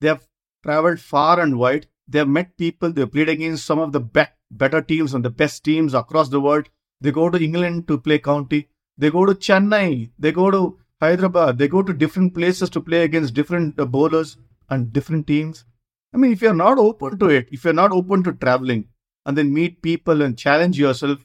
They 0.01 0.09
have 0.09 0.27
traveled 0.65 1.01
far 1.01 1.41
and 1.41 1.59
wide. 1.59 1.89
They 2.09 2.19
have 2.21 2.29
met 2.29 2.57
people. 2.57 2.93
They 2.93 3.03
have 3.03 3.13
played 3.13 3.29
against 3.29 3.67
some 3.67 3.79
of 3.79 3.93
the 3.93 4.01
be- 4.01 4.33
better 4.51 4.81
teams 4.83 5.15
and 5.15 5.25
the 5.25 5.31
best 5.31 5.65
teams 5.65 5.95
across 5.95 6.29
the 6.29 6.41
world. 6.41 6.69
They 7.01 7.13
go 7.13 7.31
to 7.31 7.43
England 7.43 7.89
to 7.89 7.99
play 7.99 8.19
county. 8.19 8.69
They 8.97 9.11
go 9.11 9.25
to 9.25 9.35
Chennai. 9.35 10.11
They 10.19 10.33
go 10.33 10.51
to 10.51 10.79
Hyderabad. 11.01 11.59
They 11.59 11.69
go 11.69 11.83
to 11.83 11.93
different 11.93 12.35
places 12.35 12.71
to 12.71 12.81
play 12.81 13.05
against 13.05 13.35
different 13.35 13.79
uh, 13.79 13.85
bowlers 13.87 14.37
and 14.69 14.93
different 14.93 15.27
teams. 15.27 15.65
I 16.13 16.17
mean, 16.17 16.33
if 16.33 16.43
you're 16.43 16.55
not 16.55 16.79
open 16.79 17.19
to 17.19 17.29
it, 17.29 17.49
if 17.53 17.65
you're 17.65 17.73
not 17.73 17.93
open 17.93 18.23
to 18.25 18.33
traveling 18.33 18.89
and 19.27 19.37
then 19.37 19.53
meet 19.55 19.83
people 19.83 20.23
and 20.23 20.37
challenge 20.37 20.79
yourself, 20.79 21.25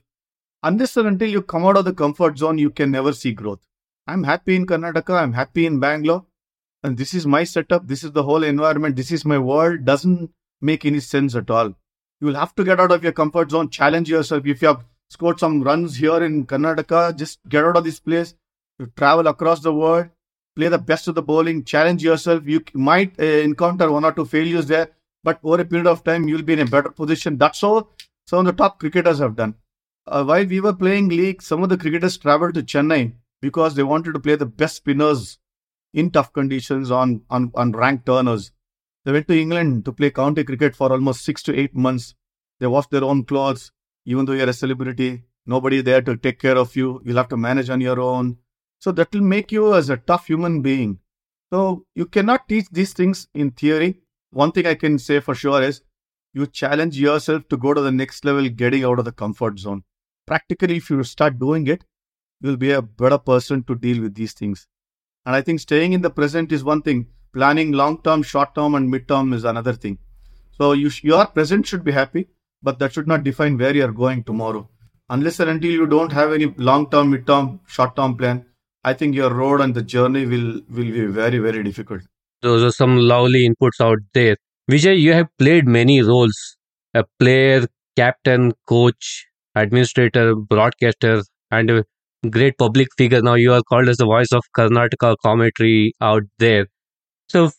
unless 0.62 0.98
and 0.98 1.08
until 1.08 1.30
you 1.30 1.42
come 1.42 1.66
out 1.66 1.78
of 1.78 1.86
the 1.86 1.94
comfort 1.94 2.38
zone, 2.38 2.58
you 2.58 2.70
can 2.70 2.92
never 2.92 3.14
see 3.14 3.32
growth. 3.34 3.66
I'm 4.06 4.24
happy 4.24 4.56
in 4.56 4.68
Karnataka. 4.68 5.22
I'm 5.22 5.34
happy 5.34 5.66
in 5.66 5.80
Bangalore. 5.80 6.26
And 6.84 6.98
this 6.98 7.14
is 7.14 7.26
my 7.26 7.46
setup. 7.46 7.88
This 7.88 8.04
is 8.04 8.12
the 8.12 8.24
whole 8.24 8.44
environment. 8.44 8.98
This 8.98 9.12
is 9.12 9.24
my 9.24 9.40
world. 9.40 9.86
Doesn't 9.86 10.32
make 10.62 10.86
any 10.86 11.00
sense 11.00 11.36
at 11.36 11.50
all. 11.50 11.74
You 12.20 12.28
will 12.28 12.36
have 12.36 12.54
to 12.56 12.64
get 12.64 12.80
out 12.80 12.92
of 12.92 13.04
your 13.04 13.14
comfort 13.14 13.52
zone, 13.52 13.70
challenge 13.70 14.10
yourself. 14.10 14.46
If 14.46 14.62
you 14.62 14.68
have 14.68 14.86
scored 15.14 15.40
some 15.40 15.62
runs 15.62 15.96
here 15.96 16.24
in 16.24 16.46
Karnataka, 16.46 17.16
just 17.16 17.40
get 17.48 17.64
out 17.64 17.78
of 17.78 17.84
this 17.84 18.00
place. 18.00 18.36
You 18.80 18.88
travel 18.98 19.28
across 19.28 19.62
the 19.62 19.74
world, 19.74 20.10
play 20.56 20.68
the 20.68 20.78
best 20.78 21.08
of 21.08 21.16
the 21.16 21.22
bowling, 21.22 21.64
challenge 21.64 22.04
yourself. 22.04 22.44
You 22.46 22.64
might 22.74 23.20
uh, 23.20 23.24
encounter 23.50 23.92
one 23.92 24.06
or 24.06 24.12
two 24.12 24.26
failures 24.26 24.68
there, 24.68 24.90
but 25.24 25.40
over 25.44 25.62
a 25.62 25.66
period 25.66 25.88
of 25.88 26.04
time, 26.04 26.28
you'll 26.28 26.42
be 26.44 26.54
in 26.54 26.60
a 26.60 26.66
better 26.66 26.90
position. 26.90 27.38
That's 27.38 27.64
all 27.64 27.90
some 28.26 28.40
of 28.40 28.46
the 28.46 28.54
top 28.54 28.80
cricketers 28.80 29.20
have 29.20 29.36
done. 29.36 29.56
Uh, 30.06 30.24
while 30.24 30.46
we 30.46 30.60
were 30.60 30.74
playing 30.74 31.10
league, 31.10 31.42
some 31.42 31.64
of 31.64 31.70
the 31.70 31.78
cricketers 31.78 32.18
traveled 32.18 32.56
to 32.56 32.64
Chennai 32.64 33.14
because 33.42 33.76
they 33.76 33.84
wanted 33.84 34.14
to 34.14 34.20
play 34.20 34.36
the 34.36 34.46
best 34.46 34.78
spinners 34.78 35.38
in 35.94 36.10
tough 36.10 36.34
conditions 36.34 36.92
on, 36.92 37.22
on, 37.30 37.52
on 37.56 37.72
ranked 37.72 38.06
turners. 38.06 38.52
They 39.06 39.12
went 39.12 39.28
to 39.28 39.40
England 39.40 39.86
to 39.86 39.92
play 39.92 40.12
county 40.12 40.44
cricket 40.44 40.76
for 40.76 40.92
almost 40.92 41.24
six 41.24 41.44
to 41.44 41.56
eight 41.58 41.76
months. 41.76 42.16
They 42.60 42.68
washed 42.68 42.92
their 42.92 43.04
own 43.04 43.26
clothes, 43.26 43.72
even 44.06 44.26
though 44.26 44.34
you're 44.34 44.50
a 44.50 44.54
celebrity. 44.54 45.24
Nobody 45.46 45.82
there 45.82 46.02
to 46.02 46.16
take 46.16 46.40
care 46.40 46.58
of 46.58 46.76
you. 46.76 47.02
You'll 47.04 47.18
have 47.18 47.30
to 47.30 47.38
manage 47.38 47.70
on 47.70 47.82
your 47.82 48.00
own. 48.00 48.38
So 48.80 48.92
that 48.94 49.14
will 49.14 49.22
make 49.22 49.52
you 49.52 49.74
as 49.74 49.90
a 49.90 49.98
tough 49.98 50.28
human 50.28 50.62
being. 50.62 51.00
So 51.52 51.86
you 51.96 52.06
cannot 52.06 52.48
teach 52.48 52.66
these 52.72 52.94
things 52.94 53.28
in 53.34 53.52
theory. 53.52 54.02
One 54.32 54.52
thing 54.52 54.66
I 54.66 54.76
can 54.76 54.98
say 54.98 55.20
for 55.20 55.36
sure 55.36 55.62
is 55.62 55.82
you 56.34 56.48
challenge 56.48 57.00
yourself 57.00 57.48
to 57.50 57.58
go 57.58 57.74
to 57.74 57.82
the 57.82 57.92
next 57.92 58.26
level, 58.26 58.50
getting 58.50 58.84
out 58.84 59.00
of 59.00 59.06
the 59.06 59.12
comfort 59.12 59.60
zone. 59.60 59.84
Practically, 60.26 60.78
if 60.78 60.90
you 60.90 61.04
start 61.04 61.38
doing 61.38 61.68
it, 61.68 61.84
you'll 62.42 62.58
be 62.58 62.72
a 62.72 62.82
better 62.82 63.18
person 63.18 63.64
to 63.64 63.76
deal 63.76 64.02
with 64.02 64.16
these 64.16 64.34
things. 64.34 64.68
And 65.26 65.36
I 65.36 65.42
think 65.42 65.60
staying 65.60 65.94
in 65.94 66.02
the 66.02 66.10
present 66.10 66.52
is 66.52 66.64
one 66.64 66.82
thing. 66.82 67.08
Planning 67.34 67.72
long 67.72 68.02
term, 68.02 68.24
short 68.24 68.56
term, 68.56 68.76
and 68.76 68.90
mid 68.90 69.08
term 69.08 69.34
is 69.34 69.44
another 69.44 69.74
thing. 69.74 70.00
So 70.58 70.74
you 70.74 70.92
your 71.02 71.26
present 71.26 71.66
should 71.66 71.84
be 71.84 71.92
happy, 71.92 72.28
but 72.64 72.80
that 72.80 72.94
should 72.94 73.08
not 73.08 73.24
define 73.24 73.58
where 73.58 73.76
you 73.76 73.86
are 73.86 73.92
going 73.92 74.24
tomorrow. 74.24 74.68
Unless 75.10 75.40
and 75.42 75.50
until 75.50 75.72
you 75.72 75.86
don't 75.86 76.12
have 76.12 76.34
any 76.34 76.48
long 76.58 76.90
term, 76.90 77.12
mid 77.12 77.28
term, 77.28 77.60
short 77.68 77.96
term 77.96 78.18
plan, 78.18 78.46
I 78.84 78.94
think 78.94 79.16
your 79.16 79.34
road 79.34 79.62
and 79.62 79.76
the 79.76 79.84
journey 79.84 80.26
will 80.26 80.62
will 80.70 80.92
be 80.98 81.06
very 81.06 81.40
very 81.40 81.64
difficult. 81.64 82.02
Those 82.42 82.64
are 82.64 82.72
some 82.72 82.98
lovely 82.98 83.48
inputs 83.50 83.80
out 83.82 84.00
there. 84.14 84.36
Vijay, 84.72 85.00
you 85.00 85.14
have 85.14 85.28
played 85.38 85.68
many 85.68 86.02
roles 86.02 86.58
a 86.94 87.04
player, 87.20 87.66
captain, 87.96 88.54
coach, 88.68 89.26
administrator, 89.56 90.36
broadcaster, 90.36 91.24
and 91.52 91.70
a 91.70 91.86
great 92.30 92.58
public 92.58 92.88
figure. 92.98 93.22
Now 93.22 93.36
you 93.36 93.54
are 93.54 93.62
called 93.64 93.90
as 93.90 93.98
the 93.98 94.06
voice 94.06 94.32
of 94.32 94.44
Karnataka 94.58 95.16
commentary 95.24 95.94
out 96.02 96.24
there. 96.38 96.68
So, 97.28 97.52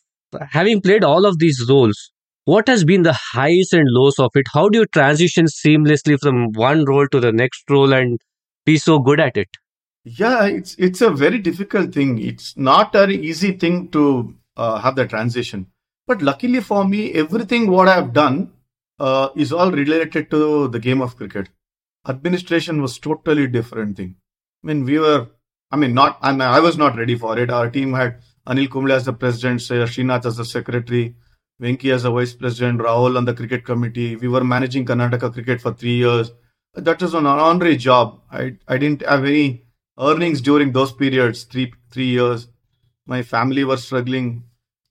having 0.49 0.81
played 0.81 1.03
all 1.03 1.25
of 1.25 1.39
these 1.39 1.65
roles, 1.69 2.11
what 2.45 2.67
has 2.67 2.83
been 2.83 3.01
the 3.01 3.13
highs 3.13 3.69
and 3.73 3.85
lows 3.89 4.17
of 4.19 4.31
it? 4.35 4.45
How 4.53 4.69
do 4.69 4.79
you 4.79 4.85
transition 4.85 5.45
seamlessly 5.45 6.17
from 6.19 6.51
one 6.53 6.85
role 6.85 7.07
to 7.07 7.19
the 7.19 7.31
next 7.31 7.69
role 7.69 7.91
and 7.93 8.19
be 8.65 8.77
so 8.77 8.99
good 8.99 9.19
at 9.19 9.35
it? 9.35 9.49
Yeah, 10.03 10.45
it's 10.45 10.75
it's 10.75 11.01
a 11.01 11.09
very 11.09 11.39
difficult 11.39 11.93
thing. 11.93 12.19
It's 12.19 12.55
not 12.55 12.95
an 12.95 13.11
easy 13.11 13.53
thing 13.53 13.89
to 13.89 14.35
uh, 14.55 14.77
have 14.79 14.95
the 14.95 15.07
transition. 15.07 15.65
But 16.05 16.21
luckily 16.21 16.61
for 16.61 16.85
me, 16.85 17.11
everything 17.13 17.71
what 17.71 17.87
I've 17.87 18.13
done 18.13 18.53
uh, 18.99 19.29
is 19.35 19.51
all 19.51 19.71
related 19.71 20.29
to 20.29 20.67
the 20.67 20.79
game 20.79 21.01
of 21.01 21.17
cricket. 21.17 21.49
Administration 22.07 22.83
was 22.83 22.99
totally 22.99 23.47
different 23.47 23.97
thing. 23.97 24.15
I 24.63 24.67
mean, 24.67 24.85
we 24.85 24.99
were. 24.99 25.27
I 25.71 25.77
mean, 25.77 25.95
not. 25.95 26.19
I 26.21 26.31
mean, 26.31 26.41
I 26.41 26.59
was 26.59 26.77
not 26.77 26.95
ready 26.95 27.15
for 27.15 27.39
it. 27.39 27.49
Our 27.49 27.71
team 27.71 27.93
had 27.93 28.19
Anil 28.47 28.69
Kumble 28.69 28.91
as 28.91 29.05
the 29.05 29.13
president, 29.13 29.61
Srinath 29.61 30.27
as 30.27 30.37
the 30.37 30.45
secretary, 30.45 31.15
Venki 31.61 31.93
as 31.93 32.03
a 32.03 32.11
vice 32.11 32.33
president, 32.33 32.79
Rahul 32.79 33.17
on 33.17 33.25
the 33.25 33.33
cricket 33.33 33.63
committee. 33.63 34.15
We 34.15 34.27
were 34.27 34.43
managing 34.43 34.85
Karnataka 34.85 35.33
cricket 35.33 35.61
for 35.61 35.73
three 35.73 35.95
years. 35.95 36.31
That 36.73 37.01
was 37.01 37.13
an 37.13 37.25
honorary 37.25 37.77
job. 37.77 38.19
I 38.31 38.57
I 38.67 38.77
didn't 38.77 39.05
have 39.05 39.23
any 39.23 39.63
earnings 39.97 40.41
during 40.41 40.73
those 40.73 40.91
periods, 40.91 41.43
three 41.43 41.71
three 41.91 42.07
years. 42.07 42.49
My 43.07 43.21
family 43.21 43.63
was 43.63 43.85
struggling, 43.85 44.43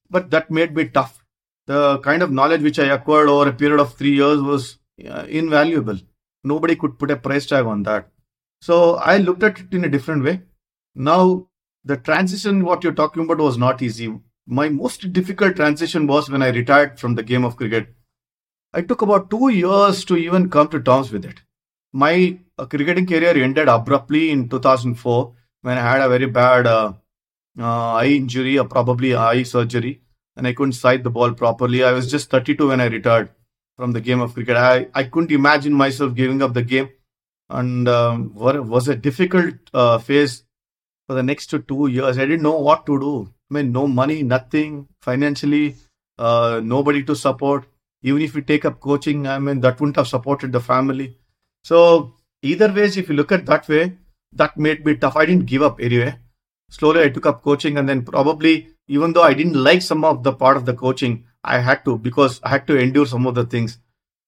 but 0.08 0.30
that 0.30 0.50
made 0.50 0.74
me 0.74 0.88
tough. 0.88 1.22
The 1.66 1.98
kind 1.98 2.22
of 2.22 2.30
knowledge 2.30 2.62
which 2.62 2.78
I 2.78 2.86
acquired 2.94 3.28
over 3.28 3.48
a 3.48 3.52
period 3.52 3.80
of 3.80 3.94
three 3.94 4.14
years 4.14 4.40
was 4.40 4.78
uh, 5.08 5.26
invaluable. 5.28 5.98
Nobody 6.42 6.76
could 6.76 6.98
put 6.98 7.10
a 7.10 7.16
price 7.16 7.46
tag 7.46 7.66
on 7.66 7.82
that. 7.84 8.08
So 8.60 8.96
I 8.96 9.18
looked 9.18 9.42
at 9.42 9.60
it 9.60 9.74
in 9.74 9.84
a 9.84 9.88
different 9.88 10.24
way. 10.24 10.42
Now 10.94 11.48
the 11.84 11.96
transition 11.98 12.64
what 12.64 12.82
you're 12.82 12.94
talking 12.94 13.24
about 13.24 13.38
was 13.38 13.58
not 13.58 13.82
easy. 13.82 14.14
My 14.46 14.68
most 14.68 15.12
difficult 15.12 15.56
transition 15.56 16.06
was 16.06 16.28
when 16.28 16.42
I 16.42 16.48
retired 16.48 17.00
from 17.00 17.14
the 17.14 17.22
game 17.22 17.44
of 17.44 17.56
cricket. 17.56 17.94
I 18.74 18.82
took 18.82 19.02
about 19.02 19.30
two 19.30 19.48
years 19.48 20.04
to 20.06 20.16
even 20.16 20.50
come 20.50 20.68
to 20.68 20.82
terms 20.82 21.10
with 21.10 21.24
it. 21.24 21.40
My 21.92 22.38
uh, 22.58 22.66
cricketing 22.66 23.06
career 23.06 23.42
ended 23.42 23.68
abruptly 23.68 24.30
in 24.30 24.48
2004 24.48 25.32
when 25.62 25.78
I 25.78 25.80
had 25.80 26.02
a 26.02 26.08
very 26.08 26.26
bad 26.26 26.66
uh, 26.66 26.92
uh, 27.58 27.92
eye 27.94 28.06
injury, 28.06 28.58
or 28.58 28.66
probably 28.66 29.14
eye 29.14 29.44
surgery, 29.44 30.02
and 30.36 30.46
I 30.46 30.52
couldn't 30.52 30.72
sight 30.72 31.04
the 31.04 31.10
ball 31.10 31.32
properly. 31.32 31.84
I 31.84 31.92
was 31.92 32.10
just 32.10 32.30
32 32.30 32.68
when 32.68 32.80
I 32.80 32.86
retired 32.86 33.30
from 33.76 33.92
the 33.92 34.00
game 34.00 34.20
of 34.20 34.34
cricket. 34.34 34.56
I, 34.56 34.88
I 34.94 35.04
couldn't 35.04 35.32
imagine 35.32 35.72
myself 35.72 36.14
giving 36.14 36.42
up 36.42 36.52
the 36.52 36.62
game, 36.62 36.90
and 37.48 37.88
um, 37.88 38.34
was 38.34 38.88
a 38.88 38.96
difficult 38.96 39.54
uh, 39.72 39.98
phase 39.98 40.42
for 41.06 41.14
the 41.14 41.22
next 41.22 41.54
two 41.66 41.86
years. 41.86 42.18
I 42.18 42.26
didn't 42.26 42.42
know 42.42 42.58
what 42.58 42.84
to 42.86 42.98
do. 43.00 43.33
Mean, 43.54 43.70
no 43.72 43.86
money, 43.86 44.22
nothing 44.22 44.88
financially, 45.00 45.76
uh, 46.18 46.60
nobody 46.62 47.02
to 47.04 47.14
support. 47.14 47.66
Even 48.02 48.22
if 48.22 48.34
we 48.34 48.42
take 48.42 48.64
up 48.64 48.80
coaching, 48.80 49.26
I 49.26 49.38
mean, 49.38 49.60
that 49.60 49.80
wouldn't 49.80 49.96
have 49.96 50.08
supported 50.08 50.52
the 50.52 50.60
family. 50.60 51.06
So, 51.62 52.14
either 52.42 52.72
ways, 52.72 52.96
if 52.96 53.08
you 53.08 53.14
look 53.14 53.32
at 53.32 53.46
that 53.46 53.68
way, 53.68 53.84
that 54.32 54.56
made 54.56 54.84
me 54.84 54.96
tough. 54.96 55.16
I 55.16 55.26
didn't 55.26 55.46
give 55.46 55.62
up 55.62 55.80
anyway. 55.80 56.18
Slowly, 56.70 57.02
I 57.04 57.08
took 57.10 57.26
up 57.26 57.42
coaching, 57.42 57.78
and 57.78 57.88
then 57.88 58.02
probably, 58.04 58.54
even 58.88 59.12
though 59.12 59.22
I 59.22 59.34
didn't 59.34 59.62
like 59.68 59.82
some 59.82 60.04
of 60.04 60.22
the 60.24 60.32
part 60.32 60.56
of 60.56 60.66
the 60.66 60.74
coaching, 60.74 61.24
I 61.44 61.60
had 61.60 61.84
to 61.84 61.96
because 61.96 62.40
I 62.42 62.48
had 62.48 62.66
to 62.66 62.78
endure 62.78 63.06
some 63.06 63.26
of 63.26 63.34
the 63.34 63.44
things. 63.44 63.78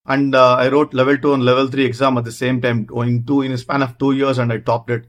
And 0.07 0.35
uh, 0.35 0.55
I 0.55 0.69
wrote 0.69 0.95
level 0.95 1.19
two 1.19 1.35
and 1.35 1.45
level 1.45 1.67
three 1.67 1.85
exam 1.85 2.17
at 2.19 2.25
the 2.25 2.33
same 2.33 2.61
time, 2.61 2.85
going 2.85 3.25
two 3.25 3.43
in 3.43 3.53
a 3.53 3.59
span 3.59 3.83
of 3.83 3.99
two 3.99 4.13
years, 4.13 4.39
and 4.39 4.53
I 4.53 4.59
topped 4.59 4.91
it. 4.91 5.07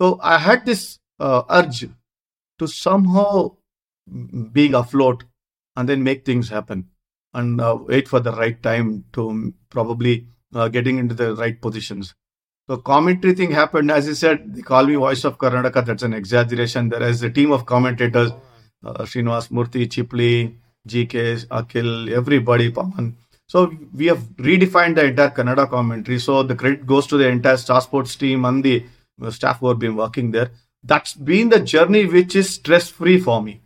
So 0.00 0.20
I 0.22 0.38
had 0.38 0.66
this 0.66 0.98
uh, 1.18 1.42
urge 1.48 1.86
to 2.58 2.66
somehow 2.66 3.56
being 4.52 4.74
afloat 4.74 5.24
and 5.76 5.88
then 5.88 6.02
make 6.02 6.24
things 6.24 6.48
happen 6.48 6.88
and 7.34 7.60
uh, 7.60 7.76
wait 7.80 8.08
for 8.08 8.20
the 8.20 8.32
right 8.32 8.62
time 8.62 9.04
to 9.12 9.52
probably 9.68 10.26
uh, 10.54 10.68
getting 10.68 10.98
into 10.98 11.14
the 11.14 11.34
right 11.36 11.60
positions. 11.60 12.14
So 12.68 12.78
commentary 12.78 13.34
thing 13.34 13.50
happened. 13.50 13.90
As 13.90 14.08
I 14.08 14.14
said, 14.14 14.54
they 14.54 14.62
call 14.62 14.86
me 14.86 14.94
voice 14.94 15.24
of 15.24 15.38
Karnataka. 15.38 15.84
That's 15.84 16.02
an 16.02 16.14
exaggeration. 16.14 16.88
There 16.88 17.02
is 17.02 17.22
a 17.22 17.30
team 17.30 17.52
of 17.52 17.66
commentators, 17.66 18.32
uh, 18.84 19.04
Srinivas 19.04 19.50
Murthy, 19.50 19.86
Chipli, 19.86 20.56
GK, 20.88 21.46
Akhil, 21.46 22.10
everybody, 22.10 22.70
Paman. 22.70 23.16
So 23.48 23.72
we 23.94 24.06
have 24.06 24.18
redefined 24.36 24.96
the 24.96 25.04
entire 25.04 25.30
Kannada 25.30 25.70
commentary. 25.70 26.18
So 26.18 26.42
the 26.42 26.56
credit 26.56 26.86
goes 26.86 27.06
to 27.08 27.16
the 27.16 27.28
entire 27.28 27.56
Star 27.56 27.80
Sports 27.80 28.16
team 28.16 28.44
and 28.44 28.64
the 28.64 28.84
staff 29.30 29.60
who 29.60 29.68
have 29.68 29.78
been 29.78 29.94
working 29.94 30.32
there 30.32 30.50
that's 30.86 31.14
been 31.14 31.48
the 31.48 31.60
journey 31.60 32.06
which 32.06 32.36
is 32.36 32.54
stress 32.54 32.88
free 32.88 33.18
for 33.18 33.42
me. 33.42 33.60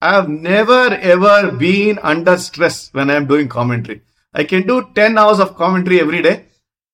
I 0.00 0.14
have 0.14 0.28
never 0.28 0.88
ever 0.94 1.52
been 1.52 1.98
under 2.02 2.36
stress 2.36 2.90
when 2.92 3.10
I'm 3.10 3.26
doing 3.26 3.48
commentary. 3.48 4.02
I 4.34 4.44
can 4.44 4.66
do 4.66 4.88
10 4.94 5.16
hours 5.16 5.40
of 5.40 5.56
commentary 5.56 6.00
every 6.00 6.22
day. 6.22 6.44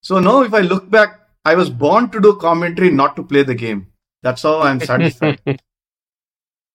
So 0.03 0.21
now 0.21 0.43
if 0.43 0.55
I 0.55 0.61
look 0.61 0.89
back, 0.91 1.21
I 1.45 1.55
was 1.57 1.71
born 1.71 2.11
to 2.11 2.21
do 2.21 2.37
commentary, 2.37 2.91
not 2.91 3.17
to 3.17 3.25
play 3.25 3.43
the 3.43 3.55
game. 3.55 3.89
That's 4.23 4.43
how 4.43 4.61
I'm 4.61 4.81
satisfied. 4.81 5.41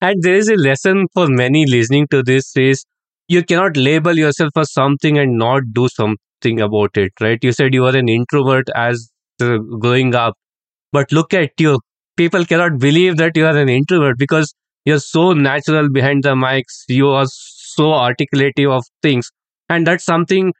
and 0.01 0.21
there 0.21 0.35
is 0.35 0.49
a 0.49 0.55
lesson 0.55 1.07
for 1.13 1.27
many 1.27 1.65
listening 1.65 2.07
to 2.11 2.21
this 2.21 2.55
is 2.57 2.83
you 3.29 3.43
cannot 3.43 3.77
label 3.77 4.17
yourself 4.17 4.51
for 4.53 4.65
something 4.65 5.17
and 5.17 5.37
not 5.37 5.63
do 5.73 5.87
something 5.87 6.59
about 6.59 6.97
it, 6.97 7.13
right? 7.21 7.39
You 7.41 7.51
said 7.53 7.73
you 7.73 7.83
were 7.83 7.95
an 7.97 8.09
introvert 8.09 8.67
as 8.75 9.09
uh, 9.41 9.57
growing 9.79 10.15
up, 10.15 10.33
but 10.91 11.11
look 11.11 11.33
at 11.33 11.51
you 11.59 11.79
people 12.17 12.45
cannot 12.45 12.79
believe 12.79 13.17
that 13.17 13.37
you 13.37 13.45
are 13.45 13.57
an 13.57 13.69
introvert 13.69 14.17
because 14.17 14.53
you're 14.85 14.99
so 14.99 15.33
natural 15.33 15.89
behind 15.89 16.23
the 16.23 16.35
mics. 16.35 16.83
You 16.87 17.09
are 17.09 17.25
so 17.27 17.93
articulative 17.93 18.71
of 18.71 18.83
things. 19.01 19.29
And 19.69 19.85
that's 19.85 20.03
something 20.03 20.53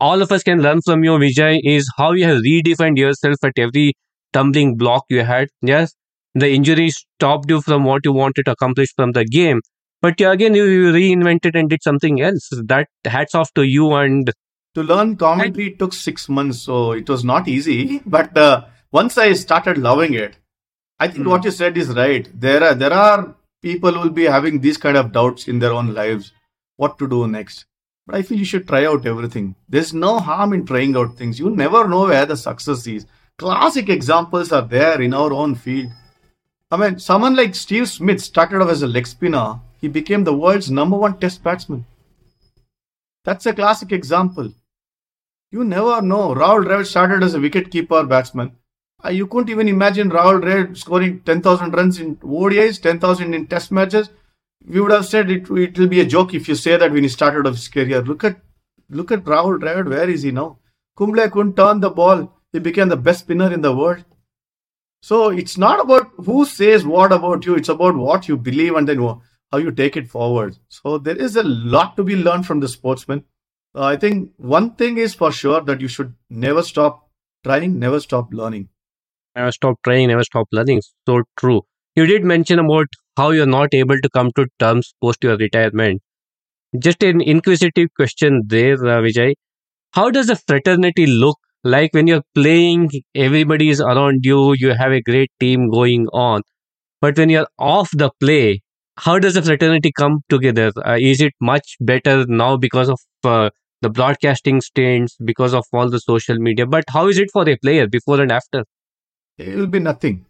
all 0.00 0.22
of 0.22 0.30
us 0.30 0.42
can 0.42 0.62
learn 0.62 0.80
from 0.82 1.02
you, 1.02 1.12
Vijay, 1.12 1.60
is 1.64 1.90
how 1.96 2.12
you 2.12 2.24
have 2.24 2.42
redefined 2.42 2.98
yourself 2.98 3.36
at 3.42 3.52
every 3.56 3.94
tumbling 4.32 4.76
block 4.76 5.04
you 5.08 5.24
had. 5.24 5.48
Yes, 5.62 5.94
the 6.34 6.50
injury 6.50 6.90
stopped 6.90 7.50
you 7.50 7.60
from 7.60 7.84
what 7.84 8.04
you 8.04 8.12
wanted 8.12 8.44
to 8.44 8.52
accomplish 8.52 8.88
from 8.94 9.12
the 9.12 9.24
game. 9.24 9.60
But 10.00 10.20
again, 10.20 10.54
you, 10.54 10.64
you 10.64 10.92
reinvented 10.92 11.58
and 11.58 11.68
did 11.68 11.82
something 11.82 12.20
else. 12.20 12.48
That 12.66 12.88
hats 13.04 13.34
off 13.34 13.52
to 13.54 13.62
you. 13.62 13.92
And 13.94 14.30
to 14.74 14.82
learn 14.82 15.16
commentary 15.16 15.72
took 15.72 15.92
six 15.92 16.28
months, 16.28 16.60
so 16.60 16.92
it 16.92 17.08
was 17.08 17.24
not 17.24 17.48
easy. 17.48 18.00
But 18.06 18.36
uh, 18.36 18.66
once 18.92 19.18
I 19.18 19.32
started 19.32 19.78
loving 19.78 20.14
it, 20.14 20.36
I 21.00 21.08
think 21.08 21.26
mm. 21.26 21.30
what 21.30 21.44
you 21.44 21.50
said 21.50 21.76
is 21.76 21.88
right. 21.90 22.28
There 22.34 22.62
are 22.62 22.74
there 22.74 22.92
are 22.92 23.34
people 23.62 23.92
who 23.92 24.00
will 24.00 24.10
be 24.10 24.24
having 24.24 24.60
these 24.60 24.76
kind 24.76 24.96
of 24.96 25.12
doubts 25.12 25.48
in 25.48 25.58
their 25.58 25.72
own 25.72 25.94
lives, 25.94 26.32
what 26.76 26.98
to 26.98 27.08
do 27.08 27.26
next. 27.26 27.66
But 28.06 28.16
I 28.16 28.22
feel 28.22 28.38
you 28.38 28.44
should 28.44 28.66
try 28.66 28.86
out 28.86 29.06
everything. 29.06 29.54
There's 29.68 29.92
no 29.92 30.18
harm 30.18 30.52
in 30.54 30.64
trying 30.66 30.96
out 30.96 31.16
things. 31.16 31.38
You 31.38 31.50
never 31.50 31.86
know 31.86 32.06
where 32.06 32.26
the 32.26 32.36
success 32.36 32.86
is. 32.86 33.06
Classic 33.36 33.88
examples 33.88 34.50
are 34.50 34.62
there 34.62 35.00
in 35.00 35.14
our 35.14 35.32
own 35.32 35.54
field. 35.54 35.92
I 36.70 36.76
mean, 36.76 36.98
someone 36.98 37.36
like 37.36 37.54
Steve 37.54 37.88
Smith 37.88 38.20
started 38.20 38.60
off 38.60 38.70
as 38.70 38.82
a 38.82 38.86
leg 38.86 39.06
spinner. 39.06 39.60
He 39.80 39.88
became 39.88 40.24
the 40.24 40.36
world's 40.36 40.70
number 40.70 40.96
one 40.96 41.18
test 41.18 41.42
batsman. 41.42 41.86
That's 43.24 43.46
a 43.46 43.52
classic 43.52 43.92
example. 43.92 44.52
You 45.50 45.64
never 45.64 46.02
know. 46.02 46.34
Rahul 46.34 46.64
Dravid 46.64 46.86
started 46.86 47.22
as 47.22 47.34
a 47.34 47.40
wicket 47.40 47.70
keeper 47.70 48.04
batsman. 48.04 48.52
Uh, 49.04 49.10
you 49.10 49.28
couldn't 49.28 49.48
even 49.48 49.68
imagine 49.68 50.10
Rahul 50.10 50.42
Dravid 50.42 50.76
scoring 50.76 51.20
10,000 51.20 51.70
runs 51.70 52.00
in 52.00 52.16
ODIs, 52.16 52.82
10,000 52.82 53.32
in 53.32 53.46
test 53.46 53.70
matches. 53.70 54.10
We 54.66 54.80
would 54.80 54.90
have 54.90 55.06
said 55.06 55.30
it, 55.30 55.48
it 55.50 55.78
will 55.78 55.86
be 55.86 56.00
a 56.00 56.04
joke 56.04 56.34
if 56.34 56.48
you 56.48 56.56
say 56.56 56.76
that 56.76 56.90
when 56.90 57.04
he 57.04 57.08
started 57.08 57.46
off 57.46 57.54
his 57.54 57.68
career. 57.68 58.02
Look 58.02 58.24
at 58.24 58.40
look 58.90 59.12
at 59.12 59.24
Rahul 59.24 59.60
Dravid. 59.60 59.88
Where 59.88 60.10
is 60.10 60.22
he 60.22 60.32
now? 60.32 60.58
Kumble 60.96 61.30
couldn't 61.30 61.54
turn 61.56 61.78
the 61.78 61.90
ball. 61.90 62.32
He 62.52 62.58
became 62.58 62.88
the 62.88 62.96
best 62.96 63.20
spinner 63.20 63.52
in 63.52 63.60
the 63.60 63.74
world. 63.74 64.04
So 65.00 65.28
it's 65.28 65.56
not 65.56 65.78
about 65.80 66.10
who 66.16 66.44
says 66.44 66.84
what 66.84 67.12
about 67.12 67.46
you. 67.46 67.54
It's 67.54 67.68
about 67.68 67.94
what 67.94 68.26
you 68.26 68.36
believe 68.36 68.74
and 68.74 68.88
then 68.88 68.98
how 68.98 69.58
you 69.58 69.70
take 69.70 69.96
it 69.96 70.08
forward. 70.08 70.58
So 70.68 70.98
there 70.98 71.16
is 71.16 71.36
a 71.36 71.44
lot 71.44 71.96
to 71.96 72.02
be 72.02 72.16
learned 72.16 72.46
from 72.46 72.58
the 72.58 72.66
sportsman. 72.66 73.24
Uh, 73.76 73.84
I 73.84 73.96
think 73.96 74.32
one 74.38 74.74
thing 74.74 74.98
is 74.98 75.14
for 75.14 75.30
sure 75.30 75.60
that 75.60 75.80
you 75.80 75.86
should 75.86 76.14
never 76.28 76.64
stop 76.64 77.08
trying, 77.44 77.78
never 77.78 78.00
stop 78.00 78.32
learning 78.32 78.68
never 79.38 79.52
stop 79.52 79.76
trying, 79.84 80.08
never 80.08 80.24
stop 80.24 80.48
learning. 80.52 80.82
So 81.06 81.22
true. 81.38 81.62
You 81.96 82.06
did 82.06 82.24
mention 82.24 82.58
about 82.60 82.86
how 83.16 83.30
you're 83.30 83.46
not 83.58 83.74
able 83.74 83.98
to 84.00 84.10
come 84.10 84.30
to 84.36 84.46
terms 84.58 84.94
post 85.02 85.24
your 85.24 85.36
retirement. 85.36 86.02
Just 86.78 87.02
an 87.02 87.20
inquisitive 87.20 87.88
question 87.96 88.42
there, 88.46 88.74
uh, 88.74 89.00
Vijay. 89.02 89.34
How 89.92 90.10
does 90.10 90.30
a 90.30 90.36
fraternity 90.36 91.06
look 91.06 91.38
like 91.64 91.94
when 91.94 92.06
you're 92.08 92.24
playing? 92.34 92.90
Everybody 93.14 93.70
is 93.70 93.80
around 93.80 94.20
you, 94.24 94.54
you 94.58 94.70
have 94.74 94.92
a 94.92 95.02
great 95.02 95.30
team 95.40 95.70
going 95.70 96.06
on. 96.12 96.42
But 97.00 97.18
when 97.18 97.30
you're 97.30 97.48
off 97.58 97.90
the 97.92 98.10
play, 98.20 98.62
how 98.98 99.18
does 99.18 99.34
the 99.34 99.42
fraternity 99.42 99.92
come 99.96 100.20
together? 100.28 100.72
Uh, 100.86 100.96
is 101.00 101.20
it 101.20 101.32
much 101.40 101.76
better 101.80 102.26
now 102.26 102.56
because 102.56 102.88
of 102.88 103.00
uh, 103.24 103.50
the 103.82 103.90
broadcasting 103.90 104.60
stints, 104.60 105.16
because 105.24 105.54
of 105.54 105.64
all 105.72 105.90
the 105.90 106.00
social 106.00 106.38
media? 106.38 106.66
But 106.66 106.84
how 106.90 107.08
is 107.08 107.18
it 107.18 107.30
for 107.32 107.48
a 107.48 107.56
player 107.58 107.88
before 107.88 108.20
and 108.20 108.32
after? 108.32 108.64
It 109.38 109.56
will 109.56 109.66
be 109.66 109.78
nothing. 109.78 110.26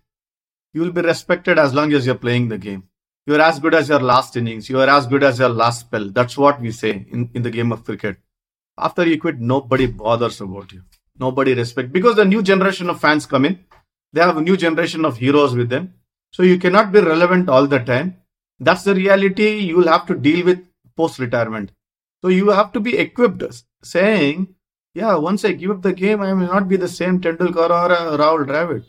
You 0.72 0.82
will 0.82 0.92
be 0.92 1.02
respected 1.02 1.58
as 1.58 1.74
long 1.74 1.92
as 1.92 2.06
you're 2.06 2.14
playing 2.26 2.48
the 2.48 2.58
game. 2.58 2.84
you're 3.28 3.42
as 3.42 3.58
good 3.60 3.74
as 3.74 3.90
your 3.90 4.00
last 4.00 4.36
innings. 4.36 4.70
You 4.70 4.80
are 4.80 4.88
as 4.88 5.06
good 5.06 5.22
as 5.22 5.38
your 5.38 5.50
last 5.50 5.80
spell. 5.80 6.08
That's 6.08 6.38
what 6.38 6.62
we 6.62 6.70
say 6.72 7.06
in, 7.10 7.30
in 7.34 7.42
the 7.42 7.50
game 7.50 7.72
of 7.72 7.84
cricket. 7.84 8.16
After 8.78 9.06
you 9.06 9.20
quit, 9.20 9.38
nobody 9.38 9.86
bothers 9.86 10.40
about 10.40 10.72
you. 10.72 10.82
Nobody 11.20 11.52
respect 11.52 11.92
because 11.92 12.16
the 12.16 12.24
new 12.24 12.42
generation 12.42 12.88
of 12.88 13.00
fans 13.00 13.26
come 13.26 13.44
in. 13.44 13.58
They 14.14 14.22
have 14.22 14.38
a 14.38 14.40
new 14.40 14.56
generation 14.56 15.04
of 15.04 15.18
heroes 15.18 15.54
with 15.54 15.68
them. 15.68 15.92
So 16.32 16.42
you 16.42 16.58
cannot 16.58 16.90
be 16.90 17.00
relevant 17.00 17.50
all 17.50 17.66
the 17.66 17.80
time. 17.80 18.16
That's 18.58 18.84
the 18.84 18.94
reality 18.94 19.58
you 19.58 19.76
will 19.76 19.88
have 19.88 20.06
to 20.06 20.14
deal 20.14 20.46
with 20.46 20.66
post 20.96 21.18
retirement. 21.18 21.72
So 22.22 22.28
you 22.28 22.48
have 22.50 22.72
to 22.72 22.80
be 22.80 22.96
equipped 22.96 23.44
saying, 23.82 24.54
yeah, 24.94 25.16
once 25.16 25.44
I 25.44 25.52
give 25.52 25.70
up 25.70 25.82
the 25.82 25.92
game, 25.92 26.22
I 26.22 26.32
will 26.32 26.46
not 26.46 26.66
be 26.66 26.76
the 26.76 26.88
same 26.88 27.20
Tendulkar 27.20 27.68
or 27.70 27.92
uh, 27.92 28.16
Rahul 28.16 28.46
Dravid. 28.46 28.84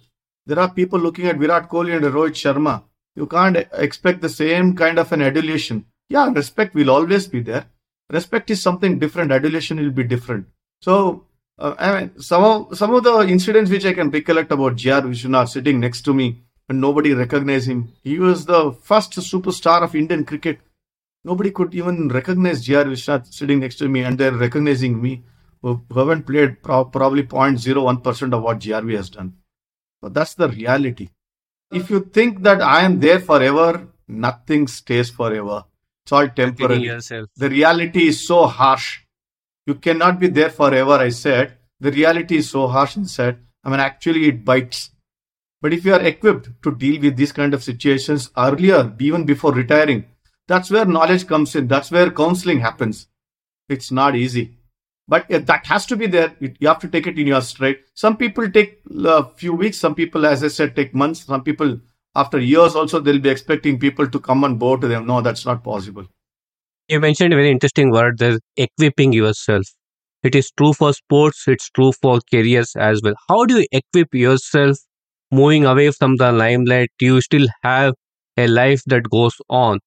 There 0.49 0.57
are 0.57 0.73
people 0.73 0.99
looking 0.99 1.27
at 1.27 1.37
Virat 1.37 1.69
Kohli 1.69 1.95
and 1.95 2.03
Rohit 2.03 2.33
Sharma. 2.33 2.81
You 3.15 3.27
can't 3.27 3.55
expect 3.71 4.19
the 4.21 4.29
same 4.29 4.75
kind 4.75 4.97
of 4.97 5.11
an 5.11 5.21
adulation. 5.21 5.85
Yeah, 6.09 6.31
respect 6.31 6.73
will 6.73 6.89
always 6.89 7.27
be 7.27 7.41
there. 7.41 7.65
Respect 8.09 8.49
is 8.49 8.59
something 8.59 8.97
different. 8.97 9.31
Adulation 9.31 9.77
will 9.77 9.91
be 9.91 10.03
different. 10.03 10.47
So, 10.81 11.25
uh, 11.59 11.75
I 11.77 11.99
mean, 11.99 12.19
some 12.19 12.43
of 12.43 12.75
some 12.75 12.95
of 12.95 13.03
the 13.03 13.19
incidents 13.27 13.69
which 13.69 13.85
I 13.85 13.93
can 13.93 14.09
recollect 14.09 14.51
about 14.51 14.77
G.R. 14.77 15.03
Vishwanath 15.03 15.49
sitting 15.49 15.79
next 15.79 16.01
to 16.05 16.15
me 16.15 16.41
and 16.67 16.81
nobody 16.81 17.13
recognized 17.13 17.67
him. 17.67 17.93
He 18.03 18.17
was 18.17 18.47
the 18.47 18.71
first 18.71 19.11
superstar 19.11 19.83
of 19.83 19.93
Indian 19.95 20.25
cricket. 20.25 20.59
Nobody 21.23 21.51
could 21.51 21.75
even 21.75 22.07
recognize 22.07 22.65
G.R. 22.65 22.85
Vishwanath 22.85 23.31
sitting 23.31 23.59
next 23.59 23.75
to 23.75 23.87
me, 23.87 24.01
and 24.01 24.17
they're 24.17 24.31
recognizing 24.31 24.99
me, 24.99 25.21
who 25.61 25.79
haven't 25.93 26.25
played 26.25 26.63
pro- 26.63 26.85
probably 26.85 27.21
0.01% 27.21 28.33
of 28.33 28.41
what 28.41 28.59
GRV 28.59 28.95
has 28.95 29.11
done. 29.11 29.33
But 30.01 30.13
that's 30.13 30.33
the 30.33 30.49
reality. 30.49 31.09
If 31.71 31.89
you 31.89 32.01
think 32.01 32.41
that 32.43 32.61
I 32.61 32.81
am 32.81 32.99
there 32.99 33.19
forever, 33.19 33.87
nothing 34.07 34.67
stays 34.67 35.09
forever. 35.09 35.65
It's 36.03 36.11
all 36.11 36.27
temporary. 36.29 36.87
The 37.35 37.49
reality 37.49 38.07
is 38.07 38.25
so 38.25 38.47
harsh. 38.47 39.01
You 39.67 39.75
cannot 39.75 40.19
be 40.19 40.27
there 40.27 40.49
forever, 40.49 40.93
I 40.93 41.09
said. 41.09 41.57
The 41.79 41.91
reality 41.91 42.37
is 42.37 42.49
so 42.49 42.67
harsh 42.67 42.95
and 42.95 43.09
said, 43.09 43.39
I 43.63 43.69
mean, 43.69 43.79
actually, 43.79 44.27
it 44.27 44.43
bites. 44.43 44.91
But 45.61 45.73
if 45.73 45.85
you 45.85 45.93
are 45.93 46.01
equipped 46.01 46.49
to 46.63 46.73
deal 46.73 47.01
with 47.01 47.17
these 47.17 47.31
kind 47.31 47.53
of 47.53 47.63
situations 47.63 48.31
earlier, 48.37 48.93
even 48.99 49.25
before 49.25 49.51
retiring, 49.51 50.05
that's 50.47 50.71
where 50.71 50.85
knowledge 50.85 51.27
comes 51.27 51.55
in. 51.55 51.67
That's 51.67 51.91
where 51.91 52.09
counseling 52.09 52.61
happens. 52.61 53.07
It's 53.67 53.91
not 53.91 54.15
easy. 54.15 54.57
But 55.09 55.25
that 55.27 55.65
has 55.65 55.87
to 55.87 55.95
be 55.95 56.05
there. 56.05 56.35
You 56.39 56.67
have 56.67 56.79
to 56.79 56.87
take 56.87 57.07
it 57.07 57.17
in 57.17 57.25
your 57.25 57.41
stride. 57.41 57.77
Some 57.95 58.15
people 58.15 58.49
take 58.49 58.81
a 58.95 59.23
few 59.25 59.53
weeks. 59.53 59.77
Some 59.77 59.95
people, 59.95 60.27
as 60.27 60.43
I 60.43 60.49
said, 60.49 60.75
take 60.75 60.93
months. 60.93 61.25
Some 61.25 61.43
people, 61.43 61.79
after 62.15 62.39
years, 62.39 62.75
also 62.75 62.99
they'll 62.99 63.19
be 63.19 63.29
expecting 63.29 63.79
people 63.79 64.07
to 64.07 64.19
come 64.19 64.43
on 64.43 64.57
board 64.57 64.81
to 64.81 64.87
them. 64.87 65.07
No, 65.07 65.19
that's 65.21 65.47
not 65.47 65.63
possible. 65.63 66.05
You 66.89 66.99
mentioned 66.99 67.33
a 67.33 67.37
very 67.37 67.49
interesting 67.49 67.89
word 67.89 68.19
there, 68.19 68.37
equipping 68.55 69.11
yourself. 69.13 69.65
It 70.21 70.35
is 70.35 70.51
true 70.51 70.73
for 70.73 70.93
sports. 70.93 71.47
It's 71.47 71.71
true 71.71 71.91
for 71.91 72.19
careers 72.31 72.75
as 72.75 73.01
well. 73.03 73.15
How 73.27 73.45
do 73.45 73.59
you 73.59 73.65
equip 73.71 74.13
yourself 74.13 74.77
moving 75.31 75.65
away 75.65 75.89
from 75.89 76.17
the 76.17 76.31
limelight? 76.31 76.89
You 76.99 77.19
still 77.21 77.47
have 77.63 77.95
a 78.37 78.47
life 78.47 78.83
that 78.85 79.09
goes 79.09 79.35
on 79.49 79.79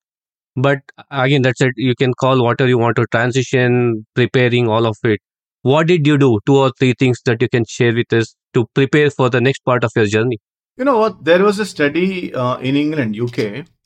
but 0.56 0.80
again 1.10 1.42
that's 1.42 1.60
it. 1.60 1.72
You 1.76 1.94
can 1.94 2.12
call 2.14 2.42
whatever 2.42 2.68
you 2.68 2.78
want 2.78 2.96
to. 2.96 3.06
Transition 3.10 4.06
preparing 4.14 4.68
all 4.68 4.86
of 4.86 4.96
it. 5.04 5.20
What 5.62 5.86
did 5.86 6.06
you 6.06 6.18
do? 6.18 6.40
Two 6.46 6.56
or 6.56 6.72
three 6.78 6.94
things 6.98 7.20
that 7.24 7.40
you 7.40 7.48
can 7.48 7.64
share 7.66 7.94
with 7.94 8.12
us 8.12 8.34
to 8.54 8.66
prepare 8.74 9.10
for 9.10 9.30
the 9.30 9.40
next 9.40 9.64
part 9.64 9.84
of 9.84 9.92
your 9.94 10.06
journey. 10.06 10.38
You 10.76 10.84
know 10.84 10.98
what? 10.98 11.24
There 11.24 11.42
was 11.42 11.58
a 11.58 11.66
study 11.66 12.34
uh, 12.34 12.58
in 12.58 12.76
england 12.76 13.18
uk 13.20 13.38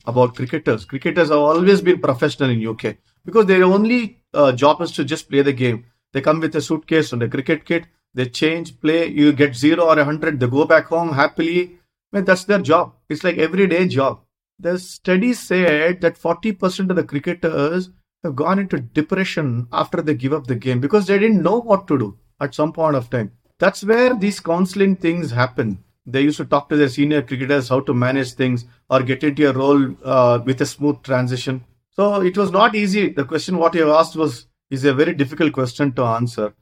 about 0.06 0.34
cricketers. 0.36 0.84
Cricketers 0.84 1.28
have 1.28 1.38
always 1.38 1.80
been 1.82 2.00
professional 2.00 2.50
in 2.50 2.66
uk 2.66 2.96
because 3.24 3.46
their 3.46 3.64
only 3.64 4.22
uh, 4.34 4.52
job 4.52 4.80
is 4.80 4.92
to 4.92 5.04
just 5.04 5.28
play 5.30 5.42
the 5.42 5.52
game. 5.52 5.84
They 6.12 6.20
come 6.20 6.40
with 6.40 6.56
a 6.56 6.62
suitcase 6.62 7.12
and 7.12 7.22
a 7.22 7.28
cricket 7.28 7.64
kit. 7.64 7.86
They 8.14 8.26
change 8.26 8.80
play. 8.80 9.08
You 9.08 9.32
get 9.32 9.54
zero 9.54 9.84
or 9.84 9.98
a 9.98 10.04
hundred 10.04 10.40
they 10.40 10.46
go 10.46 10.64
back 10.64 10.86
home 10.86 11.12
happily. 11.12 11.78
I 12.12 12.16
mean, 12.16 12.24
that's 12.24 12.44
their 12.44 12.60
job. 12.60 12.94
It's 13.08 13.24
like 13.24 13.36
everyday 13.36 13.86
job 13.88 14.20
the 14.58 14.78
study 14.78 15.32
said 15.32 16.00
that 16.00 16.18
40% 16.18 16.90
of 16.90 16.96
the 16.96 17.04
cricketers 17.04 17.90
have 18.24 18.36
gone 18.36 18.58
into 18.58 18.80
depression 18.80 19.68
after 19.72 20.00
they 20.00 20.14
give 20.14 20.32
up 20.32 20.46
the 20.46 20.54
game 20.54 20.80
because 20.80 21.06
they 21.06 21.18
didn't 21.18 21.42
know 21.42 21.60
what 21.60 21.86
to 21.88 21.98
do 21.98 22.18
at 22.40 22.54
some 22.54 22.72
point 22.72 22.96
of 22.96 23.10
time. 23.10 23.32
That's 23.58 23.84
where 23.84 24.14
these 24.14 24.40
counseling 24.40 24.96
things 24.96 25.30
happen. 25.30 25.82
They 26.06 26.22
used 26.22 26.36
to 26.38 26.44
talk 26.44 26.68
to 26.68 26.76
their 26.76 26.88
senior 26.88 27.22
cricketers 27.22 27.68
how 27.68 27.80
to 27.80 27.94
manage 27.94 28.32
things 28.34 28.64
or 28.88 29.02
get 29.02 29.24
into 29.24 29.48
a 29.48 29.52
role 29.52 29.94
uh, 30.04 30.40
with 30.44 30.60
a 30.60 30.66
smooth 30.66 31.02
transition. 31.02 31.64
So 31.90 32.20
it 32.22 32.36
was 32.36 32.50
not 32.50 32.74
easy. 32.74 33.10
The 33.10 33.24
question 33.24 33.58
what 33.58 33.74
you 33.74 33.90
asked 33.92 34.16
was 34.16 34.46
is 34.70 34.84
a 34.84 34.94
very 34.94 35.14
difficult 35.14 35.52
question 35.52 35.92
to 35.92 36.04
answer. 36.04 36.54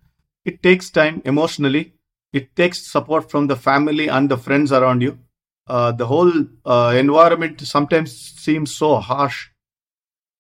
It 0.45 0.63
takes 0.63 0.91
time 0.91 1.23
emotionally. 1.25 1.95
It 2.33 2.55
takes 2.57 2.91
support 2.91 3.31
from 3.31 3.47
the 3.47 3.57
family 3.57 4.09
and 4.09 4.29
the 4.29 4.37
friends 4.37 4.73
around 4.73 5.03
you 5.03 5.19
uh, 5.67 5.93
the 5.93 6.07
whole 6.07 6.33
uh, 6.65 6.95
environment 6.97 7.61
sometimes 7.61 8.13
seems 8.15 8.75
so 8.75 8.97
harsh, 8.97 9.49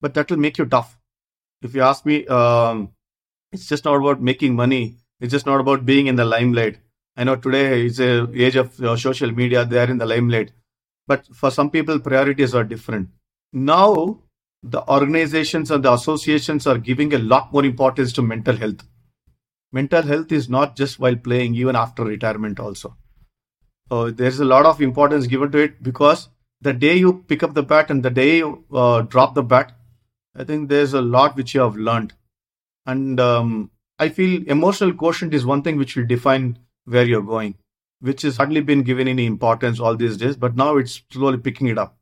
but 0.00 0.14
that 0.14 0.30
will 0.30 0.38
make 0.38 0.58
you 0.58 0.66
tough. 0.66 0.98
If 1.62 1.74
you 1.74 1.82
ask 1.82 2.04
me, 2.04 2.26
um, 2.26 2.90
it's 3.52 3.66
just 3.66 3.84
not 3.84 3.96
about 3.96 4.20
making 4.20 4.54
money. 4.54 4.98
It's 5.20 5.30
just 5.30 5.46
not 5.46 5.60
about 5.60 5.86
being 5.86 6.08
in 6.08 6.16
the 6.16 6.24
limelight. 6.24 6.78
I 7.16 7.24
know 7.24 7.36
today 7.36 7.86
is 7.86 8.00
a 8.00 8.28
age 8.34 8.56
of 8.56 8.78
uh, 8.80 8.96
social 8.96 9.30
media; 9.32 9.64
they 9.64 9.78
are 9.78 9.90
in 9.90 9.98
the 9.98 10.06
limelight. 10.06 10.52
But 11.06 11.26
for 11.34 11.50
some 11.50 11.70
people, 11.70 11.98
priorities 12.00 12.54
are 12.54 12.64
different. 12.64 13.08
Now, 13.52 14.20
the 14.62 14.86
organizations 14.88 15.70
and 15.70 15.84
the 15.84 15.92
associations 15.92 16.66
are 16.66 16.78
giving 16.78 17.14
a 17.14 17.18
lot 17.18 17.52
more 17.52 17.64
importance 17.64 18.12
to 18.14 18.22
mental 18.22 18.56
health. 18.56 18.82
Mental 19.72 20.02
health 20.02 20.32
is 20.32 20.48
not 20.48 20.76
just 20.76 20.98
while 20.98 21.16
playing, 21.16 21.54
even 21.54 21.76
after 21.76 22.04
retirement, 22.04 22.58
also 22.60 22.96
uh, 23.90 24.10
there's 24.14 24.40
a 24.40 24.44
lot 24.44 24.66
of 24.66 24.80
importance 24.80 25.26
given 25.26 25.50
to 25.52 25.58
it 25.58 25.82
because 25.82 26.28
the 26.60 26.72
day 26.72 26.96
you 26.96 27.24
pick 27.28 27.42
up 27.42 27.54
the 27.54 27.62
bat 27.62 27.90
and 27.90 28.02
the 28.02 28.10
day 28.10 28.38
you 28.38 28.64
uh, 28.72 29.02
drop 29.02 29.34
the 29.34 29.42
bat, 29.42 29.72
I 30.34 30.44
think 30.44 30.68
there's 30.68 30.94
a 30.94 31.02
lot 31.02 31.36
which 31.36 31.54
you 31.54 31.60
have 31.60 31.76
learned. 31.76 32.14
And 32.86 33.20
um, 33.20 33.70
I 33.98 34.08
feel 34.08 34.42
emotional 34.48 34.92
quotient 34.92 35.34
is 35.34 35.46
one 35.46 35.62
thing 35.62 35.76
which 35.76 35.96
will 35.96 36.06
define 36.06 36.58
where 36.84 37.04
you're 37.04 37.22
going, 37.22 37.54
which 38.00 38.22
has 38.22 38.36
hardly 38.36 38.60
been 38.60 38.82
given 38.82 39.08
any 39.08 39.26
importance 39.26 39.80
all 39.80 39.96
these 39.96 40.16
days, 40.16 40.36
but 40.36 40.56
now 40.56 40.76
it's 40.76 41.02
slowly 41.10 41.38
picking 41.38 41.68
it 41.68 41.78
up. 41.78 41.96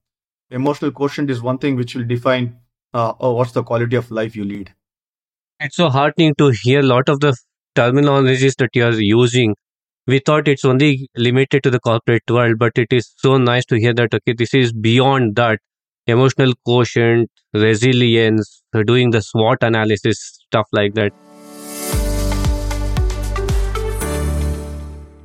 Emotional 0.50 0.90
quotient 0.90 1.30
is 1.30 1.42
one 1.42 1.58
thing 1.58 1.76
which 1.76 1.94
will 1.94 2.04
define 2.04 2.58
uh, 2.94 3.14
oh, 3.20 3.32
what's 3.32 3.52
the 3.52 3.62
quality 3.62 3.96
of 3.96 4.10
life 4.10 4.36
you 4.36 4.44
lead. 4.44 4.72
It's 5.60 5.76
so 5.76 5.88
heartening 5.88 6.34
to 6.38 6.52
hear 6.62 6.80
a 6.80 6.82
lot 6.82 7.08
of 7.08 7.20
the 7.20 7.36
terminologies 7.76 8.56
that 8.56 8.70
you 8.74 8.84
are 8.84 8.92
using 8.92 9.54
we 10.06 10.18
thought 10.18 10.48
it's 10.48 10.64
only 10.64 11.08
limited 11.16 11.62
to 11.62 11.70
the 11.70 11.78
corporate 11.78 12.28
world, 12.28 12.58
but 12.58 12.72
it 12.76 12.92
is 12.92 13.12
so 13.18 13.38
nice 13.38 13.64
to 13.66 13.78
hear 13.78 13.94
that, 13.94 14.12
okay, 14.12 14.32
this 14.36 14.52
is 14.52 14.72
beyond 14.72 15.36
that 15.36 15.60
emotional 16.06 16.52
quotient, 16.64 17.30
resilience, 17.54 18.62
doing 18.86 19.10
the 19.10 19.20
SWOT 19.22 19.58
analysis, 19.62 20.18
stuff 20.48 20.66
like 20.72 20.94
that. 20.94 21.12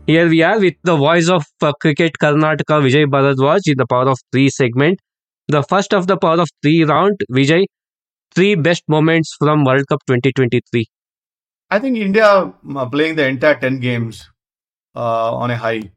Here 0.06 0.30
we 0.30 0.42
are 0.44 0.60
with 0.60 0.76
the 0.84 0.96
voice 0.96 1.28
of 1.28 1.44
uh, 1.62 1.74
cricket 1.82 2.14
Karnataka, 2.22 2.80
Vijay 2.82 3.06
Bharadwaj, 3.08 3.62
in 3.66 3.74
the 3.78 3.88
Power 3.90 4.10
of 4.10 4.20
Three 4.32 4.50
segment. 4.50 5.00
The 5.48 5.64
first 5.64 5.94
of 5.94 6.08
the 6.08 6.18
Power 6.18 6.40
of 6.40 6.50
Three 6.62 6.84
round, 6.84 7.20
Vijay, 7.32 7.66
three 8.34 8.56
best 8.56 8.84
moments 8.88 9.36
from 9.40 9.66
World 9.66 9.88
Cup 9.90 10.02
2023. 10.08 10.86
I 11.72 11.80
think 11.80 11.98
India 11.98 12.54
uh, 12.76 12.86
playing 12.86 13.16
the 13.16 13.28
entire 13.28 13.60
10 13.60 13.80
games 13.80 14.30
uh, 14.98 15.36
on 15.36 15.52
a 15.52 15.58
high. 15.58 15.92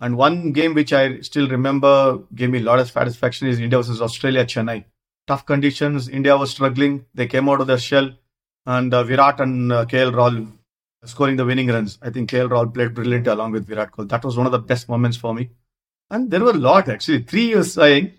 And 0.00 0.16
one 0.16 0.52
game 0.52 0.74
which 0.74 0.92
I 0.92 1.20
still 1.20 1.48
remember 1.48 2.20
gave 2.34 2.50
me 2.50 2.58
a 2.58 2.62
lot 2.62 2.78
of 2.78 2.88
satisfaction 2.88 3.48
is 3.48 3.58
India 3.58 3.78
versus 3.78 4.00
Australia, 4.00 4.44
Chennai. 4.44 4.84
Tough 5.26 5.44
conditions. 5.44 6.08
India 6.08 6.36
was 6.36 6.52
struggling. 6.52 7.04
They 7.14 7.26
came 7.26 7.48
out 7.48 7.60
of 7.60 7.66
their 7.66 7.78
shell, 7.78 8.12
and 8.64 8.94
uh, 8.94 9.02
Virat 9.02 9.40
and 9.40 9.72
uh, 9.72 9.84
KL 9.84 10.12
Rahul 10.12 10.52
scoring 11.04 11.36
the 11.36 11.44
winning 11.44 11.68
runs. 11.68 11.98
I 12.00 12.10
think 12.10 12.30
KL 12.30 12.48
Rahul 12.48 12.72
played 12.72 12.94
brilliantly 12.94 13.32
along 13.32 13.52
with 13.52 13.66
Virat 13.66 13.92
Kohli. 13.92 14.08
That 14.08 14.24
was 14.24 14.36
one 14.36 14.46
of 14.46 14.52
the 14.52 14.58
best 14.58 14.88
moments 14.88 15.16
for 15.16 15.34
me. 15.34 15.50
And 16.10 16.30
there 16.30 16.40
were 16.40 16.52
a 16.52 16.64
lot 16.68 16.88
actually. 16.88 17.22
Three 17.22 17.48
years 17.48 17.72
saying 17.74 18.12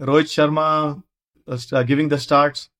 Rohit 0.00 0.28
Sharma 0.34 1.02
was 1.46 1.72
uh, 1.72 1.82
giving 1.82 2.08
the 2.08 2.18
starts, 2.18 2.70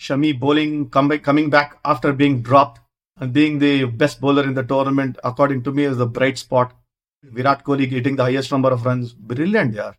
Shami 0.00 0.38
bowling, 0.38 0.90
coming 0.90 1.50
back 1.50 1.78
after 1.84 2.12
being 2.12 2.40
dropped 2.40 2.80
and 3.20 3.32
being 3.32 3.58
the 3.58 3.84
best 3.84 4.20
bowler 4.20 4.44
in 4.44 4.54
the 4.54 4.62
tournament, 4.62 5.18
according 5.22 5.62
to 5.64 5.72
me, 5.72 5.84
is 5.84 5.98
the 5.98 6.06
bright 6.06 6.38
spot. 6.38 6.72
Virat 7.22 7.64
Kohli 7.64 7.88
getting 7.88 8.16
the 8.16 8.24
highest 8.24 8.50
number 8.50 8.70
of 8.70 8.86
runs. 8.86 9.12
Brilliant, 9.12 9.74
yeah. 9.74 9.92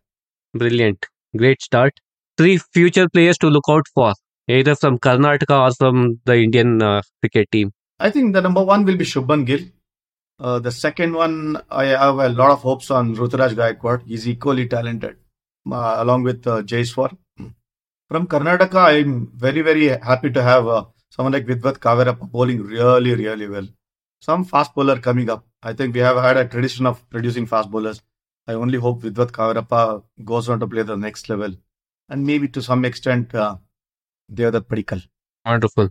Brilliant. 0.54 1.06
Great 1.36 1.62
start. 1.62 2.00
Three 2.36 2.58
future 2.58 3.08
players 3.08 3.38
to 3.38 3.48
look 3.48 3.64
out 3.68 3.86
for, 3.94 4.12
either 4.48 4.74
from 4.74 4.98
Karnataka 4.98 5.68
or 5.68 5.72
from 5.74 6.20
the 6.24 6.34
Indian 6.34 6.82
uh, 6.82 7.02
cricket 7.20 7.50
team. 7.52 7.72
I 8.00 8.10
think 8.10 8.34
the 8.34 8.40
number 8.40 8.64
one 8.64 8.84
will 8.84 8.96
be 8.96 9.04
Shubman 9.04 9.46
Gill. 9.46 9.60
Uh, 10.40 10.58
the 10.58 10.72
second 10.72 11.12
one, 11.12 11.62
I 11.70 11.84
have 11.86 12.18
a 12.18 12.28
lot 12.28 12.50
of 12.50 12.62
hopes 12.62 12.90
on 12.90 13.14
Ruturaj 13.14 13.54
Gaikwad. 13.54 14.02
He's 14.04 14.28
equally 14.28 14.66
talented, 14.66 15.16
uh, 15.70 15.94
along 15.98 16.24
with 16.24 16.44
uh, 16.46 16.62
Jaiswal. 16.62 17.16
From 18.08 18.26
Karnataka, 18.26 18.76
I'm 18.76 19.30
very, 19.36 19.62
very 19.62 19.88
happy 19.88 20.30
to 20.30 20.42
have 20.42 20.66
uh, 20.66 20.84
someone 21.14 21.32
like 21.32 21.46
Vidvat 21.46 21.78
Kaverappa 21.86 22.30
bowling 22.30 22.62
really, 22.62 23.14
really 23.14 23.48
well. 23.48 23.66
Some 24.20 24.44
fast 24.44 24.74
bowler 24.74 24.98
coming 24.98 25.30
up. 25.30 25.44
I 25.62 25.72
think 25.72 25.94
we 25.94 26.00
have 26.00 26.16
had 26.16 26.36
a 26.36 26.44
tradition 26.46 26.86
of 26.86 27.08
producing 27.10 27.46
fast 27.46 27.70
bowlers. 27.70 28.02
I 28.46 28.54
only 28.54 28.78
hope 28.78 29.02
Vidvat 29.02 29.32
Kaverappa 29.38 30.02
goes 30.24 30.48
on 30.48 30.60
to 30.60 30.66
play 30.66 30.82
the 30.82 30.96
next 30.96 31.28
level. 31.28 31.54
And 32.08 32.26
maybe 32.26 32.48
to 32.48 32.62
some 32.62 32.84
extent, 32.84 33.34
uh, 33.34 33.56
Devdutt 34.32 34.66
Padikkal. 34.68 35.02
Wonderful. 35.46 35.90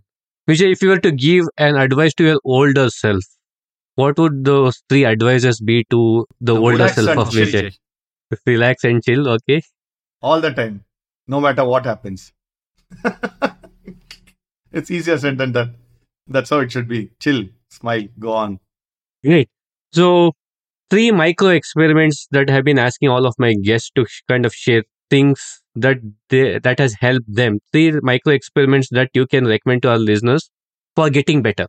Vijay, 0.49 0.71
if 0.71 0.81
you 0.81 0.89
were 0.89 0.99
to 0.99 1.11
give 1.11 1.45
an 1.57 1.75
advice 1.75 2.13
to 2.15 2.23
your 2.23 2.39
older 2.43 2.89
self, 2.89 3.23
what 3.95 4.17
would 4.17 4.43
those 4.43 4.81
three 4.89 5.05
advices 5.05 5.59
be 5.59 5.85
to 5.91 6.25
the, 6.39 6.55
older 6.55 6.87
self 6.87 7.17
of. 7.17 7.29
Vijay? 7.29 7.71
Relax 8.45 8.85
and 8.85 9.03
chill, 9.03 9.27
okay? 9.27 9.61
all 10.21 10.39
the 10.39 10.51
time, 10.51 10.83
no 11.27 11.41
matter 11.41 11.65
what 11.65 11.85
happens. 11.85 12.31
it's 14.71 14.91
easier 14.91 15.17
said 15.17 15.37
than 15.37 15.51
done. 15.51 15.75
That's 16.27 16.49
how 16.49 16.59
it 16.59 16.71
should 16.71 16.87
be. 16.87 17.11
Chill, 17.19 17.45
smile, 17.69 18.07
go 18.19 18.33
on. 18.33 18.59
Great. 19.23 19.49
So, 19.91 20.33
three 20.89 21.11
micro 21.11 21.49
experiments 21.49 22.27
that 22.31 22.49
have 22.49 22.63
been 22.63 22.79
asking 22.79 23.09
all 23.09 23.25
of 23.25 23.35
my 23.37 23.53
guests 23.53 23.91
to 23.95 24.05
sh- 24.05 24.21
kind 24.27 24.45
of 24.45 24.53
share 24.53 24.83
things 25.09 25.61
that 25.75 25.97
they, 26.29 26.59
that 26.59 26.79
has 26.79 26.95
helped 26.99 27.33
them. 27.33 27.59
Three 27.71 27.91
micro 28.01 28.33
experiments 28.33 28.89
that 28.91 29.09
you 29.13 29.27
can 29.27 29.45
recommend 29.45 29.81
to 29.83 29.89
our 29.91 29.99
listeners 29.99 30.49
for 30.95 31.09
getting 31.09 31.41
better. 31.41 31.67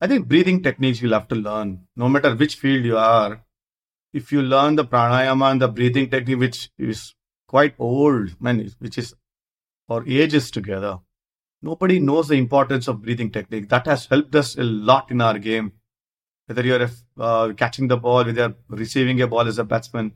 I 0.00 0.06
think 0.06 0.26
breathing 0.26 0.62
techniques 0.62 1.00
you'll 1.00 1.12
have 1.12 1.28
to 1.28 1.34
learn, 1.34 1.86
no 1.96 2.08
matter 2.08 2.34
which 2.34 2.56
field 2.56 2.84
you 2.84 2.96
are. 2.96 3.44
If 4.12 4.32
you 4.32 4.42
learn 4.42 4.76
the 4.76 4.84
pranayama 4.84 5.52
and 5.52 5.62
the 5.62 5.68
breathing 5.68 6.10
technique, 6.10 6.38
which 6.38 6.70
is 6.78 7.14
quite 7.46 7.74
old, 7.78 8.40
man, 8.40 8.68
which 8.78 8.98
is 8.98 9.14
for 9.86 10.06
ages 10.06 10.50
together, 10.50 10.98
nobody 11.62 11.98
knows 11.98 12.28
the 12.28 12.34
importance 12.34 12.88
of 12.88 13.02
breathing 13.02 13.30
technique. 13.30 13.68
That 13.68 13.86
has 13.86 14.06
helped 14.06 14.34
us 14.34 14.56
a 14.56 14.62
lot 14.62 15.10
in 15.10 15.20
our 15.20 15.38
game. 15.38 15.72
Whether 16.46 16.64
you're 16.64 16.88
uh, 17.18 17.52
catching 17.56 17.88
the 17.88 17.96
ball, 17.96 18.24
whether 18.24 18.32
you're 18.32 18.54
receiving 18.68 19.20
a 19.22 19.26
ball 19.26 19.46
as 19.46 19.58
a 19.58 19.64
batsman, 19.64 20.12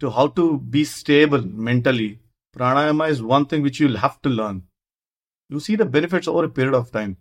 to 0.00 0.10
how 0.10 0.28
to 0.28 0.58
be 0.58 0.84
stable 0.84 1.42
mentally. 1.42 2.20
Pranayama 2.56 3.10
is 3.10 3.22
one 3.22 3.46
thing 3.46 3.62
which 3.62 3.80
you'll 3.80 3.96
have 3.96 4.20
to 4.22 4.28
learn. 4.28 4.62
You 5.48 5.60
see 5.60 5.76
the 5.76 5.86
benefits 5.86 6.28
over 6.28 6.44
a 6.44 6.48
period 6.48 6.74
of 6.74 6.92
time 6.92 7.16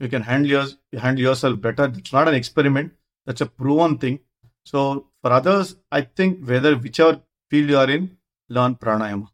you 0.00 0.08
can 0.08 0.22
handle, 0.22 0.66
handle 0.98 1.22
yourself 1.22 1.60
better. 1.60 1.84
It's 1.84 2.12
not 2.12 2.26
an 2.26 2.34
experiment. 2.34 2.92
That's 3.26 3.42
a 3.42 3.46
proven 3.46 3.98
thing. 3.98 4.20
So 4.64 5.08
for 5.22 5.30
others, 5.30 5.76
I 5.92 6.00
think 6.02 6.46
whether 6.46 6.74
whichever 6.74 7.20
field 7.50 7.70
you 7.70 7.78
are 7.78 7.90
in, 7.90 8.16
learn 8.48 8.76
pranayama. 8.76 9.28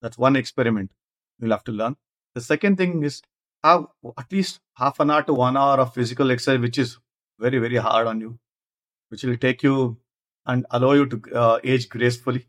That's 0.00 0.16
one 0.16 0.36
experiment 0.36 0.92
you'll 1.40 1.50
have 1.50 1.64
to 1.64 1.72
learn. 1.72 1.96
The 2.36 2.42
second 2.42 2.76
thing 2.76 3.02
is 3.02 3.22
have 3.64 3.86
at 4.18 4.30
least 4.30 4.60
half 4.74 5.00
an 5.00 5.10
hour 5.10 5.22
to 5.22 5.32
one 5.32 5.56
hour 5.56 5.78
of 5.80 5.94
physical 5.94 6.30
exercise, 6.30 6.60
which 6.60 6.76
is 6.76 6.98
very, 7.38 7.58
very 7.58 7.76
hard 7.76 8.06
on 8.06 8.20
you, 8.20 8.38
which 9.08 9.24
will 9.24 9.38
take 9.38 9.62
you 9.62 9.96
and 10.44 10.66
allow 10.70 10.92
you 10.92 11.06
to 11.06 11.22
uh, 11.34 11.58
age 11.64 11.88
gracefully 11.88 12.44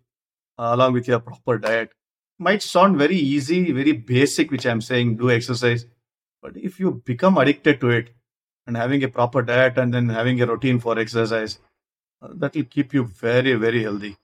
uh, 0.59 0.71
along 0.73 0.91
with 0.91 1.07
your 1.07 1.21
proper 1.21 1.57
diet. 1.57 1.93
Might 2.37 2.63
sound 2.63 2.97
very 2.97 3.15
easy, 3.15 3.71
very 3.71 3.93
basic, 3.93 4.51
which 4.51 4.65
I'm 4.65 4.81
saying, 4.81 5.15
do 5.15 5.31
exercise. 5.31 5.85
But 6.41 6.57
if 6.57 6.81
you 6.81 7.01
become 7.05 7.37
addicted 7.37 7.79
to 7.79 7.89
it 7.91 8.09
and 8.67 8.75
having 8.75 9.05
a 9.05 9.07
proper 9.07 9.41
diet 9.41 9.77
and 9.77 9.93
then 9.93 10.09
having 10.09 10.41
a 10.41 10.45
routine 10.45 10.81
for 10.81 10.99
exercise, 10.99 11.59
uh, 12.21 12.27
that 12.33 12.55
will 12.55 12.65
keep 12.65 12.93
you 12.93 13.05
very, 13.05 13.53
very 13.53 13.83
healthy. 13.83 14.17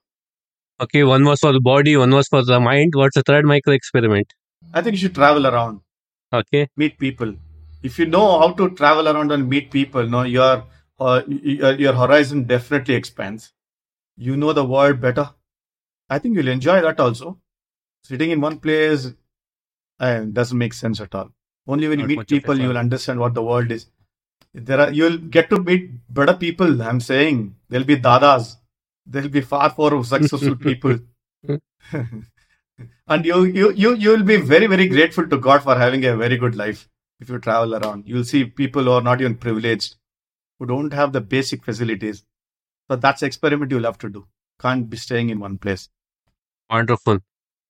Okay, 0.82 1.05
one 1.05 1.24
was 1.24 1.39
for 1.39 1.53
the 1.53 1.61
body, 1.61 1.95
one 1.95 2.11
was 2.11 2.28
for 2.28 2.43
the 2.43 2.59
mind. 2.59 2.91
What's 2.95 3.16
the 3.16 3.24
third 3.24 3.45
micro 3.45 3.74
experiment? 3.74 4.34
I 4.74 4.82
think 4.82 4.93
you 4.93 4.99
should 4.99 5.16
travel 5.16 5.47
around, 5.47 5.82
Okay, 6.32 6.68
meet 6.76 6.97
people. 6.97 7.36
If 7.82 7.99
you 7.99 8.05
know 8.05 8.39
how 8.39 8.53
to 8.53 8.70
travel 8.72 9.07
around 9.07 9.32
and 9.32 9.49
meet 9.49 9.72
people, 9.72 10.07
no, 10.07 10.24
your 10.24 10.66
uh, 10.99 11.22
your, 11.28 11.74
your 11.74 11.93
horizon 11.93 12.45
definitely 12.45 12.95
expands. 12.95 13.53
You 14.16 14.38
know 14.38 14.53
the 14.53 14.66
world 14.66 15.01
better. 15.01 15.30
I 16.09 16.20
think 16.20 16.36
you'll 16.36 16.47
enjoy 16.47 16.82
that 16.82 16.99
also. 16.99 17.39
Sitting 18.03 18.32
in 18.32 18.41
one 18.41 18.59
place 18.59 19.14
uh, 19.99 20.20
doesn't 20.22 20.57
make 20.57 20.74
sense 20.74 20.99
at 21.01 21.16
all. 21.16 21.30
Only 21.68 21.88
when 21.88 21.99
you 21.99 22.05
Not 22.05 22.09
meet 22.09 22.20
of 22.20 22.24
a 22.24 22.26
people, 22.26 22.59
you'll 22.59 22.78
understand 22.78 23.20
what 23.20 23.34
the 23.34 23.43
world 23.43 23.72
is. 23.72 23.88
There 24.53 24.80
are 24.80 24.91
you'll 24.91 25.18
get 25.18 25.49
to 25.49 25.59
meet 25.59 25.91
better 26.09 26.34
people. 26.34 26.82
I'm 26.82 26.99
saying 26.99 27.55
there'll 27.70 27.86
be 27.86 27.97
dadas. 27.97 28.57
There'll 29.05 29.30
be 29.30 29.41
far 29.41 29.74
more 29.78 30.03
successful 30.03 30.55
people. 30.70 30.99
and 33.07 33.26
you 33.26 33.43
you 33.43 33.71
you 33.71 33.95
you 33.95 34.09
will 34.11 34.24
be 34.24 34.38
very 34.38 34.67
very 34.67 34.88
grateful 34.88 35.28
to 35.28 35.38
God 35.38 35.63
for 35.63 35.76
having 35.76 36.05
a 36.05 36.15
very 36.15 36.38
good 36.38 36.55
life 36.55 36.89
if 37.19 37.30
you 37.30 37.39
travel 37.39 37.76
around. 37.76 38.07
You'll 38.07 38.24
see 38.24 38.45
people 38.45 38.84
who 38.84 38.91
are 38.91 39.01
not 39.01 39.21
even 39.21 39.36
privileged, 39.36 39.95
who 40.59 40.65
don't 40.65 40.93
have 40.93 41.13
the 41.13 41.21
basic 41.21 41.63
facilities. 41.63 42.24
So 42.89 42.95
that's 42.95 43.21
the 43.21 43.28
experiment 43.28 43.71
you'll 43.71 43.84
have 43.84 43.97
to 43.99 44.09
do. 44.09 44.28
Can't 44.59 44.89
be 44.89 44.97
staying 44.97 45.30
in 45.30 45.39
one 45.39 45.57
place. 45.57 45.89
wonderful. 46.69 47.19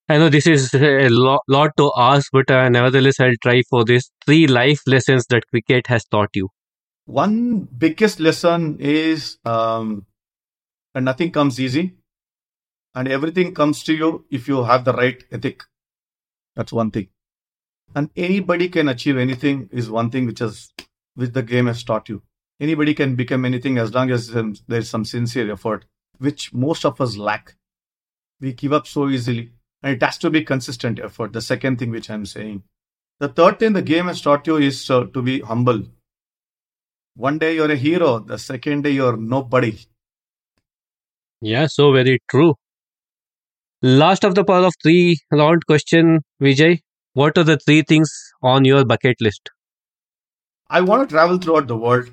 I 0.10 0.18
know 0.18 0.30
this 0.30 0.48
is 0.48 0.74
a 0.74 1.10
lo- 1.10 1.40
lot 1.48 1.72
to 1.78 1.92
ask, 1.98 2.30
but 2.32 2.50
uh, 2.52 2.70
nevertheless, 2.70 3.20
I'll 3.20 3.40
try 3.42 3.62
for 3.70 3.86
this. 3.86 4.10
Three 4.26 4.48
life 4.48 4.82
lessons 4.86 5.26
that 5.30 5.48
cricket 5.50 5.88
has 5.88 6.06
taught 6.06 6.30
you. 6.34 6.50
One 7.06 7.68
biggest 7.78 8.20
lesson 8.20 8.78
is 8.80 9.38
um, 9.46 10.06
nothing 10.96 11.32
comes 11.32 11.60
easy, 11.60 11.96
and 12.96 13.08
everything 13.08 13.54
comes 13.54 13.84
to 13.84 13.94
you 13.94 14.26
if 14.30 14.48
you 14.48 14.64
have 14.64 14.86
the 14.86 14.94
right 14.94 15.24
ethic. 15.32 15.64
That's 16.56 16.74
one 16.74 16.92
thing. 16.92 17.08
And 17.96 18.10
anybody 18.16 18.70
can 18.70 18.90
achieve 18.90 19.18
anything 19.18 19.70
is 19.72 19.90
one 19.90 20.10
thing 20.10 20.26
which 20.26 20.40
has 20.40 20.72
which 21.16 21.32
the 21.32 21.44
game 21.44 21.68
has 21.68 21.84
taught 21.84 22.10
you. 22.10 22.24
Anybody 22.60 22.94
can 22.94 23.16
become 23.16 23.46
anything 23.46 23.78
as 23.78 23.94
long 23.94 24.10
as 24.12 24.32
there's 24.68 24.90
some 24.90 25.06
sincere 25.06 25.52
effort, 25.52 25.86
which 26.18 26.54
most 26.54 26.86
of 26.86 27.00
us 27.02 27.18
lack. 27.18 27.56
We 28.40 28.54
give 28.54 28.74
up 28.74 28.88
so 28.88 29.10
easily, 29.10 29.52
and 29.82 29.96
it 29.96 30.04
has 30.04 30.18
to 30.20 30.30
be 30.30 30.44
consistent 30.44 31.00
effort. 31.00 31.34
The 31.34 31.42
second 31.42 31.80
thing 31.80 31.92
which 31.92 32.10
I'm 32.10 32.26
saying. 32.26 32.64
The 33.20 33.30
third 33.30 33.60
thing 33.60 33.74
the 33.74 33.82
game 33.82 34.08
has 34.08 34.22
taught 34.22 34.48
you 34.48 34.58
is 34.58 34.90
uh, 34.90 35.06
to 35.06 35.22
be 35.22 35.40
humble. 35.42 35.84
One 37.16 37.38
day 37.38 37.56
you're 37.56 37.72
a 37.72 37.76
hero, 37.76 38.20
the 38.20 38.40
second 38.40 38.84
day 38.84 38.92
you're 38.92 39.18
nobody. 39.18 39.78
Yeah, 41.42 41.68
so 41.68 41.92
very 41.92 42.20
true. 42.30 42.56
Last 43.84 44.24
of 44.24 44.34
the 44.34 44.44
power 44.44 44.66
of 44.66 44.74
three 44.82 45.20
round 45.32 45.66
question, 45.68 46.22
Vijay. 46.42 46.80
What 47.14 47.38
are 47.38 47.44
the 47.44 47.58
three 47.60 47.82
things 47.84 48.10
on 48.42 48.66
your 48.66 48.84
bucket 48.86 49.18
list? 49.22 49.50
I 50.70 50.82
want 50.82 51.08
to 51.08 51.14
travel 51.14 51.38
throughout 51.38 51.68
the 51.68 51.76
world, 51.78 52.10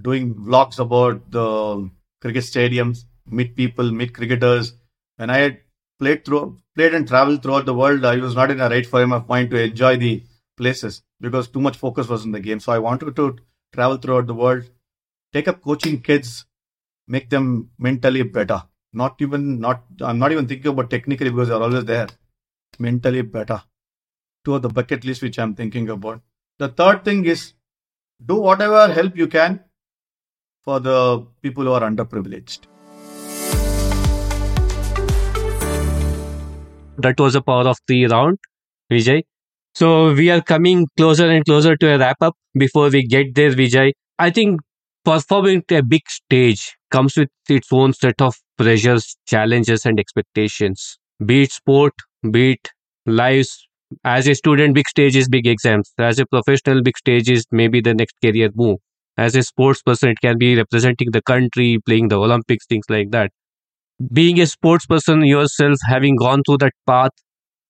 doing 0.00 0.34
vlogs 0.34 0.78
about 0.78 1.30
the 1.30 1.90
cricket 2.20 2.44
stadiums, 2.44 3.04
meet 3.26 3.56
people, 3.56 3.90
meet 3.90 4.14
cricketers. 4.14 4.74
When 5.16 5.30
I 5.30 5.38
had 5.38 5.60
played 5.98 6.24
through, 6.24 6.58
played 6.76 6.94
and 6.94 7.08
traveled 7.08 7.42
throughout 7.42 7.66
the 7.66 7.74
world, 7.74 8.04
I 8.04 8.16
was 8.16 8.36
not 8.36 8.50
in 8.52 8.60
a 8.60 8.68
right 8.68 8.86
frame 8.86 9.12
of 9.12 9.28
mind 9.28 9.50
to 9.50 9.62
enjoy 9.62 9.96
the 9.96 10.22
places 10.56 11.02
because 11.20 11.48
too 11.48 11.60
much 11.60 11.76
focus 11.76 12.08
was 12.08 12.24
in 12.24 12.32
the 12.32 12.40
game. 12.40 12.60
So 12.60 12.72
I 12.72 12.78
wanted 12.78 13.16
to 13.16 13.36
travel 13.72 13.96
throughout 13.96 14.28
the 14.28 14.34
world, 14.34 14.64
take 15.32 15.48
up 15.48 15.60
coaching 15.60 16.00
kids, 16.02 16.46
make 17.08 17.30
them 17.30 17.70
mentally 17.78 18.22
better. 18.22 18.62
Not 18.94 19.20
even 19.20 19.58
not 19.60 19.82
I'm 20.00 20.18
not 20.18 20.32
even 20.32 20.46
thinking 20.46 20.70
about 20.72 20.88
technically 20.90 21.30
because 21.30 21.48
they're 21.48 21.62
always 21.62 21.84
there. 21.84 22.06
Mentally 22.78 23.22
better. 23.22 23.62
Two 24.44 24.54
of 24.54 24.62
the 24.62 24.68
bucket 24.68 25.04
list 25.04 25.22
which 25.22 25.38
I'm 25.38 25.54
thinking 25.54 25.88
about. 25.90 26.20
The 26.58 26.68
third 26.68 27.04
thing 27.04 27.24
is 27.24 27.54
do 28.24 28.36
whatever 28.36 28.92
help 28.92 29.16
you 29.16 29.26
can 29.26 29.60
for 30.62 30.78
the 30.78 31.26
people 31.42 31.64
who 31.64 31.72
are 31.72 31.80
underprivileged. 31.80 32.60
That 36.98 37.18
was 37.18 37.32
the 37.32 37.42
power 37.42 37.66
of 37.68 37.78
three 37.88 38.06
round, 38.06 38.38
Vijay. 38.90 39.24
So 39.74 40.14
we 40.14 40.30
are 40.30 40.40
coming 40.40 40.86
closer 40.96 41.28
and 41.28 41.44
closer 41.44 41.76
to 41.76 41.94
a 41.94 41.98
wrap 41.98 42.18
up. 42.20 42.36
Before 42.56 42.88
we 42.90 43.04
get 43.04 43.34
there, 43.34 43.50
Vijay, 43.50 43.92
I 44.20 44.30
think 44.30 44.60
performing 45.04 45.64
a 45.72 45.82
big 45.82 46.08
stage 46.08 46.72
comes 46.92 47.16
with 47.16 47.28
its 47.48 47.68
own 47.72 47.92
set 47.92 48.22
of 48.22 48.36
pressures, 48.58 49.16
challenges, 49.26 49.86
and 49.86 49.98
expectations. 50.00 50.98
Be 51.24 51.42
it 51.44 51.52
sport, 51.52 51.94
be 52.30 52.52
it 52.52 52.70
lives. 53.06 53.66
As 54.04 54.26
a 54.26 54.34
student, 54.34 54.74
big 54.74 54.88
stages, 54.88 55.28
big 55.28 55.46
exams. 55.46 55.92
As 55.98 56.18
a 56.18 56.26
professional, 56.26 56.82
big 56.82 56.96
stages, 56.98 57.46
maybe 57.52 57.80
the 57.80 57.94
next 57.94 58.14
career 58.22 58.50
move. 58.54 58.78
As 59.16 59.36
a 59.36 59.42
sports 59.42 59.82
person, 59.82 60.08
it 60.10 60.18
can 60.20 60.38
be 60.38 60.56
representing 60.56 61.10
the 61.12 61.22
country, 61.22 61.78
playing 61.86 62.08
the 62.08 62.18
Olympics, 62.18 62.66
things 62.66 62.86
like 62.88 63.10
that. 63.10 63.30
Being 64.12 64.40
a 64.40 64.46
sports 64.46 64.86
person 64.86 65.24
yourself, 65.24 65.78
having 65.86 66.16
gone 66.16 66.42
through 66.46 66.58
that 66.58 66.72
path, 66.86 67.12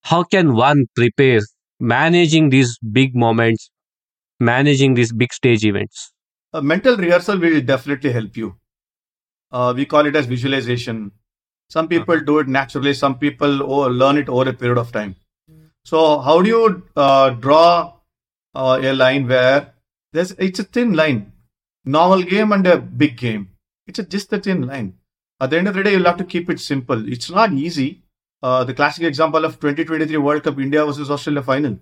how 0.04 0.22
can 0.22 0.54
one 0.54 0.86
prepare 0.96 1.40
managing 1.80 2.50
these 2.50 2.78
big 2.92 3.14
moments, 3.14 3.70
managing 4.40 4.94
these 4.94 5.12
big 5.12 5.32
stage 5.32 5.64
events? 5.64 6.12
A 6.52 6.62
mental 6.62 6.96
rehearsal 6.96 7.38
will 7.38 7.60
definitely 7.60 8.12
help 8.12 8.36
you. 8.36 8.56
Uh, 9.54 9.72
we 9.76 9.86
call 9.86 10.06
it 10.06 10.16
as 10.16 10.26
visualization. 10.26 11.12
Some 11.70 11.86
people 11.88 12.20
do 12.20 12.40
it 12.40 12.48
naturally, 12.48 12.92
some 12.92 13.18
people 13.18 13.62
oh, 13.62 13.86
learn 13.88 14.18
it 14.18 14.28
over 14.28 14.50
a 14.50 14.52
period 14.52 14.78
of 14.78 14.90
time. 14.90 15.14
So 15.84 16.18
how 16.18 16.42
do 16.42 16.48
you 16.48 16.82
uh, 16.96 17.30
draw 17.30 17.94
uh, 18.54 18.80
a 18.82 18.92
line 18.92 19.28
where 19.28 19.74
there's 20.12 20.32
it's 20.32 20.58
a 20.58 20.64
thin 20.64 20.94
line, 20.94 21.32
normal 21.84 22.22
game 22.22 22.52
and 22.52 22.66
a 22.66 22.78
big 22.78 23.16
game. 23.16 23.50
It's 23.86 23.98
a, 23.98 24.04
just 24.04 24.32
a 24.32 24.38
thin 24.38 24.66
line. 24.66 24.94
At 25.40 25.50
the 25.50 25.58
end 25.58 25.68
of 25.68 25.74
the 25.74 25.82
day, 25.82 25.92
you'll 25.92 26.04
have 26.04 26.16
to 26.18 26.24
keep 26.24 26.48
it 26.50 26.60
simple. 26.60 27.08
It's 27.12 27.30
not 27.30 27.52
easy. 27.52 28.02
Uh, 28.42 28.64
the 28.64 28.74
classic 28.74 29.04
example 29.04 29.44
of 29.44 29.60
2023 29.60 30.16
World 30.16 30.42
Cup 30.42 30.58
India 30.58 30.84
versus 30.84 31.10
Australia 31.10 31.42
final. 31.42 31.78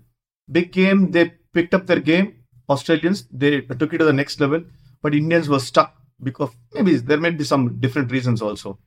Big 0.50 0.72
game, 0.72 1.10
they 1.10 1.34
picked 1.52 1.74
up 1.74 1.86
their 1.86 2.00
game. 2.00 2.36
Australians, 2.68 3.26
they 3.30 3.60
took 3.60 3.92
it 3.92 3.98
to 3.98 4.04
the 4.04 4.12
next 4.12 4.40
level, 4.40 4.62
but 5.02 5.14
Indians 5.14 5.48
were 5.48 5.58
stuck 5.58 6.01
because 6.22 6.50
maybe 6.72 6.96
there 6.96 7.20
may 7.20 7.30
be 7.30 7.44
some 7.44 7.80
different 7.80 8.10
reasons 8.10 8.42
also. 8.42 8.78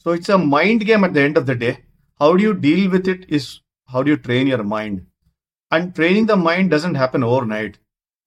So 0.00 0.12
it's 0.12 0.28
a 0.28 0.38
mind 0.38 0.84
game 0.84 1.04
at 1.04 1.14
the 1.14 1.20
end 1.20 1.36
of 1.36 1.46
the 1.46 1.54
day. 1.54 1.78
How 2.18 2.36
do 2.36 2.42
you 2.42 2.54
deal 2.54 2.90
with 2.90 3.08
it 3.08 3.26
is 3.28 3.60
how 3.86 4.02
do 4.02 4.10
you 4.10 4.16
train 4.16 4.46
your 4.46 4.62
mind? 4.62 5.06
And 5.70 5.94
training 5.94 6.26
the 6.26 6.36
mind 6.36 6.70
doesn't 6.70 6.94
happen 6.94 7.22
overnight. 7.22 7.78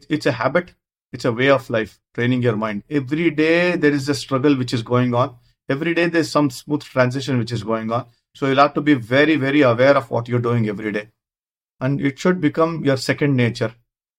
It's 0.10 0.26
a 0.26 0.32
habit, 0.32 0.74
it's 1.14 1.26
a 1.26 1.32
way 1.32 1.50
of 1.50 1.70
life, 1.70 2.00
training 2.14 2.42
your 2.42 2.56
mind. 2.56 2.84
Every 2.90 3.32
day 3.32 3.76
there 3.76 3.92
is 3.92 4.10
a 4.10 4.16
struggle 4.16 4.56
which 4.58 4.74
is 4.74 4.84
going 4.84 5.14
on. 5.14 5.36
Every 5.70 5.94
day 5.94 6.08
there's 6.08 6.30
some 6.30 6.50
smooth 6.50 6.84
transition 6.84 7.38
which 7.38 7.52
is 7.52 7.64
going 7.64 7.92
on. 7.92 8.06
So 8.36 8.48
you'll 8.48 8.58
have 8.58 8.74
to 8.74 8.82
be 8.82 8.96
very, 8.96 9.36
very 9.38 9.62
aware 9.62 9.96
of 9.96 10.12
what 10.12 10.28
you're 10.28 10.40
doing 10.40 10.68
every 10.68 10.92
day. 10.92 11.10
And 11.80 12.02
it 12.02 12.20
should 12.20 12.42
become 12.42 12.84
your 12.84 12.98
second 12.98 13.36
nature. 13.36 13.74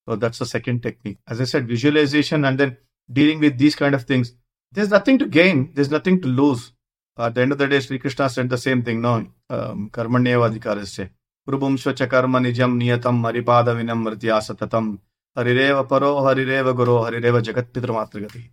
So 0.08 0.16
that's 0.16 0.38
the 0.38 0.46
second 0.46 0.82
technique. 0.82 1.18
As 1.26 1.40
I 1.40 1.44
said, 1.44 1.66
visualization 1.66 2.44
and 2.44 2.58
then 2.58 2.76
dealing 3.10 3.40
with 3.40 3.58
these 3.58 3.74
kind 3.74 3.94
of 3.94 4.04
things. 4.04 4.32
There's 4.72 4.90
nothing 4.90 5.18
to 5.18 5.26
gain, 5.26 5.72
there's 5.74 5.90
nothing 5.90 6.20
to 6.22 6.28
lose. 6.28 6.72
At 7.18 7.34
the 7.34 7.40
end 7.42 7.52
of 7.52 7.58
the 7.58 7.66
day, 7.66 7.80
Sri 7.80 7.98
Krishna 7.98 8.28
said 8.28 8.50
the 8.50 8.58
same 8.58 8.82
thing, 8.82 9.00
no? 9.00 9.26
Um, 9.48 9.90
Karmanyevadhikarasya. 9.90 11.08
Kurubhumshva 11.48 11.96
cha 11.96 12.06
karma 12.06 12.40
nijam 12.40 12.76
niyatam 12.78 13.18
maripada 13.20 13.74
vinamritya 13.74 14.40
satatam. 14.40 14.98
Harireva 15.36 15.88
paro, 15.88 16.20
harireva 16.20 16.74
guru, 16.76 16.98
harireva 17.04 17.40
jagat 17.42 17.72
pitramatragati. 17.72 18.50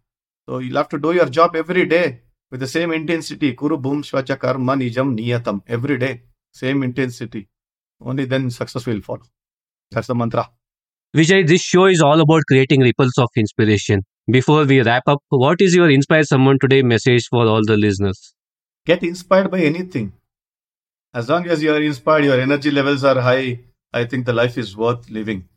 So 0.48 0.60
you'll 0.60 0.78
have 0.78 0.90
to 0.90 1.00
do 1.00 1.12
your 1.12 1.26
job 1.26 1.56
every 1.56 1.86
day 1.86 2.22
with 2.52 2.62
the 2.62 2.68
same 2.68 2.94
intensity. 2.94 3.54
Kuru 3.54 3.78
bhum 3.78 4.04
shvacha 4.04 4.40
karma 4.40 4.76
nijam 4.76 5.18
niyatam. 5.18 5.62
Every 5.68 5.98
day, 5.98 6.22
same 6.54 6.84
intensity. 6.84 7.50
Only 8.00 8.26
then 8.26 8.50
success 8.50 8.86
will 8.86 9.02
follow. 9.02 9.24
That's 9.92 10.08
the 10.08 10.16
mantra. 10.16 10.50
Vijay, 11.16 11.46
this 11.48 11.62
show 11.62 11.86
is 11.86 12.02
all 12.02 12.20
about 12.22 12.44
creating 12.48 12.82
ripples 12.82 13.18
of 13.18 13.30
inspiration. 13.36 14.04
Before 14.32 14.64
we 14.64 14.82
wrap 14.82 15.04
up, 15.08 15.22
what 15.28 15.60
is 15.60 15.76
your 15.76 15.90
Inspire 15.90 16.24
Someone 16.24 16.58
Today 16.58 16.82
message 16.82 17.28
for 17.30 17.46
all 17.46 17.62
the 17.62 17.76
listeners? 17.76 18.34
Get 18.86 19.04
inspired 19.04 19.52
by 19.52 19.60
anything. 19.60 20.14
As 21.14 21.28
long 21.28 21.46
as 21.50 21.62
you 21.62 21.74
are 21.74 21.82
inspired, 21.82 22.24
your 22.24 22.40
energy 22.40 22.72
levels 22.72 23.04
are 23.04 23.20
high, 23.20 23.60
I 23.92 24.06
think 24.06 24.26
the 24.26 24.32
life 24.32 24.58
is 24.58 24.78
worth 24.78 25.10
living. 25.10 25.50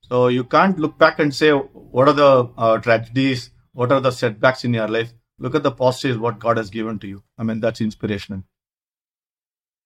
So 0.00 0.28
you 0.28 0.44
can't 0.44 0.78
look 0.78 0.96
back 0.96 1.18
and 1.18 1.34
say, 1.34 1.50
what 1.50 2.08
are 2.08 2.14
the 2.14 2.48
uh, 2.56 2.78
tragedies? 2.78 3.50
What 3.74 3.92
are 3.92 4.00
the 4.00 4.12
setbacks 4.12 4.64
in 4.64 4.72
your 4.72 4.88
life? 4.88 5.12
Look 5.38 5.54
at 5.54 5.62
the 5.62 5.72
positives, 5.72 6.16
what 6.16 6.38
God 6.38 6.56
has 6.56 6.70
given 6.70 6.98
to 7.00 7.06
you. 7.06 7.22
I 7.36 7.42
mean, 7.42 7.60
that's 7.60 7.82
inspirational. 7.82 8.44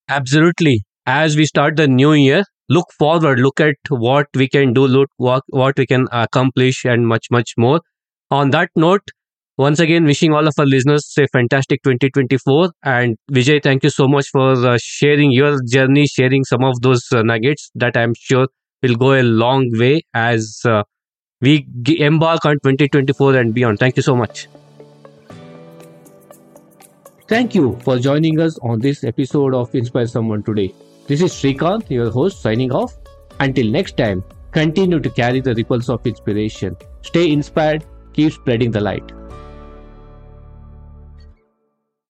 Absolutely. 0.07 0.83
As 1.05 1.35
we 1.35 1.45
start 1.45 1.75
the 1.75 1.87
new 1.89 2.13
year, 2.13 2.45
look 2.69 2.93
forward, 2.97 3.39
look 3.39 3.59
at 3.59 3.75
what 3.89 4.27
we 4.33 4.47
can 4.47 4.71
do, 4.71 4.87
look 4.87 5.09
what, 5.17 5.43
what 5.47 5.77
we 5.77 5.85
can 5.85 6.07
accomplish, 6.13 6.85
and 6.85 7.05
much, 7.05 7.27
much 7.29 7.55
more. 7.57 7.81
On 8.31 8.49
that 8.51 8.69
note, 8.75 9.11
once 9.57 9.79
again, 9.79 10.05
wishing 10.05 10.33
all 10.33 10.47
of 10.47 10.53
our 10.57 10.65
listeners 10.65 11.13
a 11.19 11.27
fantastic 11.27 11.83
2024. 11.83 12.71
And 12.83 13.17
Vijay, 13.31 13.61
thank 13.61 13.83
you 13.83 13.89
so 13.89 14.07
much 14.07 14.29
for 14.29 14.53
uh, 14.53 14.77
sharing 14.81 15.31
your 15.31 15.59
journey, 15.69 16.07
sharing 16.07 16.43
some 16.45 16.63
of 16.63 16.81
those 16.81 17.05
uh, 17.11 17.21
nuggets 17.23 17.69
that 17.75 17.95
I'm 17.97 18.13
sure 18.17 18.47
will 18.81 18.95
go 18.95 19.13
a 19.13 19.21
long 19.23 19.69
way 19.73 20.01
as 20.13 20.61
uh, 20.65 20.83
we 21.41 21.67
g- 21.83 22.01
embark 22.01 22.45
on 22.45 22.59
2024 22.63 23.35
and 23.35 23.53
beyond. 23.53 23.79
Thank 23.79 23.97
you 23.97 24.03
so 24.03 24.15
much. 24.15 24.47
Thank 27.27 27.55
you 27.55 27.77
for 27.83 27.97
joining 27.97 28.39
us 28.39 28.57
on 28.59 28.79
this 28.79 29.03
episode 29.03 29.53
of 29.53 29.73
Inspire 29.73 30.05
Someone 30.07 30.43
Today. 30.43 30.73
This 31.07 31.21
is 31.21 31.31
Srikanth, 31.33 31.89
your 31.89 32.11
host, 32.11 32.41
signing 32.41 32.71
off. 32.71 32.97
Until 33.39 33.67
next 33.67 33.97
time, 33.97 34.23
continue 34.51 34.99
to 34.99 35.09
carry 35.09 35.39
the 35.39 35.55
ripples 35.55 35.89
of 35.89 36.05
inspiration. 36.05 36.75
Stay 37.01 37.31
inspired, 37.31 37.85
keep 38.21 38.33
spreading 38.33 38.69
the 38.69 38.79
light. 38.79 39.20